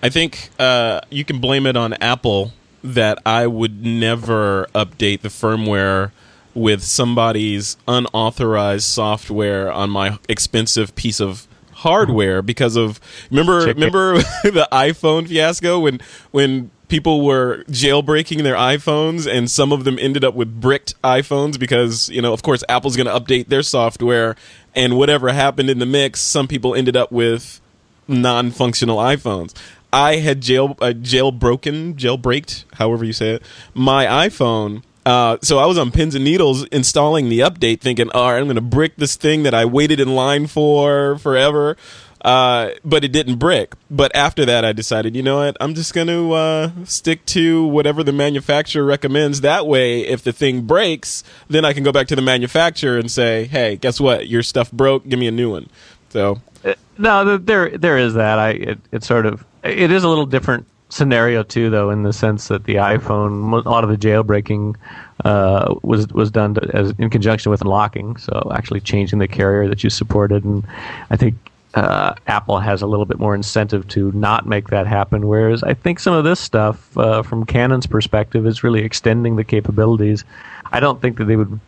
I 0.00 0.10
think 0.10 0.50
uh, 0.60 1.00
you 1.10 1.24
can 1.24 1.40
blame 1.40 1.66
it 1.66 1.76
on 1.76 1.92
Apple 1.94 2.52
that 2.84 3.18
I 3.26 3.48
would 3.48 3.84
never 3.84 4.68
update 4.76 5.22
the 5.22 5.28
firmware 5.28 6.12
with 6.54 6.84
somebody's 6.84 7.76
unauthorized 7.88 8.84
software 8.84 9.72
on 9.72 9.90
my 9.90 10.18
expensive 10.28 10.94
piece 10.94 11.18
of 11.18 11.48
hardware 11.84 12.40
because 12.40 12.76
of 12.76 12.98
remember 13.30 13.58
remember 13.66 14.14
the 14.42 14.66
iPhone 14.72 15.28
fiasco 15.28 15.78
when 15.78 16.00
when 16.30 16.70
people 16.88 17.22
were 17.22 17.62
jailbreaking 17.64 18.42
their 18.42 18.54
iPhones 18.54 19.30
and 19.30 19.50
some 19.50 19.70
of 19.70 19.84
them 19.84 19.98
ended 19.98 20.24
up 20.24 20.34
with 20.34 20.60
bricked 20.60 21.00
iPhones 21.02 21.58
because 21.58 22.08
you 22.08 22.22
know 22.22 22.32
of 22.32 22.42
course 22.42 22.64
Apple's 22.70 22.96
going 22.96 23.06
to 23.06 23.12
update 23.12 23.48
their 23.48 23.62
software 23.62 24.34
and 24.74 24.96
whatever 24.96 25.30
happened 25.30 25.68
in 25.68 25.78
the 25.78 25.86
mix 25.86 26.20
some 26.20 26.48
people 26.48 26.74
ended 26.74 26.96
up 26.96 27.12
with 27.12 27.60
non-functional 28.08 28.96
iPhones. 28.96 29.54
I 29.92 30.16
had 30.16 30.40
jail 30.40 30.76
uh, 30.80 30.94
jailbroken 30.96 31.96
jailbreaked 31.96 32.64
however 32.74 33.04
you 33.04 33.12
say 33.12 33.34
it 33.34 33.42
my 33.74 34.06
iPhone 34.06 34.82
uh, 35.06 35.38
so 35.42 35.58
I 35.58 35.66
was 35.66 35.78
on 35.78 35.90
pins 35.90 36.14
and 36.14 36.24
needles 36.24 36.64
installing 36.66 37.28
the 37.28 37.40
update, 37.40 37.80
thinking, 37.80 38.10
"All 38.12 38.32
right, 38.32 38.38
I'm 38.38 38.44
going 38.44 38.56
to 38.56 38.62
brick 38.62 38.96
this 38.96 39.16
thing 39.16 39.42
that 39.42 39.54
I 39.54 39.64
waited 39.64 40.00
in 40.00 40.14
line 40.14 40.46
for 40.46 41.18
forever." 41.18 41.76
Uh, 42.24 42.70
but 42.82 43.04
it 43.04 43.12
didn't 43.12 43.36
brick. 43.36 43.74
But 43.90 44.14
after 44.16 44.46
that, 44.46 44.64
I 44.64 44.72
decided, 44.72 45.14
you 45.14 45.22
know 45.22 45.44
what? 45.44 45.58
I'm 45.60 45.74
just 45.74 45.92
going 45.92 46.06
to 46.06 46.32
uh, 46.32 46.70
stick 46.84 47.26
to 47.26 47.66
whatever 47.66 48.02
the 48.02 48.12
manufacturer 48.12 48.82
recommends. 48.82 49.42
That 49.42 49.66
way, 49.66 50.00
if 50.00 50.22
the 50.22 50.32
thing 50.32 50.62
breaks, 50.62 51.22
then 51.48 51.66
I 51.66 51.74
can 51.74 51.84
go 51.84 51.92
back 51.92 52.06
to 52.06 52.16
the 52.16 52.22
manufacturer 52.22 52.96
and 52.96 53.10
say, 53.10 53.44
hey, 53.44 53.76
guess 53.76 54.00
what? 54.00 54.26
Your 54.26 54.42
stuff 54.42 54.72
broke. 54.72 55.06
Give 55.06 55.18
me 55.18 55.26
a 55.26 55.32
new 55.32 55.50
one. 55.50 55.68
So. 56.08 56.40
Uh, 56.64 56.74
no, 56.96 57.36
there 57.36 57.76
there 57.76 57.98
is 57.98 58.14
that. 58.14 58.38
I 58.38 58.50
it, 58.50 58.78
it 58.90 59.04
sort 59.04 59.26
of 59.26 59.44
it 59.62 59.90
is 59.90 60.02
a 60.02 60.08
little 60.08 60.24
different 60.24 60.66
scenario 60.94 61.42
too, 61.42 61.70
though, 61.70 61.90
in 61.90 62.04
the 62.04 62.12
sense 62.12 62.48
that 62.48 62.64
the 62.64 62.76
iPhone, 62.76 63.64
a 63.64 63.68
lot 63.68 63.84
of 63.84 63.90
the 63.90 63.96
jailbreaking 63.96 64.76
uh, 65.24 65.74
was 65.82 66.08
was 66.08 66.30
done 66.30 66.54
to, 66.54 66.70
as 66.74 66.92
in 66.98 67.10
conjunction 67.10 67.50
with 67.50 67.62
unlocking, 67.62 68.16
so 68.16 68.50
actually 68.54 68.80
changing 68.80 69.18
the 69.18 69.28
carrier 69.28 69.68
that 69.68 69.82
you 69.82 69.90
supported, 69.90 70.44
and 70.44 70.64
I 71.10 71.16
think 71.16 71.34
uh, 71.74 72.14
Apple 72.28 72.60
has 72.60 72.82
a 72.82 72.86
little 72.86 73.04
bit 73.04 73.18
more 73.18 73.34
incentive 73.34 73.86
to 73.88 74.12
not 74.12 74.46
make 74.46 74.68
that 74.68 74.86
happen. 74.86 75.26
Whereas 75.26 75.62
I 75.62 75.74
think 75.74 75.98
some 75.98 76.14
of 76.14 76.24
this 76.24 76.38
stuff, 76.38 76.96
uh, 76.96 77.22
from 77.22 77.44
Canon's 77.44 77.86
perspective, 77.86 78.46
is 78.46 78.62
really 78.62 78.82
extending 78.84 79.36
the 79.36 79.44
capabilities. 79.44 80.24
I 80.72 80.80
don't 80.80 81.02
think 81.02 81.18
that 81.18 81.24
they 81.24 81.36
would 81.36 81.58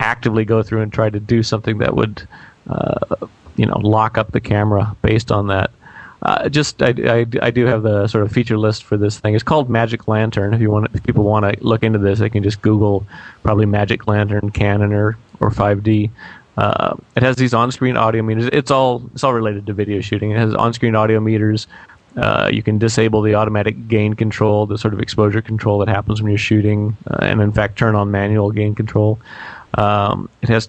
actively 0.00 0.44
go 0.44 0.62
through 0.62 0.82
and 0.82 0.92
try 0.92 1.10
to 1.10 1.18
do 1.18 1.42
something 1.42 1.78
that 1.78 1.96
would, 1.96 2.26
uh, 2.68 3.16
you 3.56 3.66
know, 3.66 3.78
lock 3.78 4.16
up 4.16 4.30
the 4.30 4.40
camera 4.40 4.96
based 5.02 5.32
on 5.32 5.48
that. 5.48 5.72
Uh, 6.22 6.48
just 6.48 6.82
I, 6.82 6.94
I, 7.06 7.26
I, 7.42 7.50
do 7.50 7.66
have 7.66 7.84
the 7.84 8.08
sort 8.08 8.24
of 8.24 8.32
feature 8.32 8.58
list 8.58 8.82
for 8.82 8.96
this 8.96 9.20
thing. 9.20 9.34
It's 9.34 9.44
called 9.44 9.70
Magic 9.70 10.08
Lantern. 10.08 10.52
If 10.52 10.60
you 10.60 10.68
want, 10.68 10.88
if 10.92 11.04
people 11.04 11.22
want 11.22 11.44
to 11.44 11.64
look 11.64 11.84
into 11.84 12.00
this, 12.00 12.18
they 12.18 12.28
can 12.28 12.42
just 12.42 12.60
Google 12.60 13.06
probably 13.44 13.66
Magic 13.66 14.08
Lantern 14.08 14.50
Canon 14.50 14.92
or 14.92 15.16
or 15.38 15.50
5D. 15.50 16.10
Uh, 16.56 16.96
it 17.14 17.22
has 17.22 17.36
these 17.36 17.54
on-screen 17.54 17.96
audio 17.96 18.20
meters. 18.22 18.50
It's 18.52 18.72
all 18.72 19.08
it's 19.12 19.22
all 19.22 19.32
related 19.32 19.66
to 19.66 19.72
video 19.72 20.00
shooting. 20.00 20.32
It 20.32 20.38
has 20.38 20.54
on-screen 20.54 20.96
audio 20.96 21.20
meters. 21.20 21.68
Uh, 22.16 22.50
you 22.52 22.64
can 22.64 22.78
disable 22.78 23.22
the 23.22 23.36
automatic 23.36 23.86
gain 23.86 24.14
control, 24.14 24.66
the 24.66 24.76
sort 24.76 24.92
of 24.92 24.98
exposure 24.98 25.40
control 25.40 25.78
that 25.78 25.88
happens 25.88 26.20
when 26.20 26.32
you're 26.32 26.38
shooting, 26.38 26.96
uh, 27.08 27.18
and 27.20 27.40
in 27.40 27.52
fact 27.52 27.78
turn 27.78 27.94
on 27.94 28.10
manual 28.10 28.50
gain 28.50 28.74
control. 28.74 29.20
Um, 29.74 30.28
it 30.42 30.48
has 30.48 30.68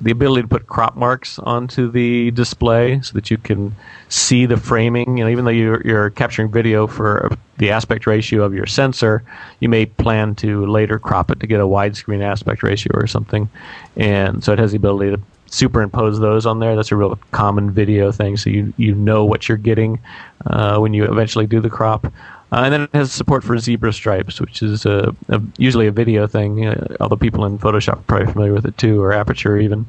the 0.00 0.10
ability 0.10 0.42
to 0.42 0.48
put 0.48 0.66
crop 0.66 0.96
marks 0.96 1.38
onto 1.38 1.90
the 1.90 2.30
display 2.32 3.00
so 3.02 3.12
that 3.14 3.30
you 3.30 3.36
can 3.36 3.74
see 4.08 4.46
the 4.46 4.56
framing. 4.56 5.18
You 5.18 5.24
know, 5.24 5.30
even 5.30 5.44
though 5.44 5.50
you're, 5.50 5.82
you're 5.86 6.10
capturing 6.10 6.50
video 6.50 6.86
for 6.86 7.30
the 7.58 7.70
aspect 7.70 8.06
ratio 8.06 8.42
of 8.42 8.54
your 8.54 8.66
sensor, 8.66 9.22
you 9.60 9.68
may 9.68 9.86
plan 9.86 10.34
to 10.36 10.66
later 10.66 10.98
crop 10.98 11.30
it 11.30 11.40
to 11.40 11.46
get 11.46 11.60
a 11.60 11.64
widescreen 11.64 12.22
aspect 12.22 12.62
ratio 12.62 12.92
or 12.94 13.06
something. 13.06 13.48
And 13.96 14.42
so 14.42 14.52
it 14.52 14.58
has 14.58 14.72
the 14.72 14.76
ability 14.76 15.16
to 15.16 15.22
superimpose 15.50 16.20
those 16.20 16.46
on 16.46 16.60
there. 16.60 16.76
That's 16.76 16.92
a 16.92 16.96
real 16.96 17.18
common 17.32 17.70
video 17.70 18.12
thing, 18.12 18.36
so 18.36 18.50
you 18.50 18.72
you 18.76 18.94
know 18.94 19.24
what 19.24 19.48
you're 19.48 19.58
getting 19.58 19.98
uh, 20.46 20.78
when 20.78 20.94
you 20.94 21.04
eventually 21.04 21.46
do 21.46 21.60
the 21.60 21.70
crop. 21.70 22.06
Uh, 22.52 22.62
and 22.64 22.72
then 22.72 22.82
it 22.82 22.94
has 22.94 23.12
support 23.12 23.44
for 23.44 23.56
zebra 23.58 23.92
stripes, 23.92 24.40
which 24.40 24.62
is 24.62 24.84
a, 24.84 25.14
a, 25.28 25.40
usually 25.56 25.86
a 25.86 25.92
video 25.92 26.26
thing. 26.26 26.66
Uh, 26.66 26.96
although 27.00 27.16
people 27.16 27.44
in 27.44 27.58
Photoshop 27.58 27.98
are 27.98 28.02
probably 28.02 28.32
familiar 28.32 28.52
with 28.52 28.66
it 28.66 28.76
too, 28.76 29.00
or 29.00 29.12
Aperture 29.12 29.58
even, 29.58 29.86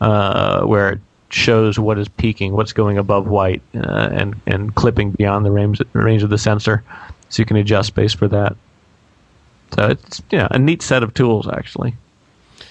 uh, 0.00 0.62
where 0.64 0.90
it 0.90 1.00
shows 1.30 1.78
what 1.78 1.98
is 1.98 2.08
peaking, 2.08 2.52
what's 2.52 2.74
going 2.74 2.98
above 2.98 3.26
white, 3.26 3.62
uh, 3.74 4.10
and 4.12 4.40
and 4.46 4.74
clipping 4.74 5.12
beyond 5.12 5.46
the 5.46 5.50
range 5.50 5.80
range 5.94 6.22
of 6.22 6.28
the 6.28 6.38
sensor, 6.38 6.84
so 7.30 7.40
you 7.40 7.46
can 7.46 7.56
adjust 7.56 7.94
based 7.94 8.18
for 8.18 8.28
that. 8.28 8.56
So 9.74 9.88
it's 9.88 10.22
yeah 10.30 10.48
a 10.50 10.58
neat 10.58 10.82
set 10.82 11.02
of 11.02 11.14
tools 11.14 11.48
actually. 11.48 11.96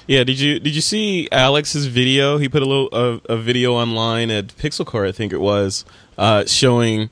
Yeah, 0.07 0.23
did 0.23 0.39
you 0.39 0.59
did 0.59 0.75
you 0.75 0.81
see 0.81 1.27
Alex's 1.31 1.87
video? 1.87 2.37
He 2.37 2.47
put 2.47 2.61
a 2.61 2.65
little 2.65 2.89
a, 2.91 3.33
a 3.33 3.37
video 3.37 3.73
online 3.73 4.29
at 4.29 4.47
Pixel 4.49 4.85
Corps, 4.85 5.05
I 5.05 5.11
think 5.11 5.33
it 5.33 5.41
was, 5.41 5.85
uh, 6.17 6.45
showing 6.45 7.09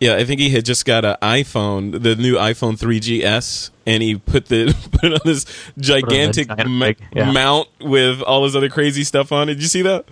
yeah, 0.00 0.16
I 0.16 0.24
think 0.24 0.40
he 0.40 0.48
had 0.48 0.64
just 0.64 0.86
got 0.86 1.04
an 1.04 1.16
iPhone, 1.20 2.02
the 2.02 2.16
new 2.16 2.36
iPhone 2.36 2.78
3GS, 2.78 3.70
and 3.86 4.02
he 4.02 4.16
put 4.16 4.46
the 4.46 4.74
put 4.92 5.04
it 5.04 5.12
on 5.12 5.20
this 5.24 5.44
gigantic 5.78 6.48
ma- 6.66 6.92
yeah. 7.14 7.30
mount 7.30 7.68
with 7.80 8.22
all 8.22 8.44
this 8.44 8.56
other 8.56 8.70
crazy 8.70 9.04
stuff 9.04 9.30
on 9.30 9.50
it. 9.50 9.54
Did 9.54 9.62
you 9.62 9.68
see 9.68 9.82
that? 9.82 10.06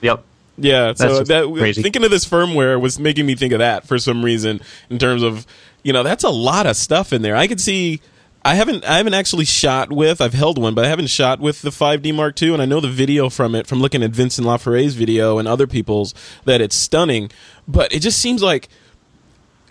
Yep. 0.00 0.24
Yeah, 0.58 0.94
so 0.94 1.22
that 1.24 1.52
crazy. 1.52 1.82
thinking 1.82 2.04
of 2.04 2.10
this 2.10 2.24
firmware 2.24 2.80
was 2.80 2.98
making 2.98 3.26
me 3.26 3.34
think 3.34 3.52
of 3.52 3.58
that 3.58 3.86
for 3.86 3.98
some 3.98 4.24
reason 4.24 4.62
in 4.88 4.98
terms 4.98 5.22
of, 5.22 5.46
you 5.82 5.92
know, 5.92 6.02
that's 6.02 6.24
a 6.24 6.30
lot 6.30 6.64
of 6.64 6.76
stuff 6.76 7.12
in 7.12 7.20
there. 7.20 7.36
I 7.36 7.46
could 7.46 7.60
see 7.60 8.00
I 8.42 8.54
haven't 8.54 8.84
I 8.84 8.96
haven't 8.98 9.14
actually 9.14 9.44
shot 9.44 9.90
with 9.90 10.20
I've 10.20 10.32
held 10.32 10.56
one, 10.56 10.74
but 10.74 10.84
I 10.84 10.88
haven't 10.88 11.08
shot 11.08 11.40
with 11.40 11.62
the 11.62 11.70
5D 11.70 12.14
Mark 12.14 12.40
II, 12.40 12.54
and 12.54 12.62
I 12.62 12.64
know 12.64 12.80
the 12.80 12.88
video 12.88 13.28
from 13.28 13.56
it 13.56 13.66
from 13.66 13.80
looking 13.80 14.04
at 14.04 14.12
Vincent 14.12 14.46
Laforet's 14.46 14.94
video 14.94 15.38
and 15.38 15.48
other 15.48 15.66
people's 15.66 16.14
that 16.44 16.60
it's 16.60 16.76
stunning, 16.76 17.28
but 17.66 17.92
it 17.92 18.00
just 18.00 18.18
seems 18.18 18.42
like 18.44 18.68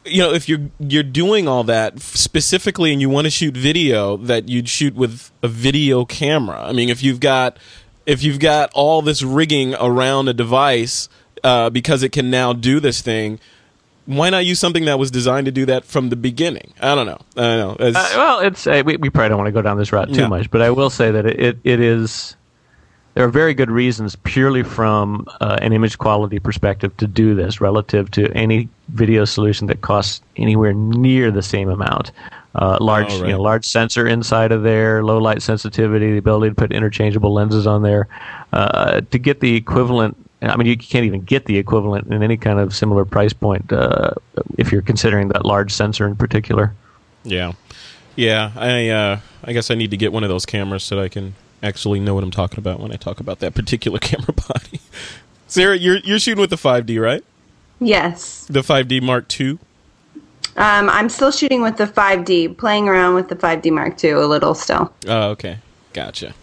you 0.05 0.19
know 0.21 0.33
if 0.33 0.47
you're 0.47 0.69
you're 0.79 1.03
doing 1.03 1.47
all 1.47 1.63
that 1.65 1.99
specifically 1.99 2.91
and 2.91 3.01
you 3.01 3.09
want 3.09 3.25
to 3.25 3.31
shoot 3.31 3.55
video 3.55 4.17
that 4.17 4.47
you'd 4.49 4.69
shoot 4.69 4.95
with 4.95 5.31
a 5.41 5.47
video 5.47 6.05
camera. 6.05 6.61
I 6.63 6.73
mean 6.73 6.89
if 6.89 7.03
you've 7.03 7.19
got 7.19 7.57
if 8.05 8.23
you've 8.23 8.39
got 8.39 8.71
all 8.73 9.01
this 9.01 9.23
rigging 9.23 9.75
around 9.75 10.27
a 10.27 10.33
device 10.33 11.09
uh, 11.43 11.69
because 11.69 12.03
it 12.03 12.11
can 12.11 12.29
now 12.29 12.53
do 12.53 12.79
this 12.79 13.01
thing 13.01 13.39
why 14.05 14.29
not 14.29 14.45
use 14.45 14.59
something 14.59 14.85
that 14.85 14.99
was 14.99 15.09
designed 15.09 15.45
to 15.45 15.51
do 15.51 15.65
that 15.65 15.83
from 15.83 16.09
the 16.09 16.15
beginning? 16.15 16.73
I 16.79 16.93
don't 16.93 17.07
know. 17.07 17.19
I 17.35 17.41
don't 17.41 17.79
know. 17.79 17.87
Uh, 17.87 18.13
well 18.15 18.39
it's 18.39 18.67
uh, 18.67 18.83
we, 18.85 18.97
we 18.97 19.09
probably 19.09 19.29
don't 19.29 19.39
want 19.39 19.47
to 19.47 19.51
go 19.51 19.61
down 19.61 19.77
this 19.77 19.91
route 19.91 20.09
too 20.09 20.21
yeah. 20.21 20.27
much 20.27 20.51
but 20.51 20.61
i 20.61 20.69
will 20.69 20.89
say 20.89 21.11
that 21.11 21.25
it, 21.25 21.57
it 21.63 21.79
is 21.79 22.35
there 23.15 23.23
are 23.23 23.29
very 23.29 23.53
good 23.53 23.71
reasons, 23.71 24.17
purely 24.17 24.61
from 24.61 25.25
uh, 25.39 25.57
an 25.61 25.71
image 25.71 25.97
quality 25.97 26.37
perspective, 26.37 26.95
to 26.97 27.07
do 27.07 27.33
this 27.33 27.61
relative 27.61 28.11
to 28.11 28.29
any 28.33 28.67
video 28.89 29.23
solution 29.23 29.67
that 29.67 29.81
costs 29.81 30.21
anywhere 30.35 30.73
near 30.73 31.31
the 31.31 31.41
same 31.41 31.69
amount. 31.69 32.11
Uh, 32.55 32.77
large, 32.81 33.11
oh, 33.11 33.21
right. 33.21 33.27
you 33.27 33.33
know, 33.33 33.41
large 33.41 33.65
sensor 33.65 34.05
inside 34.05 34.51
of 34.51 34.63
there, 34.63 35.01
low 35.01 35.17
light 35.17 35.41
sensitivity, 35.41 36.11
the 36.11 36.17
ability 36.17 36.49
to 36.49 36.55
put 36.55 36.73
interchangeable 36.73 37.33
lenses 37.33 37.65
on 37.65 37.83
there, 37.83 38.07
uh, 38.51 38.99
to 39.11 39.17
get 39.17 39.39
the 39.39 39.55
equivalent. 39.55 40.15
I 40.41 40.55
mean, 40.57 40.67
you 40.67 40.77
can't 40.77 41.05
even 41.05 41.21
get 41.21 41.45
the 41.45 41.57
equivalent 41.57 42.07
in 42.07 42.21
any 42.21 42.37
kind 42.37 42.59
of 42.59 42.75
similar 42.75 43.05
price 43.05 43.33
point 43.33 43.71
uh, 43.71 44.11
if 44.57 44.73
you're 44.73 44.81
considering 44.81 45.29
that 45.29 45.45
large 45.45 45.71
sensor 45.71 46.05
in 46.05 46.17
particular. 46.17 46.73
Yeah, 47.23 47.53
yeah. 48.17 48.51
I 48.57 48.89
uh, 48.89 49.19
I 49.45 49.53
guess 49.53 49.71
I 49.71 49.75
need 49.75 49.91
to 49.91 49.97
get 49.97 50.11
one 50.11 50.23
of 50.23 50.29
those 50.29 50.45
cameras 50.45 50.83
so 50.83 51.01
I 51.01 51.07
can 51.07 51.33
actually 51.63 51.99
know 51.99 52.13
what 52.13 52.23
I'm 52.23 52.31
talking 52.31 52.59
about 52.59 52.79
when 52.79 52.91
I 52.91 52.95
talk 52.95 53.19
about 53.19 53.39
that 53.39 53.53
particular 53.53 53.99
camera 54.01 54.33
body. 54.33 54.79
Sara, 55.47 55.77
you're 55.77 55.97
you're 55.97 56.19
shooting 56.19 56.41
with 56.41 56.49
the 56.49 56.55
5D, 56.55 57.01
right? 57.01 57.23
Yes. 57.79 58.45
The 58.49 58.61
5D 58.61 59.01
Mark 59.01 59.39
II. 59.39 59.59
Um, 60.57 60.89
I'm 60.89 61.09
still 61.09 61.31
shooting 61.31 61.61
with 61.61 61.77
the 61.77 61.85
5D, 61.85 62.57
playing 62.57 62.87
around 62.87 63.15
with 63.15 63.27
the 63.27 63.35
5D 63.35 63.71
Mark 63.71 64.01
II 64.01 64.11
a 64.11 64.19
little 64.25 64.55
still. 64.55 64.93
Oh, 65.05 65.31
okay, 65.31 65.57
gotcha. 65.91 66.33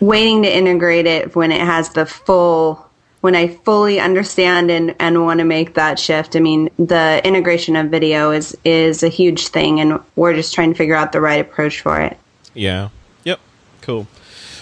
Waiting 0.00 0.42
to 0.42 0.54
integrate 0.54 1.06
it 1.06 1.36
when 1.36 1.52
it 1.52 1.60
has 1.60 1.90
the 1.90 2.06
full, 2.06 2.88
when 3.20 3.34
I 3.34 3.48
fully 3.48 4.00
understand 4.00 4.70
and, 4.70 4.94
and 4.98 5.22
want 5.22 5.40
to 5.40 5.44
make 5.44 5.74
that 5.74 5.98
shift. 5.98 6.34
I 6.34 6.40
mean, 6.40 6.70
the 6.78 7.20
integration 7.24 7.76
of 7.76 7.90
video 7.90 8.30
is 8.30 8.56
is 8.64 9.02
a 9.02 9.08
huge 9.08 9.48
thing, 9.48 9.80
and 9.80 10.00
we're 10.16 10.34
just 10.34 10.54
trying 10.54 10.72
to 10.72 10.76
figure 10.76 10.94
out 10.94 11.12
the 11.12 11.20
right 11.20 11.40
approach 11.40 11.82
for 11.82 12.00
it. 12.00 12.16
Yeah. 12.54 12.88
Yep. 13.24 13.40
Cool. 13.82 14.06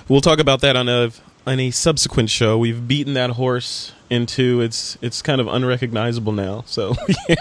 We'll 0.09 0.21
talk 0.21 0.39
about 0.39 0.61
that 0.61 0.77
on 0.77 0.89
a 0.89 1.11
on 1.47 1.61
a 1.61 1.71
subsequent 1.71 2.31
show. 2.31 2.59
We've 2.59 2.87
beaten 2.87 3.15
that 3.15 3.31
horse 3.31 3.93
into 4.11 4.61
it's 4.61 4.99
it's 5.01 5.23
kind 5.23 5.41
of 5.41 5.47
unrecognizable 5.49 6.33
now. 6.33 6.65
So 6.67 6.95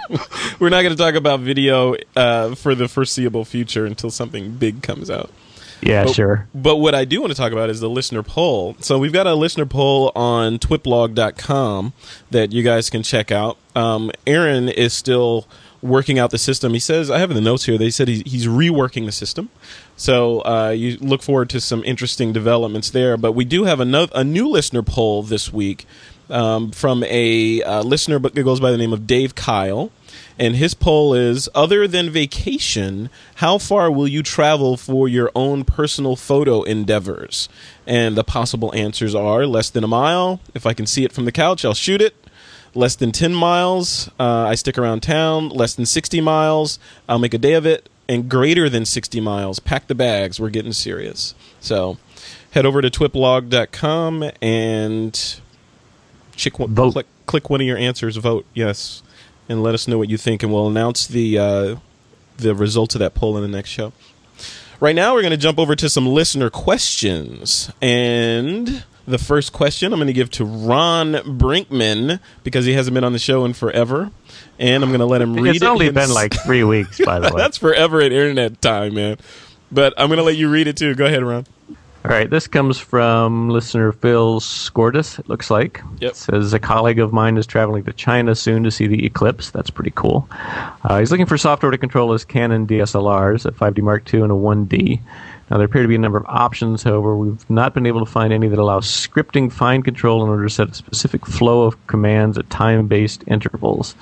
we're 0.60 0.70
not 0.70 0.82
going 0.82 0.96
to 0.96 1.02
talk 1.02 1.16
about 1.16 1.40
video 1.42 1.96
uh, 2.16 2.56
for 2.56 2.76
the 2.76 2.88
foreseeable 2.88 3.46
future 3.46 3.86
until 3.86 4.10
something 4.10 4.52
big 4.56 4.82
comes 4.82 5.10
out. 5.10 5.30
Yeah, 5.82 6.06
but, 6.06 6.16
sure. 6.16 6.48
But 6.56 6.78
what 6.78 6.96
I 6.96 7.04
do 7.06 7.20
want 7.20 7.32
to 7.32 7.38
talk 7.38 7.52
about 7.52 7.70
is 7.70 7.82
the 7.82 7.90
listener 7.90 8.24
poll. 8.24 8.78
So 8.80 8.98
we've 8.98 9.12
got 9.12 9.28
a 9.28 9.36
listener 9.36 9.66
poll 9.66 10.12
on 10.16 10.58
twiplog.com 10.58 11.94
that 12.32 12.54
you 12.54 12.64
guys 12.64 12.90
can 12.90 13.04
check 13.04 13.32
out. 13.32 13.58
Um, 13.76 14.12
Aaron 14.26 14.70
is 14.70 14.94
still 14.94 15.46
working 15.84 16.18
out 16.18 16.32
the 16.32 16.38
system. 16.38 16.74
He 16.74 16.80
says, 16.80 17.12
I 17.12 17.20
have 17.20 17.30
in 17.30 17.36
the 17.36 17.42
notes 17.42 17.66
here, 17.66 17.78
they 17.78 17.92
said 17.92 18.08
he, 18.08 18.24
he's 18.26 18.48
reworking 18.48 19.06
the 19.06 19.12
system. 19.12 19.50
So 19.98 20.40
uh, 20.46 20.70
you 20.70 20.98
look 20.98 21.22
forward 21.22 21.50
to 21.52 21.62
some 21.62 21.84
interesting 21.84 22.32
developments 22.34 22.90
there. 22.90 23.18
But 23.18 23.34
we 23.34 23.46
do 23.46 23.66
have 23.66 23.80
another, 23.80 24.12
a 24.16 24.24
new 24.24 24.48
listener 24.48 24.82
poll 24.82 25.22
this 25.24 25.52
week 25.52 25.86
um, 26.30 26.72
from 26.72 27.04
a 27.04 27.62
uh, 27.62 27.84
listener 27.84 28.18
that 28.18 28.44
goes 28.44 28.62
by 28.62 28.72
the 28.72 28.78
name 28.78 28.94
of 28.94 29.06
Dave 29.06 29.36
Kyle. 29.36 29.92
And 30.40 30.56
his 30.56 30.74
poll 30.74 31.14
is 31.14 31.48
Other 31.54 31.88
than 31.88 32.10
vacation, 32.10 33.10
how 33.36 33.58
far 33.58 33.92
will 33.92 34.08
you 34.08 34.24
travel 34.24 34.78
for 34.78 35.08
your 35.08 35.32
own 35.36 35.64
personal 35.64 36.16
photo 36.16 36.64
endeavors? 36.64 37.50
And 37.86 38.16
the 38.16 38.24
possible 38.24 38.74
answers 38.74 39.14
are 39.14 39.46
less 39.46 39.70
than 39.70 39.84
a 39.84 39.88
mile. 39.88 40.40
If 40.56 40.66
I 40.66 40.74
can 40.74 40.88
see 40.88 41.04
it 41.04 41.12
from 41.12 41.26
the 41.26 41.32
couch, 41.32 41.66
I'll 41.66 41.74
shoot 41.74 42.02
it 42.02 42.16
less 42.76 42.96
than 42.96 43.12
10 43.12 43.34
miles, 43.34 44.10
uh, 44.20 44.46
I 44.48 44.56
stick 44.56 44.78
around 44.78 45.02
town. 45.02 45.50
Less 45.50 45.76
than 45.76 45.86
60 45.86 46.22
miles, 46.22 46.80
I'll 47.08 47.20
make 47.20 47.34
a 47.34 47.38
day 47.38 47.54
of 47.54 47.66
it. 47.66 47.90
And 48.08 48.30
greater 48.30 48.70
than 48.70 48.86
60 48.86 49.22
miles, 49.22 49.60
pack 49.60 49.88
the 49.88 49.96
bags. 49.96 50.40
We're 50.40 50.50
getting 50.50 50.74
serious. 50.74 51.36
So 51.62 51.98
head 52.52 52.66
over 52.66 52.82
to 52.82 52.90
twiplog.com 52.90 54.32
and 54.42 55.40
chick- 56.36 56.54
click 56.54 57.08
click 57.26 57.50
one 57.50 57.62
of 57.62 57.68
your 57.68 57.78
answers, 57.78 58.18
vote 58.18 58.46
yes, 58.54 59.02
and 59.48 59.64
let 59.64 59.74
us 59.74 59.88
know 59.88 59.98
what 59.98 60.10
you 60.10 60.18
think, 60.18 60.44
and 60.44 60.52
we'll 60.52 60.68
announce 60.68 61.08
the 61.08 61.38
uh, 61.38 61.76
the 62.38 62.54
results 62.54 62.96
of 62.96 63.00
that 63.00 63.14
poll 63.14 63.38
in 63.38 63.44
the 63.44 63.50
next 63.50 63.70
show. 63.70 63.94
Right 64.80 64.96
now, 64.96 65.14
we're 65.14 65.22
going 65.22 65.32
to 65.32 65.38
jump 65.38 65.60
over 65.60 65.76
to 65.76 65.90
some 65.90 66.08
listener 66.08 66.50
questions, 66.50 67.72
and 67.82 68.84
the 69.06 69.18
first 69.18 69.54
question 69.54 69.92
I'm 69.92 70.00
going 70.00 70.08
to 70.08 70.14
give 70.14 70.30
to 70.32 70.46
Ron 70.46 71.14
Brinkmann 71.14 72.20
because 72.44 72.66
he 72.66 72.74
hasn't 72.74 72.94
been 72.94 73.04
on 73.04 73.14
the 73.14 73.20
show 73.20 73.46
in 73.46 73.54
forever, 73.54 74.12
and 74.60 74.84
I'm 74.84 74.90
going 74.90 75.00
to 75.00 75.06
let 75.06 75.22
him 75.22 75.36
read 75.36 75.56
it's 75.56 75.64
it. 75.64 75.68
only 75.68 75.90
been 75.90 76.14
like 76.14 76.34
three 76.46 76.64
weeks, 76.64 77.00
by 77.04 77.20
the 77.20 77.30
way. 77.34 77.42
That's 77.42 77.58
forever 77.58 78.02
at 78.02 78.12
internet 78.12 78.62
time, 78.62 78.94
man. 78.96 79.18
But 79.72 79.94
I'm 79.98 80.08
going 80.08 80.18
to 80.18 80.24
let 80.24 80.38
you 80.38 80.50
read 80.50 80.68
it 80.68 80.78
too. 80.78 80.96
Go 80.96 81.06
ahead, 81.06 81.24
Ron. 81.24 81.46
All 82.06 82.12
right, 82.12 82.30
this 82.30 82.48
comes 82.48 82.78
from 82.78 83.50
listener 83.50 83.94
Phil 83.94 84.42
Scordis, 84.42 85.20
it 85.20 85.30
looks 85.30 85.50
like. 85.50 85.82
Yep. 86.00 86.12
It 86.12 86.16
says, 86.18 86.52
A 86.52 86.60
colleague 86.60 87.00
of 87.00 87.14
mine 87.14 87.38
is 87.38 87.48
traveling 87.48 87.86
to 87.86 87.94
China 87.94 88.36
soon 88.36 88.64
to 88.66 88.72
see 88.72 88.88
the 88.88 89.06
eclipse. 89.06 89.52
That's 89.52 89.70
pretty 89.70 89.94
cool. 89.96 90.28
Uh, 90.84 91.00
he's 91.00 91.12
looking 91.12 91.28
for 91.28 91.38
software 91.38 91.72
to 91.72 91.78
control 91.78 92.12
his 92.12 92.26
Canon 92.26 92.68
DSLRs, 92.68 93.46
a 93.46 93.52
5D 93.52 93.80
Mark 93.82 94.14
II 94.14 94.20
and 94.24 94.32
a 94.34 94.36
1D. 94.36 95.00
Now, 95.54 95.60
there 95.60 95.68
appear 95.68 95.84
to 95.84 95.88
be 95.88 95.94
a 95.94 96.00
number 96.00 96.18
of 96.18 96.26
options, 96.26 96.82
however, 96.82 97.16
we've 97.16 97.48
not 97.48 97.76
been 97.76 97.86
able 97.86 98.04
to 98.04 98.12
find 98.12 98.34
any 98.34 98.48
that 98.48 98.58
allow 98.58 98.80
scripting 98.80 99.54
fine 99.54 99.84
control 99.84 100.24
in 100.24 100.30
order 100.30 100.46
to 100.46 100.50
set 100.50 100.70
a 100.70 100.74
specific 100.74 101.28
flow 101.28 101.62
of 101.62 101.86
commands 101.86 102.40
at 102.40 102.50
time 102.50 102.88
based 102.88 103.24
intervals. 103.28 103.94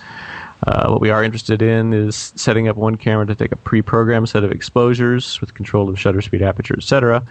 Uh, 0.66 0.88
what 0.88 1.02
we 1.02 1.10
are 1.10 1.22
interested 1.22 1.62
in 1.62 1.92
is 1.92 2.32
setting 2.38 2.70
up 2.70 2.78
one 2.78 2.96
camera 2.96 3.28
to 3.28 3.36
take 3.36 3.52
a 3.52 3.58
pre-programmed 3.58 4.30
set 4.30 4.46
of 4.46 4.52
exposures 4.54 5.42
with 5.42 5.54
control 5.54 5.90
of 5.90 6.00
shutter 6.00 6.22
speed, 6.22 6.42
aperture, 6.42 6.76
etc. 6.78 7.22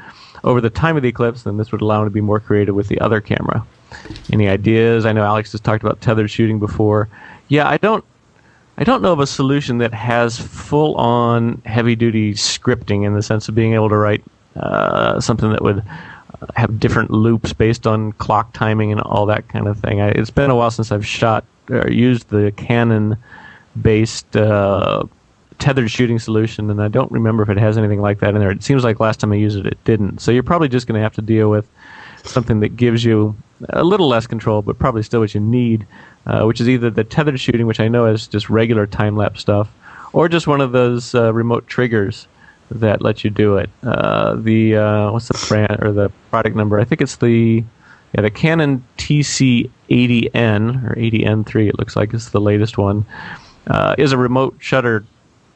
over 0.45 0.61
the 0.61 0.69
time 0.69 0.99
of 0.99 1.03
the 1.03 1.09
eclipse, 1.09 1.45
then 1.45 1.57
this 1.57 1.73
would 1.73 1.81
allow 1.81 2.03
him 2.03 2.07
to 2.07 2.11
be 2.11 2.21
more 2.21 2.41
creative 2.41 2.75
with 2.75 2.89
the 2.89 3.01
other 3.01 3.23
camera. 3.23 3.67
Any 4.31 4.51
ideas? 4.51 5.07
I 5.07 5.13
know 5.13 5.25
Alex 5.25 5.51
has 5.53 5.63
talked 5.63 5.83
about 5.83 6.03
tethered 6.03 6.31
shooting 6.31 6.59
before. 6.59 7.09
Yeah, 7.49 7.67
I 7.67 7.79
don't. 7.79 8.05
I 8.81 8.85
don't 8.85 9.03
know 9.03 9.13
of 9.13 9.21
a 9.21 9.27
solution 9.27 9.77
that 9.79 9.93
has 9.93 10.39
full-on 10.41 11.61
heavy-duty 11.67 12.33
scripting 12.33 13.05
in 13.05 13.13
the 13.13 13.23
sense 13.23 13.47
of 13.47 13.55
being 13.55 13.75
able 13.75 13.91
to 13.91 13.97
write 13.97 14.25
uh, 14.57 15.21
something 15.21 15.51
that 15.51 15.63
would 15.63 15.81
uh, 15.81 16.47
have 16.57 16.81
different 16.81 17.11
loops 17.11 17.53
based 17.53 17.87
on 17.87 18.13
clock 18.13 18.55
timing 18.55 18.91
and 18.91 19.03
all 19.03 19.27
that 19.27 19.47
kind 19.49 19.69
of 19.69 19.79
thing. 19.79 20.01
I, 20.01 20.09
it's 20.09 20.31
been 20.31 20.49
a 20.49 20.57
while 20.57 20.71
since 20.71 20.91
I've 20.91 21.07
shot 21.07 21.45
or 21.69 21.91
used 21.91 22.31
the 22.31 22.53
Canon-based 22.57 24.37
uh, 24.37 25.05
tethered 25.59 25.91
shooting 25.91 26.19
solution, 26.19 26.71
and 26.71 26.83
I 26.83 26.89
don't 26.89 27.13
remember 27.13 27.43
if 27.43 27.51
it 27.51 27.59
has 27.59 27.77
anything 27.77 28.01
like 28.01 28.21
that 28.21 28.35
in 28.35 28.41
there. 28.41 28.51
It 28.51 28.63
seems 28.63 28.83
like 28.83 28.99
last 28.99 29.21
time 29.21 29.31
I 29.31 29.37
used 29.37 29.59
it, 29.59 29.67
it 29.67 29.85
didn't. 29.85 30.23
So 30.23 30.31
you're 30.31 30.43
probably 30.43 30.69
just 30.69 30.87
going 30.87 30.99
to 30.99 31.03
have 31.03 31.15
to 31.17 31.23
deal 31.23 31.51
with 31.51 31.69
something 32.25 32.61
that 32.61 32.77
gives 32.77 33.05
you 33.05 33.37
a 33.69 33.85
little 33.85 34.09
less 34.09 34.27
control, 34.27 34.63
but 34.63 34.79
probably 34.79 35.03
still 35.03 35.21
what 35.21 35.35
you 35.35 35.41
need, 35.41 35.87
uh, 36.27 36.45
which 36.45 36.61
is 36.61 36.69
either 36.69 36.91
the 36.91 37.05
tethered 37.05 37.41
shooting, 37.41 37.67
which 37.67 37.81
I 37.81 37.89
know 37.89 38.07
is 38.07 38.27
just 38.27 38.51
regular 38.51 38.87
time 38.87 39.17
lapse 39.17 39.41
stuff, 39.41 39.69
or 40.13 40.29
just 40.29 40.47
one 40.47 40.61
of 40.61 40.73
those 40.73 41.15
uh, 41.15 41.33
remote 41.33 41.67
triggers 41.67 42.27
that 42.71 43.03
let 43.03 43.25
you 43.25 43.31
do 43.31 43.57
it. 43.57 43.71
Uh, 43.83 44.37
the 44.37 44.77
uh, 44.77 45.11
what's 45.13 45.29
the 45.29 45.47
brand 45.49 45.83
or 45.83 45.93
the 45.93 46.11
product 46.31 46.57
number? 46.57 46.79
I 46.79 46.85
think 46.85 47.01
it's 47.01 47.17
the 47.17 47.65
yeah 48.15 48.21
the 48.21 48.31
Canon 48.31 48.85
TC80N 48.99 50.91
or 50.91 50.95
80N3. 50.95 51.69
It 51.69 51.79
looks 51.79 51.97
like 51.97 52.15
it's 52.15 52.31
the 52.31 52.41
latest 52.41 52.79
one. 52.79 53.05
Uh, 53.67 53.95
is 53.99 54.13
a 54.13 54.17
remote 54.17 54.57
shutter 54.59 55.05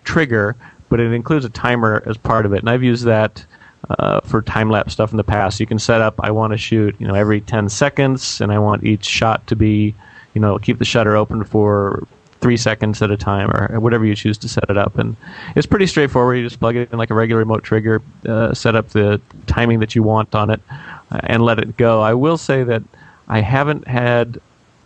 trigger, 0.05 0.57
but 0.89 1.01
it 1.01 1.12
includes 1.12 1.45
a 1.45 1.51
timer 1.51 2.03
as 2.07 2.17
part 2.17 2.47
of 2.47 2.53
it, 2.53 2.61
and 2.61 2.71
I've 2.71 2.83
used 2.83 3.05
that 3.05 3.45
uh, 3.91 4.21
for 4.21 4.43
time 4.43 4.71
lapse 4.71 4.93
stuff 4.93 5.11
in 5.11 5.17
the 5.17 5.25
past. 5.25 5.61
You 5.61 5.67
can 5.67 5.79
set 5.79 6.01
up 6.01 6.15
I 6.21 6.31
want 6.31 6.53
to 6.53 6.59
shoot 6.59 6.97
you 6.99 7.07
know 7.07 7.15
every 7.15 7.41
10 7.41 7.69
seconds, 7.69 8.41
and 8.41 8.53
I 8.53 8.59
want 8.59 8.85
each 8.85 9.05
shot 9.05 9.47
to 9.49 9.57
be 9.57 9.95
you 10.35 10.41
know 10.41 10.59
keep 10.59 10.78
the 10.78 10.85
shutter 10.85 11.16
open 11.16 11.45
for 11.45 12.07
three 12.41 12.57
seconds 12.59 13.01
at 13.01 13.11
a 13.11 13.16
time, 13.16 13.51
or 13.51 13.80
whatever 13.80 14.05
you 14.05 14.14
choose 14.14 14.37
to 14.37 14.49
set 14.49 14.68
it 14.68 14.76
up. 14.76 14.99
And 14.99 15.16
it's 15.57 15.66
pretty 15.66 15.87
straightforward. 15.87 16.37
You 16.37 16.45
just 16.45 16.61
plug 16.61 16.76
it 16.76 16.93
in 16.93 16.99
like 16.99 17.09
a 17.09 17.14
regular 17.14 17.39
remote 17.39 17.64
trigger, 17.64 18.03
uh, 18.28 18.53
set 18.53 18.76
up 18.76 18.91
the 18.91 19.18
timing 19.47 19.80
that 19.80 19.95
you 19.95 20.03
want 20.03 20.35
on 20.35 20.51
it, 20.51 20.61
uh, 20.68 21.20
and 21.24 21.43
let 21.43 21.59
it 21.59 21.78
go. 21.78 22.03
I 22.03 22.12
will 22.12 22.37
say 22.37 22.62
that 22.64 22.82
I 23.28 23.41
haven't 23.41 23.89
had 23.89 24.39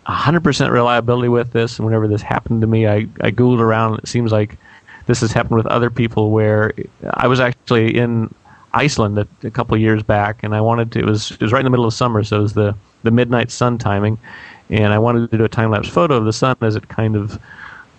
100% 0.06 0.70
reliability 0.70 1.28
with 1.28 1.52
this, 1.52 1.78
and 1.78 1.86
whenever 1.86 2.06
this 2.06 2.22
happened 2.22 2.60
to 2.60 2.68
me, 2.68 2.86
I, 2.86 3.08
I 3.20 3.32
googled 3.32 3.58
around, 3.58 3.94
and 3.94 4.02
it 4.04 4.08
seems 4.08 4.30
like 4.30 4.56
this 5.06 5.20
has 5.20 5.32
happened 5.32 5.56
with 5.56 5.66
other 5.66 5.90
people 5.90 6.30
where 6.30 6.72
I 7.14 7.26
was 7.26 7.40
actually 7.40 7.96
in 7.96 8.32
Iceland 8.72 9.18
a, 9.18 9.26
a 9.42 9.50
couple 9.50 9.76
years 9.76 10.04
back, 10.04 10.44
and 10.44 10.54
I 10.54 10.60
wanted 10.60 10.92
to. 10.92 11.00
It 11.00 11.06
was 11.06 11.32
it 11.32 11.40
was 11.40 11.52
right 11.52 11.60
in 11.60 11.64
the 11.64 11.70
middle 11.70 11.86
of 11.86 11.94
summer, 11.94 12.22
so 12.22 12.38
it 12.38 12.42
was 12.42 12.54
the 12.54 12.76
the 13.02 13.10
midnight 13.10 13.50
sun 13.50 13.78
timing, 13.78 14.18
and 14.70 14.92
I 14.92 14.98
wanted 14.98 15.30
to 15.30 15.38
do 15.38 15.44
a 15.44 15.48
time 15.48 15.70
lapse 15.70 15.88
photo 15.88 16.16
of 16.16 16.24
the 16.24 16.32
sun 16.32 16.56
as 16.60 16.76
it 16.76 16.88
kind 16.88 17.16
of 17.16 17.38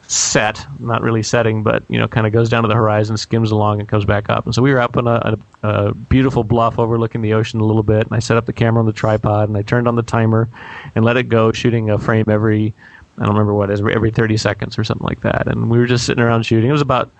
set, 0.09 0.65
not 0.79 1.03
really 1.03 1.21
setting, 1.21 1.61
but 1.61 1.83
you 1.87 1.99
know, 1.99 2.07
kind 2.07 2.25
of 2.25 2.33
goes 2.33 2.49
down 2.49 2.63
to 2.63 2.67
the 2.67 2.75
horizon, 2.75 3.15
skims 3.15 3.51
along, 3.51 3.79
and 3.79 3.87
comes 3.87 4.05
back 4.05 4.29
up. 4.29 4.45
And 4.45 4.55
so 4.55 4.61
we 4.61 4.73
were 4.73 4.79
up 4.79 4.97
on 4.97 5.07
a, 5.07 5.37
a, 5.63 5.69
a 5.69 5.93
beautiful 5.93 6.43
bluff 6.43 6.79
overlooking 6.79 7.21
the 7.21 7.33
ocean 7.33 7.59
a 7.59 7.63
little 7.63 7.83
bit, 7.83 8.05
and 8.05 8.13
I 8.13 8.19
set 8.19 8.35
up 8.35 8.45
the 8.45 8.53
camera 8.53 8.79
on 8.79 8.87
the 8.87 8.93
tripod, 8.93 9.49
and 9.49 9.57
I 9.57 9.61
turned 9.61 9.87
on 9.87 9.95
the 9.95 10.03
timer, 10.03 10.49
and 10.95 11.05
let 11.05 11.17
it 11.17 11.29
go, 11.29 11.51
shooting 11.51 11.89
a 11.89 11.97
frame 11.97 12.25
every 12.27 12.73
I 13.19 13.23
don't 13.23 13.33
remember 13.33 13.53
what 13.53 13.69
it 13.69 13.73
is, 13.73 13.81
every 13.81 14.11
30 14.11 14.37
seconds 14.37 14.79
or 14.79 14.85
something 14.85 15.05
like 15.05 15.21
that. 15.21 15.47
And 15.47 15.69
we 15.69 15.77
were 15.77 15.85
just 15.85 16.05
sitting 16.05 16.23
around 16.23 16.45
shooting. 16.45 16.69
It 16.69 16.73
was 16.73 16.81
about 16.81 17.11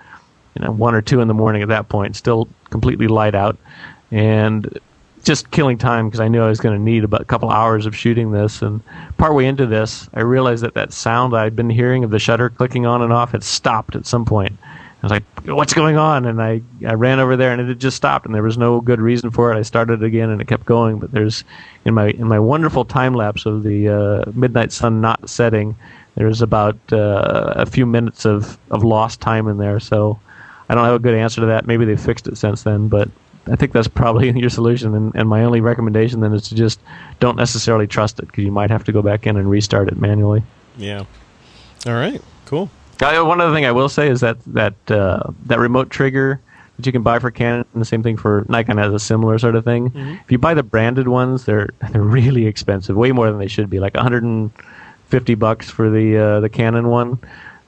you 0.55 0.63
know 0.63 0.71
one 0.71 0.95
or 0.95 1.01
two 1.01 1.19
in 1.19 1.27
the 1.27 1.33
morning 1.33 1.61
at 1.61 1.67
that 1.67 1.89
point, 1.89 2.15
still 2.15 2.47
completely 2.69 3.07
light 3.07 3.35
out, 3.35 3.57
and 4.09 4.79
just 5.24 5.51
killing 5.51 5.78
time 5.78 6.07
because 6.07 6.20
I 6.20 6.28
knew 6.28 6.41
I 6.41 6.47
was 6.47 6.59
going 6.59 6.76
to 6.76 6.82
need 6.82 7.03
about 7.03 7.22
a 7.22 7.26
couple 7.26 7.49
hours 7.49 7.86
of 7.86 7.95
shooting 7.95 8.32
this. 8.32 8.61
And 8.61 8.82
partway 9.17 9.45
into 9.45 9.65
this, 9.65 10.09
I 10.13 10.22
realized 10.22 10.63
that 10.63 10.74
that 10.74 10.93
sound 10.93 11.36
I'd 11.36 11.55
been 11.55 11.70
hearing 11.70 12.03
of 12.03 12.11
the 12.11 12.20
shutter 12.20 12.49
clicking 12.49 12.86
on 12.86 13.01
and 13.01 13.13
off 13.13 13.32
had 13.32 13.43
stopped 13.43 13.95
at 13.95 14.05
some 14.05 14.26
point. 14.26 14.57
I 15.01 15.05
was 15.05 15.11
like, 15.11 15.24
"What's 15.45 15.74
going 15.74 15.95
on?" 15.95 16.26
And 16.26 16.41
I, 16.41 16.61
I 16.86 16.93
ran 16.93 17.22
over 17.22 17.38
there, 17.38 17.53
and 17.53 17.61
it 17.61 17.70
had 17.70 17.80
just 17.80 17.95
stopped, 17.95 18.26
and 18.26 18.36
there 18.36 18.43
was 18.43 18.57
no 18.57 18.82
good 18.82 18.99
reason 18.99 19.32
for 19.32 19.49
it. 19.53 19.57
I 19.57 19.61
started 19.61 20.03
again, 20.03 20.30
and 20.30 20.41
it 20.41 20.47
kept 20.47 20.65
going. 20.65 20.99
But 20.99 21.13
there's 21.13 21.45
in 21.86 21.93
my 21.93 22.09
in 22.09 22.28
my 22.28 22.39
wonderful 22.39 22.84
time 22.84 23.13
lapse 23.13 23.45
of 23.45 23.63
the 23.63 23.88
uh, 23.88 24.32
midnight 24.34 24.74
sun 24.74 24.99
not 24.99 25.30
setting, 25.30 25.78
there's 26.15 26.41
about 26.41 26.78
uh, 26.91 27.53
a 27.55 27.65
few 27.65 27.86
minutes 27.86 28.26
of 28.26 28.57
of 28.72 28.84
lost 28.84 29.22
time 29.22 29.47
in 29.47 29.57
there. 29.57 29.80
So 29.80 30.20
I 30.67 30.76
don't 30.76 30.84
have 30.84 30.95
a 30.95 30.99
good 30.99 31.15
answer 31.15 31.39
to 31.39 31.47
that. 31.47 31.65
Maybe 31.65 31.86
they 31.86 31.95
fixed 31.95 32.28
it 32.28 32.38
since 32.38 32.63
then, 32.63 32.89
but 32.89 33.09
I 33.51 33.55
think 33.55 33.71
that's 33.71 33.87
probably 33.87 34.31
your 34.39 34.49
solution. 34.49 34.95
And, 34.95 35.13
and 35.15 35.29
my 35.29 35.43
only 35.43 35.61
recommendation 35.61 36.19
then 36.19 36.33
is 36.33 36.47
to 36.49 36.55
just 36.55 36.79
don't 37.19 37.37
necessarily 37.37 37.87
trust 37.87 38.19
it 38.19 38.27
because 38.27 38.43
you 38.43 38.51
might 38.51 38.69
have 38.69 38.83
to 38.85 38.91
go 38.91 39.01
back 39.01 39.27
in 39.27 39.37
and 39.37 39.49
restart 39.49 39.87
it 39.87 39.97
manually. 39.97 40.43
Yeah. 40.77 41.05
All 41.85 41.93
right. 41.93 42.21
Cool. 42.45 42.69
Uh, 43.01 43.23
one 43.23 43.39
other 43.39 43.53
thing 43.53 43.65
I 43.65 43.71
will 43.71 43.89
say 43.89 44.09
is 44.09 44.19
that 44.21 44.37
that 44.47 44.73
uh, 44.91 45.31
that 45.45 45.59
remote 45.59 45.89
trigger 45.89 46.41
that 46.75 46.85
you 46.85 46.91
can 46.91 47.01
buy 47.01 47.19
for 47.19 47.31
Canon, 47.31 47.65
and 47.73 47.81
the 47.81 47.85
same 47.85 48.03
thing 48.03 48.17
for 48.17 48.45
Nikon 48.49 48.77
has 48.77 48.93
a 48.93 48.99
similar 48.99 49.37
sort 49.37 49.55
of 49.55 49.63
thing. 49.63 49.91
If 49.95 50.31
you 50.31 50.37
buy 50.37 50.53
the 50.53 50.63
branded 50.63 51.07
ones, 51.07 51.45
they're 51.45 51.69
they're 51.91 52.01
really 52.01 52.45
expensive, 52.45 52.95
way 52.95 53.11
more 53.11 53.29
than 53.29 53.39
they 53.39 53.47
should 53.47 53.69
be, 53.69 53.79
like 53.79 53.93
150 53.95 55.35
bucks 55.35 55.69
for 55.69 55.89
the 55.89 56.17
uh, 56.17 56.39
the 56.41 56.49
Canon 56.49 56.87
one. 56.87 57.19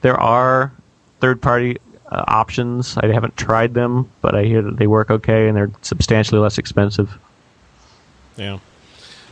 There 0.02 0.18
are 0.18 0.72
third 1.20 1.40
party 1.40 1.78
uh, 2.12 2.24
options. 2.28 2.96
I 2.98 3.06
haven't 3.06 3.36
tried 3.36 3.72
them, 3.72 4.10
but 4.20 4.34
I 4.34 4.44
hear 4.44 4.60
that 4.62 4.76
they 4.76 4.86
work 4.86 5.10
okay 5.10 5.48
and 5.48 5.56
they're 5.56 5.70
substantially 5.80 6.40
less 6.40 6.58
expensive. 6.58 7.18
Yeah. 8.36 8.58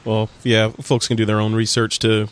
Well, 0.05 0.31
yeah, 0.43 0.70
folks 0.81 1.07
can 1.07 1.16
do 1.16 1.26
their 1.26 1.41
own 1.41 1.55
research 1.55 1.99
to 2.01 2.28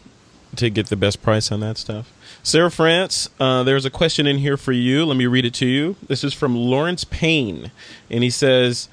to 0.56 0.70
get 0.70 0.86
the 0.86 0.96
best 0.96 1.20
price 1.20 1.52
on 1.52 1.60
that 1.60 1.76
stuff. 1.76 2.10
Sara 2.42 2.70
France, 2.70 3.28
uh, 3.38 3.62
there's 3.62 3.84
a 3.84 3.90
question 3.90 4.26
in 4.26 4.38
here 4.38 4.56
for 4.56 4.72
you. 4.72 5.04
Let 5.04 5.18
me 5.18 5.26
read 5.26 5.44
it 5.44 5.52
to 5.54 5.66
you. 5.66 5.96
This 6.06 6.24
is 6.24 6.32
from 6.32 6.56
Lawrence 6.56 7.04
Payne, 7.04 7.70
and 8.10 8.24
he 8.24 8.30
says, 8.30 8.88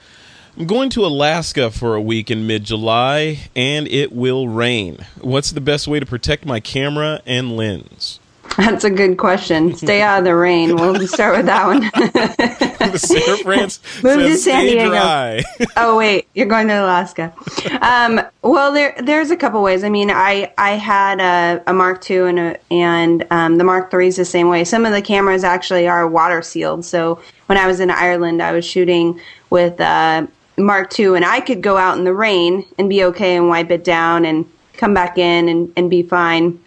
"I'm 0.57 0.67
going 0.67 0.89
to 0.89 1.05
Alaska 1.05 1.71
for 1.71 1.95
a 1.95 2.01
week 2.01 2.29
in 2.29 2.45
mid-July, 2.45 3.47
and 3.55 3.87
it 3.87 4.11
will 4.11 4.49
rain. 4.49 5.05
What's 5.21 5.51
the 5.51 5.61
best 5.61 5.87
way 5.87 6.01
to 6.01 6.05
protect 6.05 6.45
my 6.45 6.59
camera 6.59 7.21
and 7.25 7.55
lens?" 7.55 8.19
That's 8.57 8.83
a 8.83 8.89
good 8.89 9.17
question. 9.17 9.75
Stay 9.75 10.01
out 10.01 10.19
of 10.19 10.25
the 10.25 10.35
rain. 10.35 10.75
We'll 10.75 11.07
start 11.07 11.37
with 11.37 11.45
that 11.47 11.65
one. 11.65 12.97
Sara 12.97 13.37
France 13.43 13.79
Move 14.03 14.19
to 14.19 14.37
San 14.37 14.61
"Stay 14.61 14.73
Diego." 14.73 14.89
dry." 14.89 15.43
oh 15.77 15.97
wait, 15.97 16.27
you're 16.33 16.45
going 16.45 16.67
to 16.67 16.73
Alaska. 16.73 17.33
Um, 17.81 18.21
well, 18.41 18.71
there 18.71 18.95
there's 19.01 19.31
a 19.31 19.37
couple 19.37 19.61
ways. 19.61 19.83
I 19.83 19.89
mean, 19.89 20.09
I 20.09 20.53
I 20.57 20.71
had 20.71 21.19
a, 21.19 21.63
a 21.67 21.73
Mark 21.73 22.09
II 22.09 22.29
and 22.29 22.39
a, 22.39 22.73
and 22.73 23.27
um, 23.31 23.57
the 23.57 23.63
Mark 23.63 23.93
III 23.93 24.07
is 24.07 24.15
the 24.15 24.25
same 24.25 24.49
way. 24.49 24.63
Some 24.63 24.85
of 24.85 24.91
the 24.91 25.01
cameras 25.01 25.43
actually 25.43 25.87
are 25.87 26.07
water 26.07 26.41
sealed. 26.41 26.85
So 26.85 27.21
when 27.47 27.57
I 27.57 27.67
was 27.67 27.79
in 27.79 27.91
Ireland, 27.91 28.41
I 28.41 28.51
was 28.53 28.65
shooting 28.65 29.19
with 29.49 29.79
uh, 29.81 30.27
Mark 30.57 30.97
II, 30.97 31.15
and 31.15 31.25
I 31.25 31.41
could 31.41 31.61
go 31.61 31.77
out 31.77 31.97
in 31.97 32.03
the 32.03 32.13
rain 32.13 32.65
and 32.77 32.89
be 32.89 33.03
okay 33.05 33.35
and 33.35 33.49
wipe 33.49 33.71
it 33.71 33.83
down 33.83 34.25
and 34.25 34.49
come 34.73 34.93
back 34.93 35.17
in 35.17 35.49
and, 35.49 35.71
and 35.75 35.89
be 35.89 36.03
fine. 36.03 36.59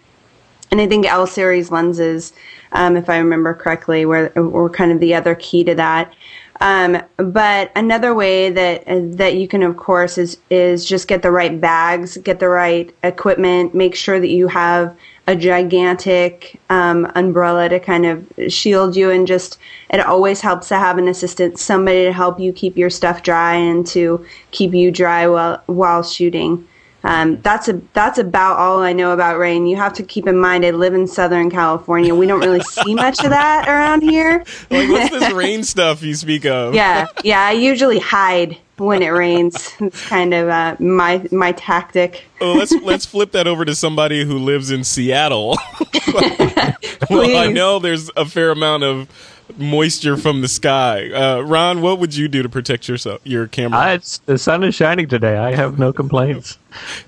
And 0.71 0.79
I 0.79 0.87
think 0.87 1.05
L 1.05 1.25
series 1.25 1.71
lenses, 1.71 2.33
um, 2.73 2.95
if 2.95 3.09
I 3.09 3.17
remember 3.17 3.53
correctly, 3.53 4.05
were 4.05 4.31
were 4.35 4.69
kind 4.69 4.91
of 4.91 4.99
the 4.99 5.15
other 5.15 5.35
key 5.35 5.63
to 5.63 5.75
that. 5.75 6.13
Um, 6.61 7.01
but 7.15 7.71
another 7.75 8.13
way 8.13 8.49
that 8.49 8.83
that 9.17 9.35
you 9.35 9.47
can, 9.47 9.63
of 9.63 9.77
course, 9.77 10.17
is 10.17 10.37
is 10.49 10.85
just 10.85 11.07
get 11.07 11.21
the 11.21 11.31
right 11.31 11.59
bags, 11.59 12.17
get 12.17 12.39
the 12.39 12.49
right 12.49 12.93
equipment, 13.03 13.73
make 13.73 13.95
sure 13.95 14.19
that 14.19 14.29
you 14.29 14.47
have 14.47 14.95
a 15.27 15.35
gigantic 15.35 16.59
um, 16.69 17.09
umbrella 17.15 17.69
to 17.69 17.79
kind 17.79 18.05
of 18.05 18.27
shield 18.49 18.95
you, 18.95 19.09
and 19.09 19.25
just 19.25 19.57
it 19.89 20.01
always 20.01 20.41
helps 20.41 20.67
to 20.67 20.75
have 20.75 20.97
an 20.97 21.07
assistant, 21.07 21.57
somebody 21.57 22.03
to 22.03 22.13
help 22.13 22.39
you 22.39 22.51
keep 22.51 22.77
your 22.77 22.89
stuff 22.89 23.23
dry 23.23 23.53
and 23.55 23.87
to 23.87 24.25
keep 24.51 24.73
you 24.73 24.91
dry 24.91 25.27
while 25.27 25.63
while 25.67 26.03
shooting. 26.03 26.67
Um, 27.03 27.39
that's 27.41 27.67
a 27.69 27.81
that's 27.93 28.17
about 28.17 28.57
all 28.57 28.81
I 28.81 28.93
know 28.93 29.11
about 29.11 29.37
rain. 29.37 29.65
You 29.67 29.77
have 29.77 29.93
to 29.93 30.03
keep 30.03 30.27
in 30.27 30.37
mind 30.37 30.65
I 30.65 30.71
live 30.71 30.93
in 30.93 31.07
Southern 31.07 31.49
California. 31.49 32.13
We 32.13 32.27
don't 32.27 32.41
really 32.41 32.61
see 32.61 32.93
much 32.93 33.23
of 33.23 33.29
that 33.29 33.67
around 33.67 34.01
here. 34.01 34.43
Like, 34.69 34.89
what's 34.89 35.09
this 35.09 35.33
rain 35.33 35.63
stuff 35.63 36.03
you 36.03 36.13
speak 36.13 36.45
of? 36.45 36.75
Yeah, 36.75 37.07
yeah. 37.23 37.41
I 37.41 37.53
usually 37.53 37.97
hide 37.97 38.57
when 38.77 39.01
it 39.01 39.09
rains. 39.09 39.73
It's 39.79 40.07
kind 40.07 40.33
of 40.33 40.47
uh, 40.47 40.75
my 40.79 41.25
my 41.31 41.53
tactic. 41.53 42.25
Well, 42.39 42.55
let's 42.55 42.71
let's 42.83 43.05
flip 43.05 43.31
that 43.31 43.47
over 43.47 43.65
to 43.65 43.75
somebody 43.75 44.23
who 44.23 44.37
lives 44.37 44.69
in 44.71 44.83
Seattle. 44.83 45.57
well, 47.09 47.37
I 47.37 47.51
know 47.51 47.79
there's 47.79 48.09
a 48.15 48.25
fair 48.25 48.51
amount 48.51 48.83
of 48.83 49.09
moisture 49.57 50.17
from 50.17 50.41
the 50.41 50.47
sky. 50.47 51.09
Uh, 51.11 51.41
Ron, 51.41 51.81
what 51.81 51.99
would 51.99 52.15
you 52.15 52.27
do 52.27 52.43
to 52.43 52.49
protect 52.49 52.87
yourself, 52.87 53.21
your 53.23 53.47
camera? 53.47 53.99
The 54.25 54.37
sun 54.37 54.63
is 54.63 54.75
shining 54.75 55.07
today. 55.07 55.37
I 55.37 55.55
have 55.55 55.79
no 55.79 55.91
complaints. 55.93 56.57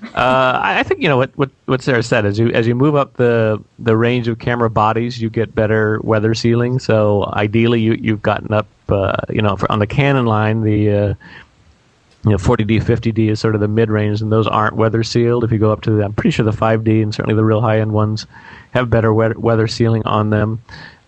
Uh, 0.02 0.60
I, 0.62 0.80
I 0.80 0.82
think 0.82 1.00
you 1.02 1.08
know 1.08 1.16
what, 1.16 1.36
what 1.36 1.50
what 1.66 1.82
Sara 1.82 2.02
said. 2.02 2.26
As 2.26 2.38
you 2.38 2.50
as 2.50 2.66
you 2.66 2.74
move 2.74 2.96
up 2.96 3.14
the 3.14 3.62
the 3.78 3.96
range 3.96 4.28
of 4.28 4.38
camera 4.38 4.70
bodies, 4.70 5.20
you 5.20 5.30
get 5.30 5.54
better 5.54 6.00
weather 6.02 6.34
sealing. 6.34 6.78
So 6.78 7.30
ideally, 7.32 7.80
you 7.80 7.94
you've 7.94 8.22
gotten 8.22 8.52
up. 8.52 8.66
Uh, 8.88 9.16
you 9.30 9.40
know, 9.40 9.56
for, 9.56 9.70
on 9.72 9.78
the 9.78 9.86
Canon 9.86 10.26
line, 10.26 10.62
the 10.62 10.90
uh, 10.90 11.14
you 12.24 12.30
know 12.30 12.36
40D, 12.36 12.82
50D 12.82 13.30
is 13.30 13.40
sort 13.40 13.54
of 13.54 13.60
the 13.60 13.68
mid 13.68 13.90
range, 13.90 14.20
and 14.20 14.30
those 14.30 14.46
aren't 14.46 14.76
weather 14.76 15.02
sealed. 15.02 15.44
If 15.44 15.52
you 15.52 15.58
go 15.58 15.72
up 15.72 15.82
to 15.82 15.92
the, 15.92 16.04
I'm 16.04 16.12
pretty 16.12 16.30
sure 16.30 16.44
the 16.44 16.50
5D 16.50 17.02
and 17.02 17.14
certainly 17.14 17.34
the 17.34 17.44
real 17.44 17.60
high 17.60 17.80
end 17.80 17.92
ones 17.92 18.26
have 18.72 18.90
better 18.90 19.12
weather 19.14 19.66
sealing 19.68 20.02
on 20.04 20.30
them 20.30 20.62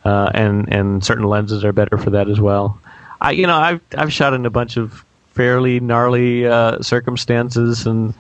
uh, 0.05 0.31
and 0.35 0.73
and 0.73 1.05
certain 1.05 1.25
lenses 1.25 1.65
are 1.65 1.73
better 1.73 1.99
for 1.99 2.11
that 2.11 2.29
as 2.29 2.41
well. 2.41 2.79
I 3.21 3.33
you 3.33 3.47
know 3.47 3.57
I've 3.57 3.81
I've 3.97 4.13
shot 4.13 4.35
in 4.35 4.47
a 4.47 4.51
bunch 4.51 4.77
of 4.77 5.05
fairly 5.33 5.81
gnarly 5.81 6.47
uh, 6.47 6.81
circumstances 6.83 7.87
and. 7.87 8.15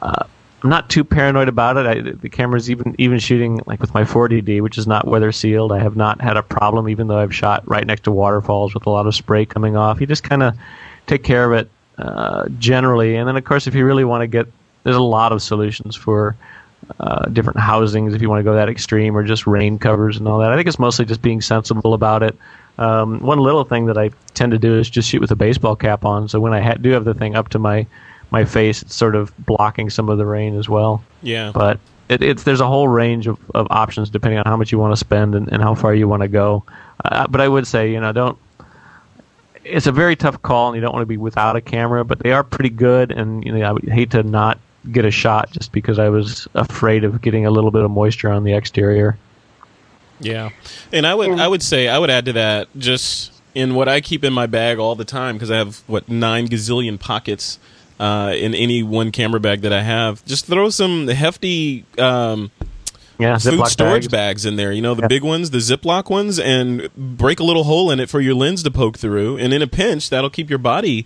Uh, 0.00 0.26
I'm 0.62 0.70
not 0.70 0.88
too 0.88 1.02
paranoid 1.02 1.48
about 1.48 1.76
it. 1.76 1.86
I, 1.86 2.12
the 2.12 2.28
camera's 2.28 2.70
even 2.70 2.94
even 2.96 3.18
shooting 3.18 3.60
like 3.66 3.80
with 3.80 3.94
my 3.94 4.04
40D, 4.04 4.60
which 4.60 4.78
is 4.78 4.86
not 4.86 5.08
weather 5.08 5.32
sealed. 5.32 5.72
I 5.72 5.80
have 5.80 5.96
not 5.96 6.20
had 6.20 6.36
a 6.36 6.42
problem, 6.42 6.88
even 6.88 7.08
though 7.08 7.18
I've 7.18 7.34
shot 7.34 7.66
right 7.66 7.84
next 7.84 8.04
to 8.04 8.12
waterfalls 8.12 8.72
with 8.72 8.86
a 8.86 8.90
lot 8.90 9.08
of 9.08 9.14
spray 9.14 9.44
coming 9.44 9.76
off. 9.76 10.00
You 10.00 10.06
just 10.06 10.22
kind 10.22 10.40
of 10.40 10.56
take 11.08 11.24
care 11.24 11.52
of 11.52 11.58
it 11.58 11.70
uh, 11.98 12.48
generally, 12.60 13.16
and 13.16 13.26
then 13.26 13.36
of 13.36 13.44
course, 13.44 13.66
if 13.66 13.74
you 13.74 13.84
really 13.84 14.04
want 14.04 14.22
to 14.22 14.28
get, 14.28 14.46
there's 14.84 14.94
a 14.94 15.02
lot 15.02 15.32
of 15.32 15.42
solutions 15.42 15.96
for 15.96 16.36
uh, 17.00 17.26
different 17.26 17.58
housings 17.58 18.14
if 18.14 18.22
you 18.22 18.28
want 18.28 18.40
to 18.40 18.44
go 18.44 18.54
that 18.54 18.68
extreme, 18.68 19.16
or 19.16 19.22
just 19.22 19.46
rain 19.46 19.78
covers 19.78 20.16
and 20.16 20.26
all 20.28 20.38
that. 20.38 20.50
I 20.50 20.56
think 20.56 20.68
it's 20.68 20.78
mostly 20.78 21.04
just 21.04 21.22
being 21.22 21.40
sensible 21.40 21.94
about 21.94 22.22
it. 22.22 22.36
Um, 22.78 23.20
one 23.20 23.38
little 23.38 23.64
thing 23.64 23.86
that 23.86 23.98
I 23.98 24.10
tend 24.34 24.52
to 24.52 24.58
do 24.58 24.78
is 24.78 24.88
just 24.88 25.08
shoot 25.08 25.20
with 25.20 25.30
a 25.30 25.36
baseball 25.36 25.76
cap 25.76 26.04
on. 26.04 26.28
So 26.28 26.40
when 26.40 26.52
I 26.52 26.60
ha- 26.60 26.74
do 26.74 26.90
have 26.90 27.04
the 27.04 27.14
thing 27.14 27.36
up 27.36 27.48
to 27.50 27.58
my 27.58 27.86
my 28.30 28.44
face, 28.44 28.82
it's 28.82 28.94
sort 28.94 29.14
of 29.14 29.32
blocking 29.44 29.90
some 29.90 30.08
of 30.08 30.18
the 30.18 30.24
rain 30.24 30.58
as 30.58 30.68
well. 30.68 31.04
Yeah. 31.22 31.52
But 31.52 31.78
it, 32.08 32.22
it's 32.22 32.42
there's 32.44 32.60
a 32.60 32.66
whole 32.66 32.88
range 32.88 33.26
of, 33.26 33.38
of 33.54 33.66
options 33.70 34.10
depending 34.10 34.38
on 34.38 34.44
how 34.46 34.56
much 34.56 34.72
you 34.72 34.78
want 34.78 34.92
to 34.92 34.96
spend 34.96 35.34
and, 35.34 35.52
and 35.52 35.62
how 35.62 35.74
far 35.74 35.94
you 35.94 36.08
want 36.08 36.22
to 36.22 36.28
go. 36.28 36.64
Uh, 37.04 37.26
but 37.26 37.40
I 37.40 37.48
would 37.48 37.66
say 37.66 37.92
you 37.92 38.00
know 38.00 38.12
don't. 38.12 38.38
It's 39.64 39.86
a 39.86 39.92
very 39.92 40.16
tough 40.16 40.42
call, 40.42 40.68
and 40.68 40.76
you 40.76 40.80
don't 40.80 40.92
want 40.92 41.02
to 41.02 41.06
be 41.06 41.16
without 41.16 41.54
a 41.54 41.60
camera. 41.60 42.04
But 42.04 42.18
they 42.18 42.32
are 42.32 42.42
pretty 42.42 42.70
good, 42.70 43.12
and 43.12 43.44
you 43.44 43.52
know 43.52 43.62
I 43.62 43.72
would 43.72 43.88
hate 43.88 44.10
to 44.12 44.22
not 44.22 44.58
get 44.90 45.04
a 45.04 45.10
shot 45.10 45.50
just 45.52 45.72
because 45.72 45.98
I 45.98 46.08
was 46.08 46.48
afraid 46.54 47.04
of 47.04 47.20
getting 47.22 47.46
a 47.46 47.50
little 47.50 47.70
bit 47.70 47.82
of 47.84 47.90
moisture 47.90 48.30
on 48.30 48.44
the 48.44 48.54
exterior. 48.54 49.16
Yeah, 50.20 50.50
and 50.92 51.06
I 51.06 51.14
would 51.14 51.38
I 51.40 51.48
would 51.48 51.62
say 51.62 51.88
I 51.88 51.98
would 51.98 52.10
add 52.10 52.26
to 52.26 52.32
that 52.34 52.68
just 52.78 53.32
in 53.54 53.74
what 53.74 53.88
I 53.88 54.00
keep 54.00 54.24
in 54.24 54.32
my 54.32 54.46
bag 54.46 54.78
all 54.78 54.94
the 54.94 55.04
time 55.04 55.34
because 55.36 55.50
I 55.50 55.56
have 55.56 55.82
what 55.86 56.08
nine 56.08 56.48
gazillion 56.48 56.98
pockets 56.98 57.58
uh, 57.98 58.32
in 58.36 58.54
any 58.54 58.82
one 58.82 59.10
camera 59.12 59.40
bag 59.40 59.62
that 59.62 59.72
I 59.72 59.82
have. 59.82 60.24
Just 60.24 60.46
throw 60.46 60.70
some 60.70 61.08
hefty. 61.08 61.84
Um, 61.98 62.50
yeah, 63.18 63.36
food 63.38 63.66
storage 63.66 64.04
bags. 64.04 64.42
bags. 64.42 64.46
in 64.46 64.56
there. 64.56 64.72
You 64.72 64.82
know, 64.82 64.94
the 64.94 65.02
Yeah. 65.02 65.08
big 65.08 65.22
ones, 65.22 65.50
the 65.50 65.58
Ziploc 65.58 66.08
ones, 66.10 66.38
and 66.40 66.88
break 66.96 67.38
a 67.40 67.44
little 67.44 67.64
hole 67.64 67.90
in 67.90 68.00
it 68.00 68.08
for 68.08 68.20
your 68.20 68.34
lens 68.34 68.62
to 68.64 68.70
poke 68.70 68.98
through. 68.98 69.36
And 69.38 69.52
in 69.52 69.60
a 69.62 69.66
pinch, 69.68 70.08
that'll 70.10 70.30
keep 70.30 70.48
your 70.50 70.58
body 70.58 71.04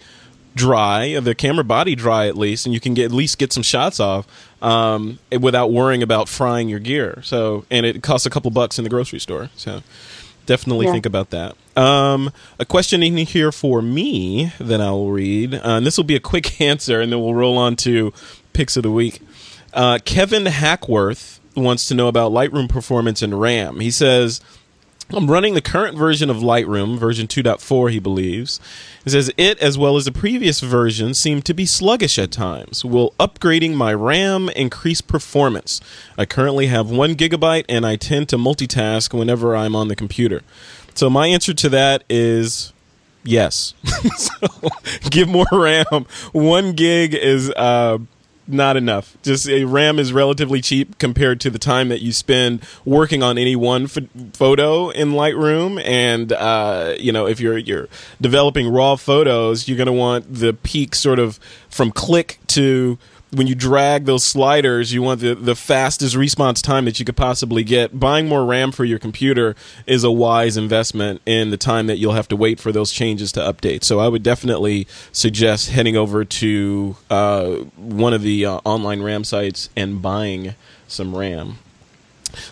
dry, 0.57 1.21
the 1.21 1.35
camera 1.35 1.63
body 1.63 1.95
dry 1.95 2.27
at 2.27 2.37
least, 2.37 2.67
and 2.67 2.73
you 2.75 2.81
can 2.81 2.95
get 2.95 3.05
at 3.05 3.13
least 3.13 3.39
get 3.39 3.53
some 3.53 3.63
shots 3.63 4.01
off 4.01 4.27
um, 4.63 5.19
without 5.41 5.71
worrying 5.71 6.03
about 6.03 6.29
frying 6.29 6.69
your 6.69 6.81
gear. 6.81 7.21
So, 7.23 7.65
and 7.71 7.87
it 7.87 8.03
costs 8.03 8.27
a 8.27 8.31
couple 8.31 8.51
bucks 8.51 8.79
in 8.79 8.83
the 8.83 8.91
grocery 8.91 9.21
store. 9.21 9.51
So, 9.55 9.83
definitely 10.47 10.87
Yeah. 10.87 10.93
think 10.93 11.07
about 11.07 11.31
that. 11.31 11.55
Um, 11.77 12.33
a 12.59 12.65
question 12.65 13.03
in 13.03 13.17
here 13.19 13.53
for 13.53 13.83
me 13.83 14.53
that 14.59 14.81
I 14.81 14.91
will 14.91 15.11
read, 15.13 15.55
uh, 15.55 15.61
and 15.63 15.87
this 15.87 15.97
will 15.97 16.05
be 16.05 16.17
a 16.17 16.21
quick 16.21 16.61
answer, 16.61 17.01
and 17.01 17.13
then 17.13 17.21
we'll 17.21 17.35
roll 17.35 17.59
on 17.59 17.77
to 17.77 18.13
picks 18.55 18.77
of 18.77 18.83
the 18.83 18.91
week. 18.91 19.21
Uh, 19.75 19.99
Kevin 20.05 20.47
Hackworth 20.47 21.39
wants 21.55 21.87
to 21.89 21.95
know 21.95 22.09
about 22.09 22.33
Lightroom 22.33 22.69
performance 22.69 23.21
and 23.21 23.39
RAM. 23.39 23.81
He 23.81 23.91
says, 23.91 24.41
I'm 25.11 25.31
running 25.31 25.55
the 25.55 25.61
current 25.61 25.97
version 25.97 26.31
of 26.31 26.39
Lightroom, 26.39 26.99
version 26.99 27.29
2.4, 27.29 27.93
he 27.93 28.01
believes. 28.01 28.59
He 29.05 29.11
says 29.11 29.31
it, 29.37 29.57
as 29.61 29.79
well 29.79 29.97
as 29.97 30.05
the 30.05 30.13
previous 30.13 30.61
version, 30.61 31.15
seem 31.15 31.43
to 31.43 31.55
be 31.55 31.65
sluggish 31.65 32.19
at 32.19 32.33
times. 32.33 32.85
Will 32.85 33.15
upgrading 33.21 33.75
my 33.75 33.95
RAM 33.95 34.49
increase 34.51 35.01
performance? 35.01 35.81
I 36.19 36.27
currently 36.27 36.67
have 36.67 36.91
one 36.91 37.15
gigabyte, 37.15 37.67
and 37.69 37.87
I 37.87 37.95
tend 37.95 38.29
to 38.31 38.37
multitask 38.37 39.17
whenever 39.17 39.55
I'm 39.55 39.77
on 39.77 39.87
the 39.87 39.95
computer. 39.95 40.43
So 40.95 41.09
my 41.09 41.29
answer 41.29 41.55
to 41.55 41.69
that 41.69 42.03
is 42.11 42.73
yes. 43.23 43.75
so 44.17 44.49
give 45.11 45.29
more 45.29 45.47
RAM. 45.53 46.07
One 46.33 46.73
gig 46.73 47.15
is 47.15 47.51
uh, 47.51 47.99
not 48.47 48.77
enough. 48.77 49.17
Just 49.23 49.49
a 49.49 49.65
RAM 49.65 49.99
is 49.99 50.13
relatively 50.13 50.61
cheap 50.61 50.99
compared 50.99 51.41
to 51.41 51.51
the 51.51 51.59
time 51.59 51.89
that 51.89 52.03
you 52.03 52.13
spend 52.13 52.63
working 52.85 53.23
on 53.23 53.39
any 53.39 53.57
one 53.57 53.89
ph- 53.89 54.09
photo 54.33 54.91
in 54.91 55.13
Lightroom. 55.13 55.83
And 55.85 56.33
uh, 56.33 56.95
you 56.99 57.13
know, 57.13 57.27
if 57.27 57.41
you're 57.41 57.59
you're 57.59 57.89
developing 58.21 58.69
raw 58.69 58.97
photos, 58.97 59.69
you're 59.69 59.77
going 59.77 59.87
to 59.87 59.93
want 59.93 60.33
the 60.33 60.53
peak 60.53 60.95
sort 60.95 61.19
of 61.19 61.41
from 61.69 61.91
click 61.91 62.39
to 62.49 62.99
when 63.31 63.47
you 63.47 63.55
drag 63.55 64.05
those 64.05 64.23
sliders, 64.23 64.93
you 64.93 65.03
want 65.03 65.21
the, 65.21 65.35
the 65.35 65.57
fastest 65.57 66.15
response 66.15 66.63
time 66.63 66.85
that 66.85 66.99
you 66.99 67.05
could 67.05 67.17
possibly 67.17 67.65
get. 67.65 67.99
Buying 67.99 68.29
more 68.29 68.45
RAM 68.45 68.73
for 68.73 68.85
your 68.85 68.99
computer 68.99 69.57
is 69.87 70.05
a 70.05 70.11
wise 70.11 70.57
investment 70.57 71.21
in 71.27 71.51
the 71.51 71.57
time 71.57 71.89
that 71.89 71.99
you'll 71.99 72.13
have 72.13 72.29
to 72.29 72.37
wait 72.37 72.61
for 72.61 72.71
those 72.71 72.93
changes 72.93 73.33
to 73.33 73.41
update. 73.41 73.83
So 73.83 73.99
I 73.99 74.09
would 74.09 74.23
definitely 74.23 74.87
suggest 75.11 75.71
heading 75.71 75.97
over 75.97 76.25
to 76.25 76.97
uh, 77.11 77.55
one 77.77 78.15
of 78.15 78.23
the 78.23 78.47
uh, 78.47 78.61
online 78.65 79.03
RAM 79.03 79.25
sites 79.25 79.71
and 79.77 80.01
buying 80.01 80.55
some 80.87 81.15
RAM. 81.15 81.59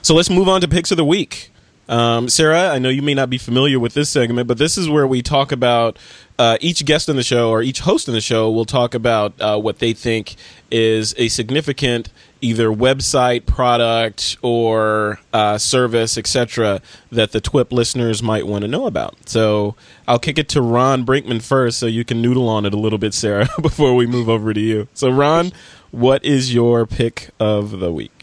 So 0.03 0.15
let's 0.15 0.31
move 0.31 0.49
on 0.49 0.61
to 0.61 0.69
picks 0.69 0.91
of 0.91 0.97
the 0.97 1.05
week. 1.05 1.51
Um, 1.89 2.29
Sara, 2.29 2.71
I 2.71 2.79
know 2.79 2.89
you 2.89 3.03
may 3.03 3.15
not 3.15 3.31
be 3.31 3.39
familiar 3.39 3.79
with 3.79 3.95
this 3.95 4.11
segment, 4.11 4.49
but 4.49 4.59
this 4.59 4.79
is 4.79 4.89
where 4.89 5.07
we 5.07 5.23
talk 5.23 5.53
about 5.53 5.99
uh, 6.39 6.57
each 6.61 6.85
guest 6.85 7.09
in 7.09 7.17
the 7.17 7.23
show 7.23 7.51
or 7.51 7.63
each 7.63 7.81
host 7.81 8.09
in 8.09 8.15
the 8.15 8.21
show 8.21 8.51
will 8.51 8.65
talk 8.65 8.95
about 8.95 9.39
uh, 9.41 9.59
what 9.59 9.79
they 9.79 9.93
think 9.93 10.37
is 10.71 11.15
a 11.19 11.29
significant 11.29 12.09
either 12.41 12.69
website, 12.69 13.47
product, 13.47 14.37
or 14.43 15.19
uh, 15.33 15.57
service, 15.57 16.19
etc., 16.19 16.83
that 17.11 17.33
the 17.33 17.41
TWIP 17.41 17.73
listeners 17.73 18.23
might 18.23 18.47
want 18.47 18.63
to 18.63 18.69
know 18.69 18.87
about. 18.87 19.29
So 19.29 19.77
I'll 20.07 20.19
kick 20.19 20.39
it 20.39 20.49
to 20.51 20.61
Ron 20.61 21.07
Brinkmann 21.07 21.43
first, 21.43 21.79
so 21.79 21.87
you 21.87 22.05
can 22.05 22.21
noodle 22.21 22.49
on 22.49 22.67
it 22.67 22.75
a 22.75 22.79
little 22.79 22.99
bit, 22.99 23.15
Sara, 23.15 23.49
before 23.63 23.95
we 23.95 24.07
move 24.07 24.29
over 24.29 24.53
to 24.53 24.61
you. 24.61 24.89
So, 24.93 25.11
Ron, 25.11 25.53
what 25.91 26.25
is 26.25 26.53
your 26.53 26.87
pick 26.87 27.31
of 27.39 27.79
the 27.79 27.93
week? 27.93 28.14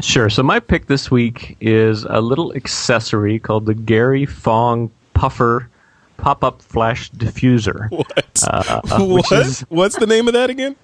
Sure. 0.00 0.30
So 0.30 0.42
my 0.42 0.58
pick 0.60 0.86
this 0.86 1.10
week 1.10 1.56
is 1.60 2.04
a 2.04 2.20
little 2.20 2.54
accessory 2.54 3.38
called 3.38 3.66
the 3.66 3.74
Gary 3.74 4.24
Fong 4.24 4.90
Puffer 5.14 5.68
Pop-Up 6.16 6.62
Flash 6.62 7.10
Diffuser. 7.12 7.90
What? 7.96 8.42
Uh, 8.46 8.80
uh, 8.90 9.00
what? 9.04 9.30
is 9.32 9.60
What's 9.68 9.96
the 9.98 10.06
name 10.06 10.28
of 10.28 10.34
that 10.34 10.50
again? 10.50 10.76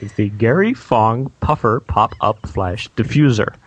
it's 0.00 0.14
the 0.14 0.30
Gary 0.30 0.74
Fong 0.74 1.30
Puffer 1.40 1.80
Pop-Up 1.80 2.46
Flash 2.48 2.88
Diffuser. 2.96 3.54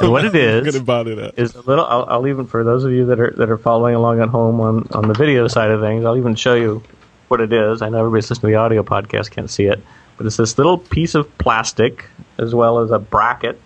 And 0.00 0.10
what 0.12 0.24
it 0.26 0.34
I'm 0.34 0.66
is 0.66 0.72
gonna 0.74 0.84
bother 0.84 1.14
that. 1.14 1.38
is 1.38 1.54
a 1.54 1.62
little. 1.62 1.86
I'll, 1.86 2.04
I'll 2.04 2.26
even 2.26 2.46
for 2.46 2.62
those 2.62 2.84
of 2.84 2.92
you 2.92 3.06
that 3.06 3.18
are 3.18 3.30
that 3.38 3.48
are 3.48 3.56
following 3.56 3.94
along 3.94 4.20
at 4.20 4.28
home 4.28 4.60
on 4.60 4.86
on 4.92 5.08
the 5.08 5.14
video 5.14 5.48
side 5.48 5.70
of 5.70 5.80
things, 5.80 6.04
I'll 6.04 6.18
even 6.18 6.34
show 6.34 6.54
you 6.54 6.82
what 7.28 7.40
it 7.40 7.52
is. 7.54 7.80
I 7.80 7.88
know 7.88 7.98
everybody's 8.00 8.28
listening 8.28 8.52
to 8.52 8.56
the 8.56 8.60
audio 8.60 8.82
podcast 8.82 9.30
can't 9.30 9.48
see 9.48 9.64
it, 9.64 9.80
but 10.18 10.26
it's 10.26 10.36
this 10.36 10.58
little 10.58 10.76
piece 10.76 11.14
of 11.14 11.38
plastic 11.38 12.04
as 12.36 12.54
well 12.54 12.80
as 12.80 12.90
a 12.90 12.98
bracket 12.98 13.58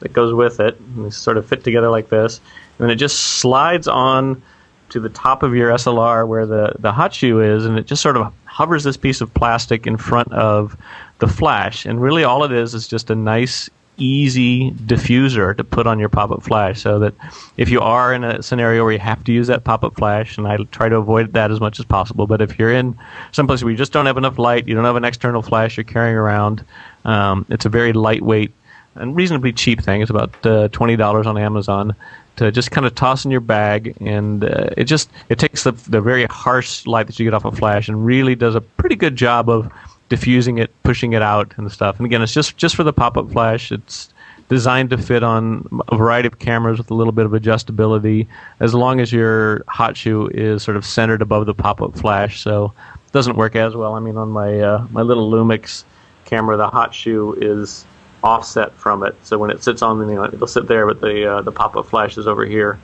that 0.00 0.12
goes 0.12 0.32
with 0.34 0.60
it. 0.60 0.78
And 0.80 1.06
they 1.06 1.10
sort 1.10 1.36
of 1.36 1.46
fit 1.46 1.64
together 1.64 1.90
like 1.90 2.08
this, 2.08 2.40
and 2.78 2.84
then 2.84 2.90
it 2.90 2.96
just 2.96 3.18
slides 3.18 3.88
on 3.88 4.42
to 4.88 5.00
the 5.00 5.08
top 5.08 5.42
of 5.42 5.54
your 5.54 5.72
SLR 5.72 6.26
where 6.26 6.46
the 6.46 6.74
the 6.78 6.92
hot 6.92 7.14
shoe 7.14 7.40
is, 7.40 7.64
and 7.66 7.78
it 7.78 7.86
just 7.86 8.02
sort 8.02 8.16
of 8.16 8.32
hovers 8.44 8.84
this 8.84 8.96
piece 8.96 9.20
of 9.20 9.32
plastic 9.34 9.86
in 9.86 9.96
front 9.96 10.32
of 10.32 10.76
the 11.18 11.28
flash. 11.28 11.86
And 11.86 12.00
really, 12.00 12.24
all 12.24 12.44
it 12.44 12.52
is 12.52 12.74
is 12.74 12.88
just 12.88 13.10
a 13.10 13.14
nice 13.14 13.68
easy 13.98 14.70
diffuser 14.72 15.56
to 15.56 15.64
put 15.64 15.86
on 15.86 15.98
your 15.98 16.08
pop-up 16.08 16.42
flash 16.42 16.82
so 16.82 16.98
that 16.98 17.14
if 17.56 17.70
you 17.70 17.80
are 17.80 18.12
in 18.12 18.24
a 18.24 18.42
scenario 18.42 18.84
where 18.84 18.92
you 18.92 18.98
have 18.98 19.24
to 19.24 19.32
use 19.32 19.46
that 19.46 19.64
pop-up 19.64 19.94
flash 19.96 20.36
and 20.36 20.46
I 20.46 20.58
try 20.70 20.88
to 20.88 20.96
avoid 20.96 21.32
that 21.32 21.50
as 21.50 21.60
much 21.60 21.78
as 21.78 21.86
possible 21.86 22.26
but 22.26 22.42
if 22.42 22.58
you're 22.58 22.72
in 22.72 22.98
someplace 23.32 23.62
where 23.62 23.70
you 23.70 23.76
just 23.76 23.92
don't 23.92 24.06
have 24.06 24.18
enough 24.18 24.38
light 24.38 24.68
you 24.68 24.74
don't 24.74 24.84
have 24.84 24.96
an 24.96 25.04
external 25.04 25.40
flash 25.40 25.76
you're 25.76 25.84
carrying 25.84 26.16
around 26.16 26.64
um, 27.04 27.46
it's 27.48 27.64
a 27.64 27.70
very 27.70 27.92
lightweight 27.92 28.52
and 28.96 29.16
reasonably 29.16 29.52
cheap 29.52 29.82
thing. 29.82 30.02
It's 30.02 30.10
about 30.10 30.30
uh, 30.44 30.68
$20 30.68 31.26
on 31.26 31.38
Amazon 31.38 31.94
to 32.36 32.52
just 32.52 32.70
kind 32.70 32.86
of 32.86 32.94
toss 32.94 33.24
in 33.24 33.30
your 33.30 33.40
bag 33.40 33.96
and 34.00 34.44
uh, 34.44 34.68
it 34.76 34.84
just 34.84 35.10
it 35.28 35.38
takes 35.38 35.64
the, 35.64 35.72
the 35.72 36.00
very 36.00 36.24
harsh 36.26 36.86
light 36.86 37.06
that 37.06 37.18
you 37.18 37.24
get 37.24 37.34
off 37.34 37.44
a 37.44 37.52
flash 37.52 37.88
and 37.88 38.04
really 38.04 38.34
does 38.34 38.54
a 38.54 38.60
pretty 38.60 38.96
good 38.96 39.16
job 39.16 39.48
of 39.48 39.72
diffusing 40.08 40.58
it 40.58 40.70
pushing 40.82 41.14
it 41.14 41.22
out 41.22 41.52
and 41.56 41.72
stuff. 41.72 41.96
And 41.96 42.06
again 42.06 42.22
it's 42.22 42.34
just 42.34 42.56
just 42.56 42.76
for 42.76 42.84
the 42.84 42.92
pop-up 42.92 43.30
flash. 43.32 43.72
It's 43.72 44.12
designed 44.48 44.90
to 44.90 44.98
fit 44.98 45.24
on 45.24 45.66
a 45.88 45.96
variety 45.96 46.26
of 46.28 46.38
cameras 46.38 46.78
with 46.78 46.90
a 46.90 46.94
little 46.94 47.12
bit 47.12 47.26
of 47.26 47.32
adjustability 47.32 48.28
as 48.60 48.74
long 48.74 49.00
as 49.00 49.12
your 49.12 49.64
hot 49.66 49.96
shoe 49.96 50.28
is 50.28 50.62
sort 50.62 50.76
of 50.76 50.84
centered 50.84 51.22
above 51.22 51.46
the 51.46 51.54
pop-up 51.54 51.98
flash. 51.98 52.40
So 52.40 52.72
it 53.06 53.12
doesn't 53.12 53.36
work 53.36 53.56
as 53.56 53.74
well. 53.74 53.94
I 53.94 54.00
mean 54.00 54.16
on 54.16 54.28
my 54.28 54.60
uh, 54.60 54.86
my 54.90 55.02
little 55.02 55.30
lumix 55.30 55.84
camera 56.26 56.56
the 56.56 56.68
hot 56.68 56.94
shoe 56.94 57.32
is 57.40 57.86
offset 58.26 58.72
from 58.74 59.04
it. 59.04 59.14
So 59.22 59.38
when 59.38 59.50
it 59.50 59.62
sits 59.62 59.82
on, 59.82 60.04
the, 60.04 60.24
it'll 60.24 60.46
sit 60.48 60.66
there, 60.66 60.84
but 60.86 61.00
the 61.00 61.32
uh, 61.32 61.42
the 61.42 61.52
pop 61.52 61.76
up 61.76 61.86
flash 61.86 62.18
is 62.18 62.26
over 62.26 62.44
here. 62.44 62.78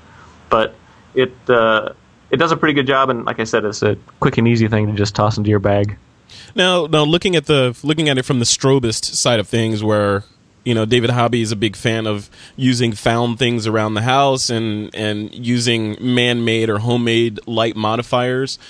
But 0.48 0.74
it 1.14 1.32
uh, 1.48 1.92
it 2.30 2.36
does 2.36 2.52
a 2.52 2.56
pretty 2.56 2.74
good 2.74 2.86
job, 2.86 3.10
and 3.10 3.24
like 3.24 3.40
I 3.40 3.44
said, 3.44 3.64
it's 3.64 3.82
a 3.82 3.96
quick 4.20 4.38
and 4.38 4.46
easy 4.46 4.68
thing 4.68 4.86
to 4.86 4.92
just 4.92 5.14
toss 5.14 5.36
into 5.36 5.50
your 5.50 5.58
bag. 5.58 5.98
Now, 6.54 6.86
now 6.86 7.04
looking 7.04 7.34
at 7.36 7.46
the 7.46 7.76
looking 7.82 8.08
at 8.08 8.18
it 8.18 8.24
from 8.24 8.38
the 8.38 8.44
strobist 8.44 9.04
side 9.04 9.40
of 9.40 9.48
things, 9.48 9.82
where 9.82 10.22
you 10.64 10.74
know 10.74 10.84
David 10.84 11.10
Hobby 11.10 11.42
is 11.42 11.50
a 11.50 11.56
big 11.56 11.74
fan 11.74 12.06
of 12.06 12.30
using 12.54 12.92
found 12.92 13.40
things 13.40 13.66
around 13.66 13.94
the 13.94 14.02
house 14.02 14.48
and 14.48 14.94
and 14.94 15.34
using 15.34 15.96
man 16.00 16.44
made 16.44 16.70
or 16.70 16.78
homemade 16.78 17.40
light 17.46 17.74
modifiers. 17.74 18.60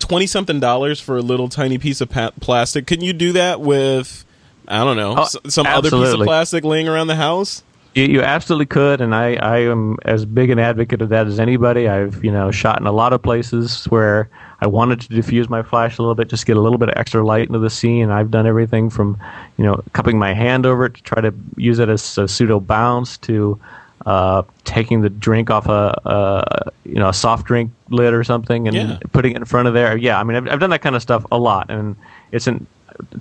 Twenty 0.00 0.24
uh, 0.24 0.28
something 0.28 0.58
dollars 0.58 1.00
for 1.00 1.16
a 1.16 1.22
little 1.22 1.48
tiny 1.48 1.78
piece 1.78 2.00
of 2.00 2.10
pa- 2.10 2.32
plastic. 2.40 2.88
Can 2.88 3.00
you 3.00 3.12
do 3.12 3.32
that 3.32 3.60
with 3.60 4.25
I 4.68 4.84
don't 4.84 4.96
know, 4.96 5.14
oh, 5.18 5.48
some 5.48 5.66
other 5.66 5.90
piece 5.90 6.12
of 6.12 6.20
plastic 6.20 6.64
laying 6.64 6.88
around 6.88 7.06
the 7.06 7.16
house? 7.16 7.62
You, 7.94 8.04
you, 8.04 8.22
absolutely 8.22 8.66
could, 8.66 9.00
and 9.00 9.14
I, 9.14 9.36
I 9.36 9.58
am 9.60 9.96
as 10.04 10.26
big 10.26 10.50
an 10.50 10.58
advocate 10.58 11.00
of 11.00 11.08
that 11.08 11.26
as 11.26 11.40
anybody. 11.40 11.88
I've 11.88 12.22
you 12.22 12.30
know 12.30 12.50
shot 12.50 12.78
in 12.78 12.86
a 12.86 12.92
lot 12.92 13.14
of 13.14 13.22
places 13.22 13.86
where 13.86 14.28
I 14.60 14.66
wanted 14.66 15.00
to 15.00 15.08
diffuse 15.08 15.48
my 15.48 15.62
flash 15.62 15.98
a 15.98 16.02
little 16.02 16.14
bit, 16.14 16.28
just 16.28 16.44
get 16.44 16.58
a 16.58 16.60
little 16.60 16.76
bit 16.76 16.90
of 16.90 16.96
extra 16.98 17.24
light 17.24 17.46
into 17.48 17.58
the 17.58 17.70
scene. 17.70 18.10
I've 18.10 18.30
done 18.30 18.46
everything 18.46 18.90
from 18.90 19.18
you 19.56 19.64
know 19.64 19.82
cupping 19.94 20.18
my 20.18 20.34
hand 20.34 20.66
over 20.66 20.86
it 20.86 20.94
to 20.94 21.02
try 21.02 21.22
to 21.22 21.32
use 21.56 21.78
it 21.78 21.88
as 21.88 22.18
a 22.18 22.28
pseudo 22.28 22.60
bounce 22.60 23.16
to 23.18 23.58
uh, 24.04 24.42
taking 24.64 25.00
the 25.00 25.10
drink 25.10 25.50
off 25.50 25.66
a, 25.66 25.98
a, 26.04 26.70
you 26.84 26.96
know 26.96 27.08
a 27.08 27.14
soft 27.14 27.46
drink 27.46 27.72
lid 27.88 28.12
or 28.12 28.24
something 28.24 28.68
and 28.68 28.76
yeah. 28.76 28.98
putting 29.12 29.32
it 29.32 29.36
in 29.38 29.44
front 29.44 29.68
of 29.68 29.74
there. 29.74 29.96
Yeah, 29.96 30.20
I 30.20 30.24
mean 30.24 30.36
I've, 30.36 30.48
I've 30.48 30.60
done 30.60 30.70
that 30.70 30.82
kind 30.82 30.96
of 30.96 31.02
stuff 31.02 31.24
a 31.32 31.38
lot, 31.38 31.70
and 31.70 31.96
it's 32.30 32.46
an 32.46 32.66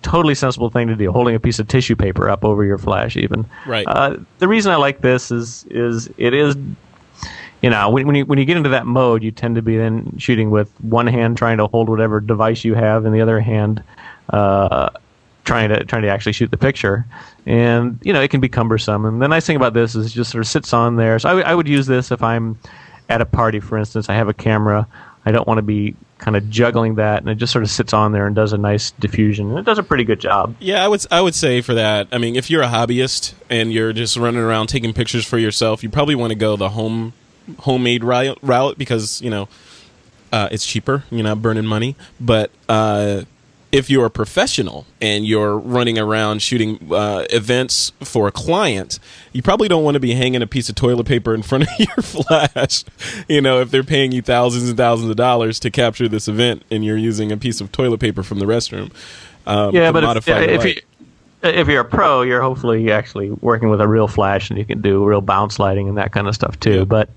totally 0.02 0.36
sensible 0.36 0.70
thing 0.70 0.88
to 0.88 0.96
do. 0.96 1.12
Holding 1.12 1.36
a 1.36 1.40
piece 1.40 1.60
of 1.60 1.68
tissue 1.68 1.96
paper 1.96 2.30
up 2.30 2.44
over 2.44 2.64
your 2.64 2.78
flash, 2.78 3.16
even. 3.18 3.46
Right. 3.66 3.86
Uh, 3.88 4.18
the 4.40 4.48
reason 4.48 4.72
I 4.72 4.76
like 4.76 5.02
this 5.02 5.32
is 5.32 5.66
is 5.70 6.10
it 6.18 6.34
is, 6.34 6.56
you 7.62 7.70
know, 7.70 7.90
when, 7.90 8.08
when 8.08 8.16
you 8.16 8.26
when 8.26 8.40
you 8.40 8.46
get 8.46 8.58
into 8.58 8.70
that 8.70 8.86
mode, 8.86 9.24
you 9.24 9.32
tend 9.32 9.56
to 9.56 9.62
be 9.62 9.78
then 9.78 10.18
shooting 10.18 10.52
with 10.52 10.72
one 10.82 11.08
hand 11.08 11.38
trying 11.38 11.58
to 11.58 11.68
hold 11.68 11.90
whatever 11.90 12.20
device 12.20 12.64
you 12.64 12.74
have, 12.76 13.06
and 13.06 13.14
the 13.14 13.22
other 13.22 13.40
hand. 13.40 13.84
Uh, 14.30 14.90
trying 15.46 15.70
to 15.70 15.84
trying 15.86 16.02
to 16.02 16.10
actually 16.10 16.34
shoot 16.34 16.52
the 16.52 16.58
picture, 16.58 17.06
and 17.46 18.00
you 18.02 18.12
know 18.12 18.22
it 18.22 18.30
can 18.32 18.42
be 18.42 18.50
cumbersome. 18.50 19.06
And 19.06 19.22
the 19.22 19.28
nice 19.28 19.46
thing 19.46 19.56
about 19.56 19.74
this 19.74 19.96
is 19.96 20.08
it 20.08 20.10
just 20.10 20.32
sort 20.32 20.44
of 20.44 20.48
sits 20.48 20.74
on 20.74 20.96
there. 20.96 21.20
So 21.20 21.30
I, 21.30 21.32
w- 21.34 21.46
I 21.46 21.56
would 21.56 21.68
use 21.68 21.86
this 21.86 22.12
if 22.12 22.22
I'm 22.24 22.58
at 23.10 23.22
a 23.22 23.26
party, 23.26 23.60
for 23.60 23.78
instance. 23.78 24.10
I 24.10 24.16
have 24.16 24.28
a 24.28 24.34
camera. 24.34 24.88
I 25.26 25.32
don't 25.32 25.48
want 25.48 25.60
to 25.60 25.64
be 25.64 25.96
kind 26.18 26.38
of 26.38 26.50
juggling 26.50 26.96
that, 26.96 27.20
and 27.20 27.30
it 27.30 27.36
just 27.36 27.52
sort 27.52 27.64
of 27.64 27.70
sits 27.70 27.94
on 27.94 28.12
there 28.12 28.26
and 28.26 28.36
does 28.36 28.54
a 28.54 28.58
nice 28.58 28.92
diffusion, 28.92 29.50
and 29.50 29.60
it 29.60 29.66
does 29.66 29.78
a 29.78 29.84
pretty 29.84 30.04
good 30.04 30.20
job. 30.20 30.56
Yeah, 30.60 30.84
I 30.84 30.88
would 30.88 31.06
I 31.12 31.22
would 31.22 31.36
say 31.36 31.62
for 31.62 31.74
that. 31.74 32.08
I 32.12 32.18
mean, 32.18 32.36
if 32.36 32.50
you're 32.50 32.64
a 32.64 32.68
hobbyist 32.68 33.34
and 33.50 33.74
you're 33.74 33.94
just 33.94 34.18
running 34.18 34.42
around 34.42 34.68
taking 34.68 34.94
pictures 34.94 35.26
for 35.26 35.38
yourself, 35.38 35.84
you 35.84 35.90
probably 35.90 36.16
want 36.16 36.32
to 36.32 36.36
go 36.36 36.56
the 36.56 36.70
home 36.70 37.14
homemade 37.60 38.04
route 38.04 38.78
because 38.78 39.22
you 39.22 39.30
know 39.30 39.48
uh, 40.32 40.50
it's 40.52 40.66
cheaper. 40.66 41.04
You're 41.12 41.24
not 41.24 41.42
burning 41.42 41.66
money, 41.66 41.96
but 42.20 42.52
uh, 42.68 43.24
if 43.76 43.90
you're 43.90 44.06
a 44.06 44.10
professional 44.10 44.86
and 45.02 45.26
you're 45.26 45.58
running 45.58 46.00
around 46.00 46.42
shooting 46.42 46.80
uh, 46.94 47.26
events 47.30 47.92
for 48.00 48.26
a 48.26 48.32
client, 48.32 49.00
you 49.34 49.42
probably 49.42 49.68
don't 49.68 49.84
want 49.84 49.96
to 49.96 50.00
be 50.00 50.14
hanging 50.14 50.42
a 50.42 50.48
piece 50.48 50.70
of 50.70 50.76
toilet 50.76 51.06
paper 51.06 51.36
in 51.36 51.42
front 51.42 51.66
of 51.80 51.80
your 51.80 51.98
flash. 51.98 52.86
You 53.28 53.42
know, 53.42 53.60
if 53.60 53.72
they're 53.72 53.84
paying 53.84 54.14
you 54.14 54.22
thousands 54.22 54.70
and 54.70 54.78
thousands 54.78 55.10
of 55.10 55.18
dollars 55.18 55.60
to 55.60 55.70
capture 55.70 56.08
this 56.08 56.30
event 56.30 56.64
and 56.72 56.86
you're 56.86 56.98
using 56.98 57.34
a 57.34 57.38
piece 57.38 57.60
of 57.60 57.70
toilet 57.74 58.00
paper 58.00 58.24
from 58.24 58.40
the 58.40 58.46
restroom. 58.46 58.94
Um, 59.46 59.76
yeah, 59.76 59.92
but 59.92 60.18
if, 60.18 60.28
if, 60.28 60.64
you, 60.64 60.82
if 61.44 61.68
you're 61.68 61.82
a 61.82 61.86
pro, 61.86 62.22
you're 62.22 62.42
hopefully 62.42 62.92
actually 62.94 63.32
working 63.32 63.70
with 63.70 63.82
a 63.82 63.88
real 63.88 64.08
flash 64.08 64.50
and 64.50 64.58
you 64.58 64.64
can 64.64 64.80
do 64.80 65.04
real 65.04 65.22
bounce 65.22 65.60
lighting 65.60 65.90
and 65.90 65.98
that 65.98 66.14
kind 66.14 66.30
of 66.30 66.34
stuff 66.34 66.58
too. 66.62 66.80
Yeah. 66.80 66.84
But 66.86 67.10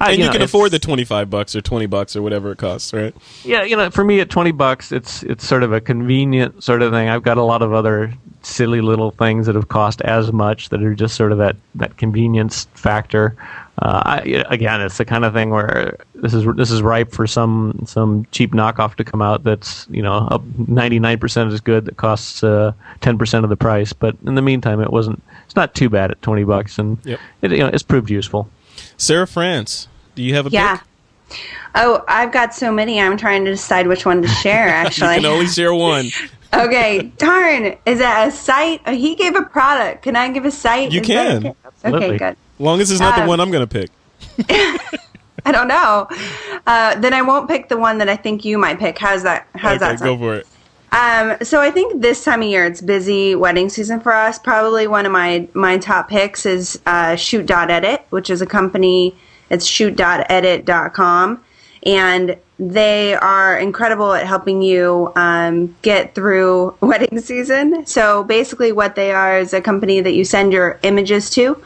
and 0.00 0.18
you, 0.18 0.24
know, 0.24 0.32
can 0.32 0.42
afford 0.42 0.70
the 0.70 0.78
twenty 0.78 1.04
five 1.04 1.30
bucks 1.30 1.54
or 1.54 1.60
twenty 1.60 1.86
bucks 1.86 2.16
or 2.16 2.22
whatever 2.22 2.52
it 2.52 2.58
costs, 2.58 2.92
right? 2.92 3.14
Yeah, 3.44 3.62
you 3.62 3.76
know, 3.76 3.90
for 3.90 4.04
me 4.04 4.20
at 4.20 4.30
twenty 4.30 4.52
bucks, 4.52 4.92
it's 4.92 5.22
it's 5.24 5.46
sort 5.46 5.62
of 5.62 5.72
a 5.72 5.80
convenient 5.80 6.62
sort 6.62 6.82
of 6.82 6.92
thing. 6.92 7.08
I've 7.08 7.22
got 7.22 7.38
a 7.38 7.42
lot 7.42 7.62
of 7.62 7.72
other 7.72 8.12
silly 8.42 8.80
little 8.80 9.10
things 9.10 9.46
that 9.46 9.54
have 9.54 9.68
cost 9.68 10.00
as 10.02 10.32
much 10.32 10.70
that 10.70 10.82
are 10.82 10.94
just 10.94 11.14
sort 11.16 11.32
of 11.32 11.38
that 11.38 11.56
that 11.74 11.96
convenience 11.96 12.64
factor. 12.74 13.36
Uh, 13.80 14.02
I, 14.04 14.44
again, 14.50 14.80
it's 14.80 14.98
the 14.98 15.04
kind 15.04 15.24
of 15.24 15.32
thing 15.32 15.50
where 15.50 15.96
this 16.14 16.34
is 16.34 16.46
this 16.56 16.70
is 16.70 16.82
ripe 16.82 17.10
for 17.10 17.26
some 17.26 17.82
some 17.86 18.26
cheap 18.30 18.52
knockoff 18.52 18.94
to 18.96 19.04
come 19.04 19.22
out 19.22 19.44
that's 19.44 19.86
you 19.90 20.02
know 20.02 20.42
ninety 20.68 20.98
nine 20.98 21.18
percent 21.18 21.52
as 21.52 21.60
good 21.60 21.86
that 21.86 21.96
costs 21.96 22.44
uh, 22.44 22.72
ten 23.00 23.16
uh, 23.16 23.18
percent 23.18 23.44
of 23.44 23.50
the 23.50 23.56
price. 23.56 23.92
But 23.92 24.16
in 24.26 24.34
the 24.34 24.42
meantime, 24.42 24.80
it 24.80 24.92
wasn't. 24.92 25.22
It's 25.44 25.56
not 25.56 25.74
too 25.74 25.88
bad 25.88 26.10
at 26.10 26.22
twenty 26.22 26.44
bucks, 26.44 26.78
and 26.78 26.98
yep. 27.04 27.18
it, 27.40 27.52
you 27.52 27.58
know 27.58 27.68
it's 27.68 27.82
proved 27.82 28.10
useful. 28.10 28.48
Sara 29.02 29.26
France, 29.26 29.88
do 30.14 30.22
you 30.22 30.34
have 30.36 30.46
a 30.46 30.50
yeah. 30.50 30.76
pick? 31.28 31.40
Oh, 31.74 32.04
I've 32.06 32.30
got 32.30 32.54
so 32.54 32.70
many. 32.70 33.00
I'm 33.00 33.16
trying 33.16 33.44
to 33.44 33.50
decide 33.50 33.88
which 33.88 34.06
one 34.06 34.22
to 34.22 34.28
share. 34.28 34.68
Actually, 34.68 35.14
you 35.16 35.22
can 35.22 35.26
only 35.26 35.48
share 35.48 35.74
one. 35.74 36.06
okay, 36.54 37.10
darn. 37.16 37.76
Is 37.84 37.98
that 37.98 38.28
a 38.28 38.30
site? 38.30 38.80
Oh, 38.86 38.94
he 38.94 39.16
gave 39.16 39.34
a 39.34 39.42
product. 39.42 40.04
Can 40.04 40.14
I 40.14 40.28
give 40.28 40.44
a 40.44 40.52
site? 40.52 40.92
You 40.92 41.00
Is 41.00 41.06
can. 41.08 41.46
Okay? 41.48 41.56
okay, 41.84 42.16
good. 42.16 42.22
As 42.22 42.36
long 42.60 42.80
as 42.80 42.92
it's 42.92 43.00
not 43.00 43.18
um, 43.18 43.24
the 43.24 43.28
one 43.28 43.40
I'm 43.40 43.50
going 43.50 43.66
to 43.66 43.80
pick. 43.80 43.90
I 45.44 45.50
don't 45.50 45.66
know. 45.66 46.06
Uh, 46.64 46.94
then 47.00 47.12
I 47.12 47.22
won't 47.22 47.48
pick 47.48 47.68
the 47.68 47.78
one 47.78 47.98
that 47.98 48.08
I 48.08 48.14
think 48.14 48.44
you 48.44 48.56
might 48.56 48.78
pick. 48.78 48.98
How's 48.98 49.24
that? 49.24 49.48
How's 49.56 49.78
okay, 49.78 49.78
that? 49.78 49.98
Sound? 49.98 50.20
Go 50.20 50.24
for 50.24 50.34
it. 50.36 50.46
Um, 50.92 51.36
so 51.42 51.60
I 51.60 51.70
think 51.70 52.02
this 52.02 52.22
time 52.22 52.42
of 52.42 52.48
year 52.48 52.66
it's 52.66 52.80
busy 52.80 53.34
wedding 53.34 53.68
season 53.70 54.00
for 54.00 54.12
us. 54.12 54.38
Probably 54.38 54.86
one 54.86 55.06
of 55.06 55.12
my 55.12 55.48
my 55.54 55.78
top 55.78 56.08
picks 56.08 56.46
is 56.46 56.80
uh, 56.86 57.12
ShootDotEdit, 57.12 58.02
which 58.10 58.28
is 58.30 58.42
a 58.42 58.46
company 58.46 59.16
it's 59.52 59.68
shootdotedit.com. 59.68 61.44
And 61.84 62.36
they 62.58 63.14
are 63.14 63.58
incredible 63.58 64.12
at 64.12 64.26
helping 64.26 64.62
you 64.62 65.12
um, 65.14 65.76
get 65.82 66.14
through 66.14 66.74
wedding 66.80 67.20
season. 67.20 67.86
So 67.86 68.24
basically, 68.24 68.72
what 68.72 68.94
they 68.94 69.12
are 69.12 69.38
is 69.38 69.52
a 69.52 69.60
company 69.60 70.00
that 70.00 70.12
you 70.12 70.24
send 70.24 70.52
your 70.52 70.80
images 70.82 71.28
to, 71.30 71.62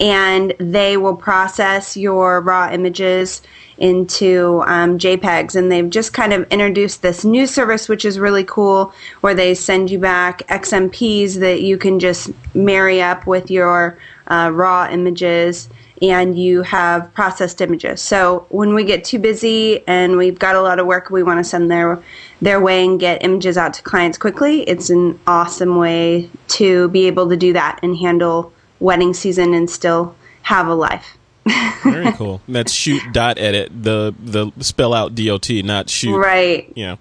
and 0.00 0.54
they 0.58 0.96
will 0.96 1.14
process 1.14 1.96
your 1.96 2.40
raw 2.40 2.70
images 2.72 3.42
into 3.76 4.62
um, 4.66 4.98
JPEGs. 4.98 5.54
And 5.54 5.70
they've 5.70 5.88
just 5.88 6.12
kind 6.12 6.32
of 6.32 6.46
introduced 6.50 7.02
this 7.02 7.24
new 7.24 7.46
service, 7.46 7.88
which 7.88 8.04
is 8.04 8.18
really 8.18 8.44
cool, 8.44 8.92
where 9.20 9.34
they 9.34 9.54
send 9.54 9.90
you 9.90 9.98
back 9.98 10.38
XMPs 10.48 11.38
that 11.40 11.62
you 11.62 11.76
can 11.76 11.98
just 11.98 12.30
marry 12.54 13.02
up 13.02 13.26
with 13.26 13.50
your 13.50 13.98
uh, 14.28 14.50
raw 14.52 14.88
images 14.90 15.68
and 16.02 16.38
you 16.38 16.62
have 16.62 17.12
processed 17.12 17.60
images. 17.60 18.00
So 18.00 18.46
when 18.48 18.74
we 18.74 18.84
get 18.84 19.04
too 19.04 19.18
busy 19.18 19.86
and 19.86 20.16
we've 20.16 20.38
got 20.38 20.56
a 20.56 20.62
lot 20.62 20.78
of 20.78 20.86
work 20.86 21.10
we 21.10 21.22
want 21.22 21.38
to 21.38 21.44
send 21.44 21.70
their 21.70 22.02
their 22.40 22.58
way 22.58 22.86
and 22.86 22.98
get 22.98 23.22
images 23.22 23.58
out 23.58 23.74
to 23.74 23.82
clients 23.82 24.16
quickly, 24.16 24.62
it's 24.62 24.88
an 24.88 25.20
awesome 25.26 25.76
way 25.76 26.30
to 26.48 26.88
be 26.88 27.06
able 27.06 27.28
to 27.28 27.36
do 27.36 27.52
that 27.52 27.80
and 27.82 27.98
handle 27.98 28.50
wedding 28.80 29.14
season 29.14 29.54
and 29.54 29.70
still 29.70 30.14
have 30.42 30.66
a 30.66 30.74
life. 30.74 31.16
Very 31.84 32.12
cool. 32.16 32.40
That's 32.48 32.72
shoot 32.72 33.02
dot 33.12 33.38
edit 33.38 33.70
the 33.72 34.14
the 34.18 34.50
spell 34.60 34.92
out 34.92 35.14
dot 35.14 35.50
not 35.64 35.88
shoot. 35.88 36.16
Right. 36.16 36.72
Yeah. 36.74 36.96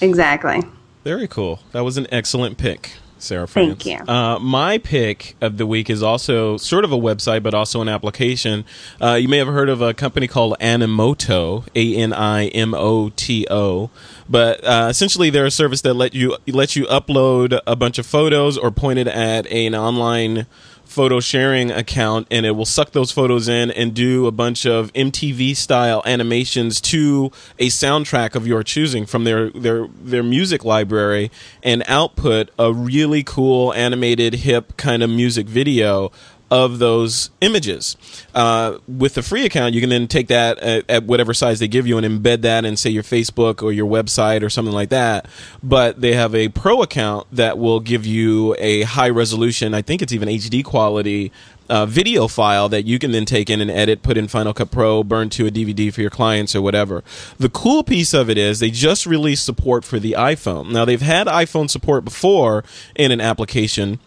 Exactly. 0.00 0.62
Very 1.04 1.28
cool. 1.28 1.60
That 1.72 1.82
was 1.82 1.96
an 1.96 2.06
excellent 2.10 2.58
pick. 2.58 2.92
Sara 3.24 3.48
France. 3.48 3.82
Thank 3.82 3.86
you. 3.86 4.12
Uh, 4.12 4.38
my 4.38 4.78
pick 4.78 5.34
of 5.40 5.56
the 5.56 5.66
week 5.66 5.88
is 5.88 6.02
also 6.02 6.56
sort 6.56 6.84
of 6.84 6.92
a 6.92 6.96
website, 6.96 7.42
but 7.42 7.54
also 7.54 7.80
an 7.80 7.88
application. 7.88 8.64
Uh, 9.00 9.14
you 9.14 9.28
may 9.28 9.38
have 9.38 9.48
heard 9.48 9.68
of 9.68 9.80
a 9.80 9.94
company 9.94 10.28
called 10.28 10.56
Animoto, 10.60 11.66
A 11.74 11.96
N 11.96 12.12
I 12.12 12.48
M 12.48 12.74
O 12.74 13.10
T 13.10 13.46
O. 13.50 13.90
But 14.28 14.62
uh, 14.64 14.88
essentially, 14.90 15.30
they're 15.30 15.46
a 15.46 15.50
service 15.50 15.80
that 15.82 15.94
let 15.94 16.14
you 16.14 16.36
let 16.46 16.76
you 16.76 16.84
upload 16.84 17.58
a 17.66 17.74
bunch 17.74 17.98
of 17.98 18.06
photos 18.06 18.58
or 18.58 18.70
point 18.70 18.98
it 18.98 19.08
at 19.08 19.46
an 19.46 19.74
online 19.74 20.46
photo 20.94 21.18
sharing 21.18 21.72
account 21.72 22.28
and 22.30 22.46
it 22.46 22.52
will 22.52 22.64
suck 22.64 22.92
those 22.92 23.10
photos 23.10 23.48
in 23.48 23.70
and 23.72 23.94
do 23.94 24.26
a 24.26 24.32
bunch 24.32 24.64
of 24.64 24.92
MTV 24.92 25.56
style 25.56 26.00
animations 26.06 26.80
to 26.80 27.32
a 27.58 27.66
soundtrack 27.66 28.36
of 28.36 28.46
your 28.46 28.62
choosing 28.62 29.04
from 29.04 29.24
their 29.24 29.50
their 29.50 29.88
their 30.00 30.22
music 30.22 30.64
library 30.64 31.32
and 31.64 31.82
output 31.88 32.48
a 32.58 32.72
really 32.72 33.24
cool 33.24 33.74
animated 33.74 34.34
hip 34.34 34.76
kind 34.76 35.02
of 35.02 35.10
music 35.10 35.46
video 35.46 36.12
of 36.54 36.78
those 36.78 37.30
images. 37.40 37.96
Uh, 38.32 38.78
with 38.86 39.14
the 39.14 39.22
free 39.24 39.44
account, 39.44 39.74
you 39.74 39.80
can 39.80 39.90
then 39.90 40.06
take 40.06 40.28
that 40.28 40.56
at, 40.60 40.88
at, 40.88 41.02
whatever 41.02 41.34
size 41.34 41.58
they 41.58 41.66
give 41.66 41.84
you 41.84 41.98
and 41.98 42.06
embed 42.06 42.42
that 42.42 42.64
in, 42.64 42.76
say, 42.76 42.90
your 42.90 43.02
Facebook 43.02 43.60
or 43.60 43.72
your 43.72 43.90
website 43.90 44.40
or 44.40 44.48
something 44.48 44.72
like 44.72 44.88
that. 44.90 45.26
But 45.64 46.00
they 46.00 46.14
have 46.14 46.32
a 46.32 46.50
pro 46.50 46.80
account 46.80 47.26
that 47.32 47.58
will 47.58 47.80
give 47.80 48.06
you 48.06 48.54
a 48.60 48.82
high 48.82 49.10
resolution, 49.10 49.74
I 49.74 49.82
think 49.82 50.00
it's 50.00 50.12
even 50.12 50.28
HD 50.28 50.64
quality. 50.64 51.32
Uh, 51.68 51.86
video 51.86 52.28
file 52.28 52.68
that 52.68 52.84
you 52.84 52.98
can 52.98 53.10
then 53.10 53.24
take 53.24 53.48
in 53.50 53.60
and 53.60 53.70
edit, 53.70 54.02
put 54.02 54.18
in 54.18 54.28
Final 54.28 54.52
Cut 54.52 54.70
Pro, 54.70 55.02
burn 55.02 55.30
to 55.30 55.46
a 55.46 55.50
DVD 55.50 55.92
for 55.92 56.02
your 56.02 56.10
clients 56.10 56.54
or 56.54 56.60
whatever. 56.60 57.02
The 57.38 57.48
cool 57.48 57.82
piece 57.82 58.12
of 58.12 58.28
it 58.30 58.36
is 58.38 58.60
they 58.60 58.70
just 58.70 59.06
released 59.06 59.46
support 59.46 59.82
for 59.82 59.98
the 59.98 60.12
iPhone. 60.12 60.70
Now, 60.70 60.84
they've 60.84 61.00
had 61.00 61.26
iPhone 61.26 61.70
support 61.70 62.04
before 62.04 62.64
in 62.94 63.10
an 63.10 63.20
application 63.22 63.98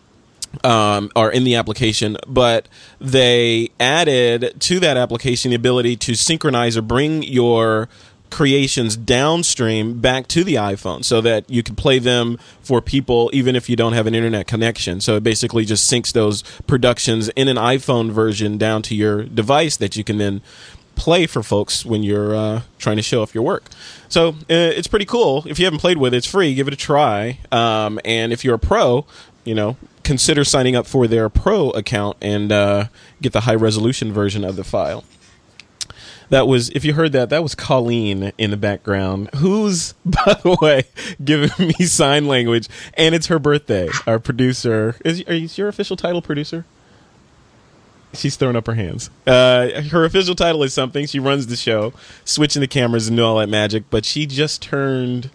um, 0.63 1.11
in 1.33 1.43
the 1.43 1.55
application, 1.55 2.17
but 2.27 2.67
they 2.99 3.69
added 3.79 4.55
to 4.59 4.79
that 4.79 4.97
application 4.97 5.49
the 5.49 5.55
ability 5.55 5.95
to 5.97 6.15
synchronize 6.15 6.77
or 6.77 6.81
bring 6.81 7.23
your 7.23 7.89
creations 8.29 8.97
downstream 8.97 9.99
back 9.99 10.27
to 10.27 10.43
the 10.43 10.55
iPhone 10.55 11.03
so 11.03 11.21
that 11.21 11.49
you 11.49 11.63
can 11.63 11.75
play 11.75 11.99
them 11.99 12.37
for 12.61 12.81
people 12.81 13.29
even 13.33 13.55
if 13.55 13.69
you 13.69 13.75
don't 13.75 13.93
have 13.93 14.07
an 14.07 14.15
internet 14.15 14.47
connection. 14.47 14.99
So 15.01 15.15
it 15.15 15.23
basically 15.23 15.65
just 15.65 15.89
syncs 15.89 16.11
those 16.11 16.43
productions 16.67 17.29
in 17.29 17.47
an 17.47 17.57
iPhone 17.57 18.11
version 18.11 18.57
down 18.57 18.81
to 18.83 18.95
your 18.95 19.23
device 19.23 19.77
that 19.77 19.95
you 19.95 20.03
can 20.03 20.17
then 20.17 20.41
play 20.95 21.27
for 21.27 21.43
folks 21.43 21.85
when 21.85 22.03
you're 22.03 22.35
uh, 22.35 22.61
trying 22.79 22.97
to 22.97 23.03
show 23.03 23.21
off 23.21 23.33
your 23.33 23.43
work. 23.43 23.69
So 24.09 24.29
uh, 24.29 24.33
it's 24.49 24.87
pretty 24.87 25.05
cool. 25.05 25.43
If 25.47 25.59
you 25.59 25.65
haven't 25.65 25.79
played 25.79 25.97
with 25.97 26.13
it, 26.13 26.17
it's 26.17 26.27
free. 26.27 26.55
Give 26.55 26.67
it 26.67 26.73
a 26.73 26.77
try. 26.77 27.39
Um, 27.51 27.99
and 28.03 28.33
if 28.33 28.43
you're 28.43 28.55
a 28.55 28.59
pro, 28.59 29.05
you 29.45 29.55
know, 29.55 29.77
consider 30.07 30.45
signing 30.45 30.73
up 30.73 30.87
for 30.87 31.05
their 31.05 31.27
pro 31.27 31.69
account 31.71 32.15
and 32.21 32.49
uh, 32.49 32.85
get 33.21 33.33
the 33.33 33.41
high 33.41 33.55
resolution 33.55 34.13
version 34.13 34.45
of 34.45 34.55
the 34.55 34.63
file. 34.63 35.03
That 36.29 36.47
was, 36.47 36.69
if 36.69 36.85
you 36.85 36.93
heard 36.93 37.11
that, 37.11 37.29
that 37.29 37.43
was 37.43 37.55
Colleen 37.55 38.31
in 38.37 38.51
the 38.51 38.57
background, 38.57 39.29
who's, 39.35 39.93
by 40.05 40.33
the 40.43 40.57
way, 40.61 40.83
giving 41.23 41.67
me 41.67 41.85
sign 41.85 42.25
language, 42.25 42.69
and 42.93 43.13
it's 43.13 43.27
her 43.27 43.37
birthday. 43.37 43.89
Our 44.07 44.17
producer 44.17 44.95
is, 45.03 45.21
is 45.21 45.57
your 45.57 45.67
official 45.67 45.97
title 45.97 46.21
producer? 46.21 46.65
She's 48.13 48.37
throwing 48.37 48.55
up 48.55 48.65
her 48.67 48.73
hands. 48.73 49.09
Uh, 49.25 49.81
her 49.91 50.05
official 50.05 50.35
title 50.35 50.63
is 50.63 50.73
something. 50.73 51.05
She 51.05 51.19
runs 51.19 51.47
the 51.47 51.57
show, 51.57 51.93
switching 52.23 52.61
the 52.61 52.67
cameras 52.67 53.09
and 53.09 53.19
all 53.19 53.37
that 53.37 53.49
magic. 53.49 53.83
But 53.89 54.05
she 54.05 54.25
just 54.25 54.61
turned 54.61 55.29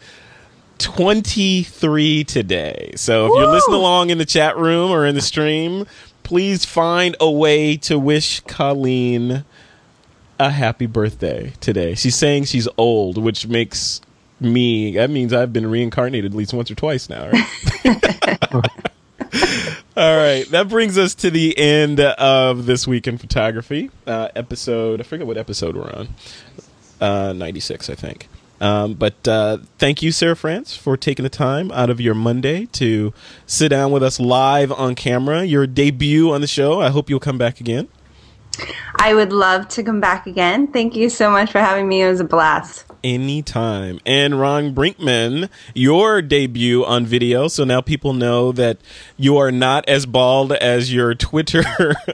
23 0.83 2.25
today. 2.25 2.93
So 2.97 3.27
if 3.27 3.31
Woo! 3.31 3.39
you're 3.41 3.53
listening 3.53 3.77
along 3.77 4.11
in 4.11 4.19
the 4.19 4.25
chat 4.25 4.57
room 4.57 4.91
or 4.91 5.07
in 5.07 5.15
the 5.15 5.21
stream, 5.21 5.87
please 6.23 6.65
find 6.65 7.17
a 7.21 7.31
way 7.31 7.77
to 7.79 7.99
wish 7.99 8.41
Colleen 8.41 9.45
a 10.39 10.51
happy 10.51 10.87
birthday 10.87 11.53
today. 11.61 11.95
She's 11.95 12.17
saying 12.17 12.45
she's 12.45 12.69
old, 12.77 13.17
which 13.17 13.47
makes 13.47 14.01
me 14.41 14.93
that 14.95 15.09
means 15.09 15.33
I've 15.33 15.53
been 15.53 15.71
reincarnated 15.71 16.33
at 16.33 16.37
least 16.37 16.53
once 16.53 16.71
or 16.71 16.75
twice 16.75 17.09
now. 17.09 17.31
Right? 17.31 17.47
All 19.97 20.17
right, 20.17 20.45
that 20.51 20.69
brings 20.69 20.99
us 20.99 21.15
to 21.17 21.31
the 21.31 21.57
end 21.57 22.01
of 22.01 22.67
this 22.67 22.87
week 22.87 23.07
in 23.07 23.19
photography 23.19 23.91
uh, 24.07 24.29
episode. 24.35 25.01
I 25.01 25.05
forget 25.05 25.27
what 25.27 25.37
episode 25.37 25.77
we're 25.77 25.93
on. 25.93 26.09
Uh, 27.01 27.33
Ninety 27.33 27.61
six, 27.61 27.89
I 27.89 27.95
think. 27.95 28.29
Um, 28.63 28.95
but 28.95 29.27
uh, 29.27 29.59
thank 29.79 30.03
you, 30.03 30.13
Sara 30.13 30.37
France, 30.37 30.77
for 30.77 30.97
taking 30.97 31.25
the 31.25 31.29
time 31.29 31.73
out 31.73 31.91
of 31.91 32.01
your 32.01 32.15
Monday 32.15 32.67
to 32.67 33.13
sit 33.45 33.71
down 33.71 33.91
with 33.91 34.05
us 34.05 34.21
live 34.21 34.71
on 34.71 34.95
camera. 34.95 35.43
Your 35.43 35.67
debut 35.67 36.33
on 36.33 36.41
the 36.41 36.47
show. 36.47 36.81
I 36.81 36.91
hope 36.91 37.11
you'll 37.11 37.19
come 37.19 37.39
back 37.39 37.61
again. 37.61 37.89
I 38.97 39.15
would 39.15 39.33
love 39.33 39.67
to 39.71 39.83
come 39.83 39.99
back 39.99 40.29
again. 40.29 40.69
Thank 40.69 40.95
you 40.95 41.09
so 41.09 41.29
much 41.29 41.51
for 41.51 41.59
having 41.59 41.89
me. 41.89 42.03
It 42.03 42.09
was 42.09 42.21
a 42.21 42.25
blast. 42.25 42.85
Anytime. 43.05 43.99
And 44.07 44.39
Ron 44.39 44.75
Brinkmann, 44.75 45.49
your 45.75 46.23
debut 46.23 46.85
on 46.85 47.05
video. 47.05 47.49
So 47.49 47.65
now 47.65 47.81
people 47.81 48.13
know 48.13 48.53
that 48.53 48.79
you 49.17 49.37
are 49.39 49.51
not 49.51 49.89
as 49.89 50.07
bald 50.07 50.53
as 50.53 50.93
your 50.93 51.15
Twitter 51.15 51.65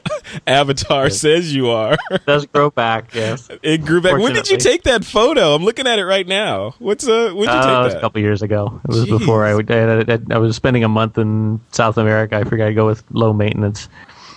avatar 0.47 1.05
yes. 1.05 1.19
says 1.19 1.53
you 1.53 1.69
are. 1.69 1.97
It 2.11 2.25
does 2.25 2.45
grow 2.47 2.69
back, 2.69 3.13
yes. 3.13 3.49
It 3.61 3.85
grew 3.85 4.01
back. 4.01 4.17
When 4.19 4.33
did 4.33 4.49
you 4.49 4.57
take 4.57 4.83
that 4.83 5.05
photo? 5.05 5.53
I'm 5.53 5.63
looking 5.63 5.87
at 5.87 5.99
it 5.99 6.05
right 6.05 6.27
now. 6.27 6.75
What's 6.79 7.07
uh 7.07 7.31
when 7.33 7.47
did 7.47 7.53
you 7.53 7.59
uh, 7.59 7.61
take 7.61 7.63
that? 7.63 7.83
was 7.83 7.93
a 7.93 7.99
couple 7.99 8.21
years 8.21 8.41
ago. 8.41 8.81
It 8.83 8.87
was 8.87 9.05
Jeez. 9.05 9.19
before 9.19 9.45
I, 9.45 9.51
I, 9.51 10.13
I, 10.15 10.19
I 10.31 10.37
was 10.39 10.55
spending 10.55 10.83
a 10.83 10.89
month 10.89 11.17
in 11.17 11.59
South 11.71 11.97
America. 11.97 12.35
I 12.35 12.43
figured 12.43 12.61
I'd 12.61 12.75
go 12.75 12.85
with 12.85 13.03
low 13.11 13.33
maintenance. 13.33 13.89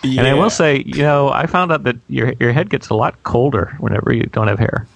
Yeah. 0.03 0.21
And 0.21 0.29
I 0.29 0.35
will 0.35 0.51
say, 0.51 0.83
you 0.85 1.03
know, 1.03 1.29
I 1.29 1.47
found 1.47 1.71
out 1.73 1.85
that 1.85 1.97
your 2.09 2.35
your 2.41 2.53
head 2.53 2.71
gets 2.71 2.89
a 2.89 2.95
lot 2.95 3.23
colder 3.23 3.77
whenever 3.79 4.13
you 4.13 4.25
don't 4.25 4.49
have 4.49 4.59
hair. 4.59 4.87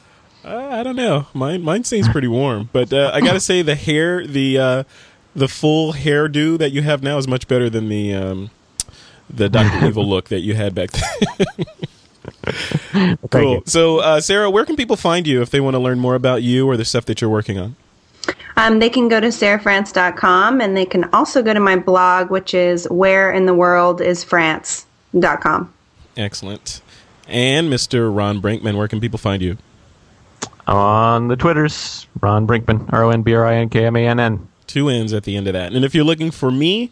Uh, 0.46 0.68
I 0.70 0.84
don't 0.84 0.94
know. 0.94 1.26
Mine 1.34 1.62
mine 1.62 1.82
stays 1.82 2.08
pretty 2.08 2.28
warm, 2.28 2.70
but 2.72 2.92
uh, 2.92 3.10
I 3.12 3.20
got 3.20 3.32
to 3.32 3.40
say 3.40 3.62
the 3.62 3.74
hair, 3.74 4.24
the 4.24 4.58
uh, 4.58 4.84
the 5.34 5.48
full 5.48 5.92
hairdo 5.92 6.56
that 6.58 6.70
you 6.70 6.82
have 6.82 7.02
now 7.02 7.18
is 7.18 7.26
much 7.26 7.48
better 7.48 7.68
than 7.68 7.88
the 7.88 8.14
um, 8.14 8.50
the 9.28 9.48
Doctor 9.48 9.86
Evil 9.86 10.08
look 10.08 10.28
that 10.28 10.40
you 10.40 10.54
had 10.54 10.74
back 10.74 10.90
then. 10.92 11.66
cool. 13.30 13.62
So, 13.66 13.98
uh, 13.98 14.20
Sara, 14.20 14.48
where 14.48 14.64
can 14.64 14.76
people 14.76 14.96
find 14.96 15.26
you 15.26 15.42
if 15.42 15.50
they 15.50 15.60
want 15.60 15.74
to 15.74 15.80
learn 15.80 15.98
more 15.98 16.14
about 16.14 16.44
you 16.44 16.68
or 16.68 16.76
the 16.76 16.84
stuff 16.84 17.06
that 17.06 17.20
you're 17.20 17.30
working 17.30 17.58
on? 17.58 17.74
Um, 18.56 18.78
they 18.78 18.88
can 18.88 19.08
go 19.08 19.20
to 19.20 19.28
sarafrance.com 19.28 20.60
and 20.60 20.76
they 20.76 20.86
can 20.86 21.04
also 21.12 21.42
go 21.42 21.54
to 21.54 21.60
my 21.60 21.76
blog, 21.76 22.30
which 22.30 22.54
is 22.54 22.88
Where 22.88 23.32
in 23.32 23.46
the 23.46 23.54
World 23.54 24.00
is 24.00 24.24
France 24.24 24.86
com. 25.40 25.72
Excellent. 26.16 26.80
And 27.28 27.68
Mr. 27.68 28.14
Ron 28.14 28.40
Brinkmann, 28.40 28.76
where 28.76 28.88
can 28.88 29.00
people 29.00 29.18
find 29.18 29.42
you? 29.42 29.58
On 30.66 31.28
the 31.28 31.36
Twitters, 31.36 32.06
Ron 32.20 32.46
Brinkmann, 32.46 32.92
R 32.92 33.04
O 33.04 33.10
N 33.10 33.22
B 33.22 33.34
R 33.34 33.46
I 33.46 33.56
N 33.56 33.68
K 33.68 33.86
M 33.86 33.96
A 33.96 34.06
N 34.06 34.20
N. 34.20 34.48
Two 34.66 34.88
N's 34.88 35.12
at 35.12 35.22
the 35.22 35.36
end 35.36 35.46
of 35.46 35.52
that. 35.52 35.72
And 35.72 35.84
if 35.84 35.94
you're 35.94 36.04
looking 36.04 36.32
for 36.32 36.50
me, 36.50 36.90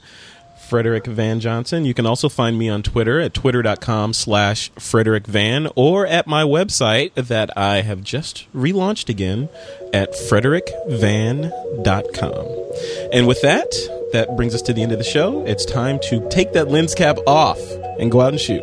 Frederick 0.64 1.06
Van 1.06 1.40
Johnson. 1.40 1.84
You 1.84 1.92
can 1.94 2.06
also 2.06 2.28
find 2.28 2.56
me 2.58 2.68
on 2.68 2.82
Twitter 2.82 3.20
at 3.20 3.34
twitter.com 3.34 4.12
slash 4.12 4.70
Frederick 4.78 5.26
Van 5.26 5.68
or 5.76 6.06
at 6.06 6.26
my 6.26 6.42
website 6.42 7.14
that 7.14 7.56
I 7.56 7.82
have 7.82 8.02
just 8.02 8.52
relaunched 8.52 9.08
again 9.08 9.48
at 9.92 10.12
frederickvan.com. 10.12 12.46
And 13.12 13.28
with 13.28 13.40
that, 13.42 13.70
that 14.12 14.36
brings 14.36 14.54
us 14.54 14.62
to 14.62 14.72
the 14.72 14.82
end 14.82 14.92
of 14.92 14.98
the 14.98 15.04
show. 15.04 15.44
It's 15.46 15.64
time 15.64 16.00
to 16.08 16.28
take 16.28 16.52
that 16.54 16.68
lens 16.68 16.94
cap 16.94 17.18
off 17.26 17.60
and 17.98 18.10
go 18.10 18.20
out 18.20 18.32
and 18.32 18.40
shoot. 18.40 18.62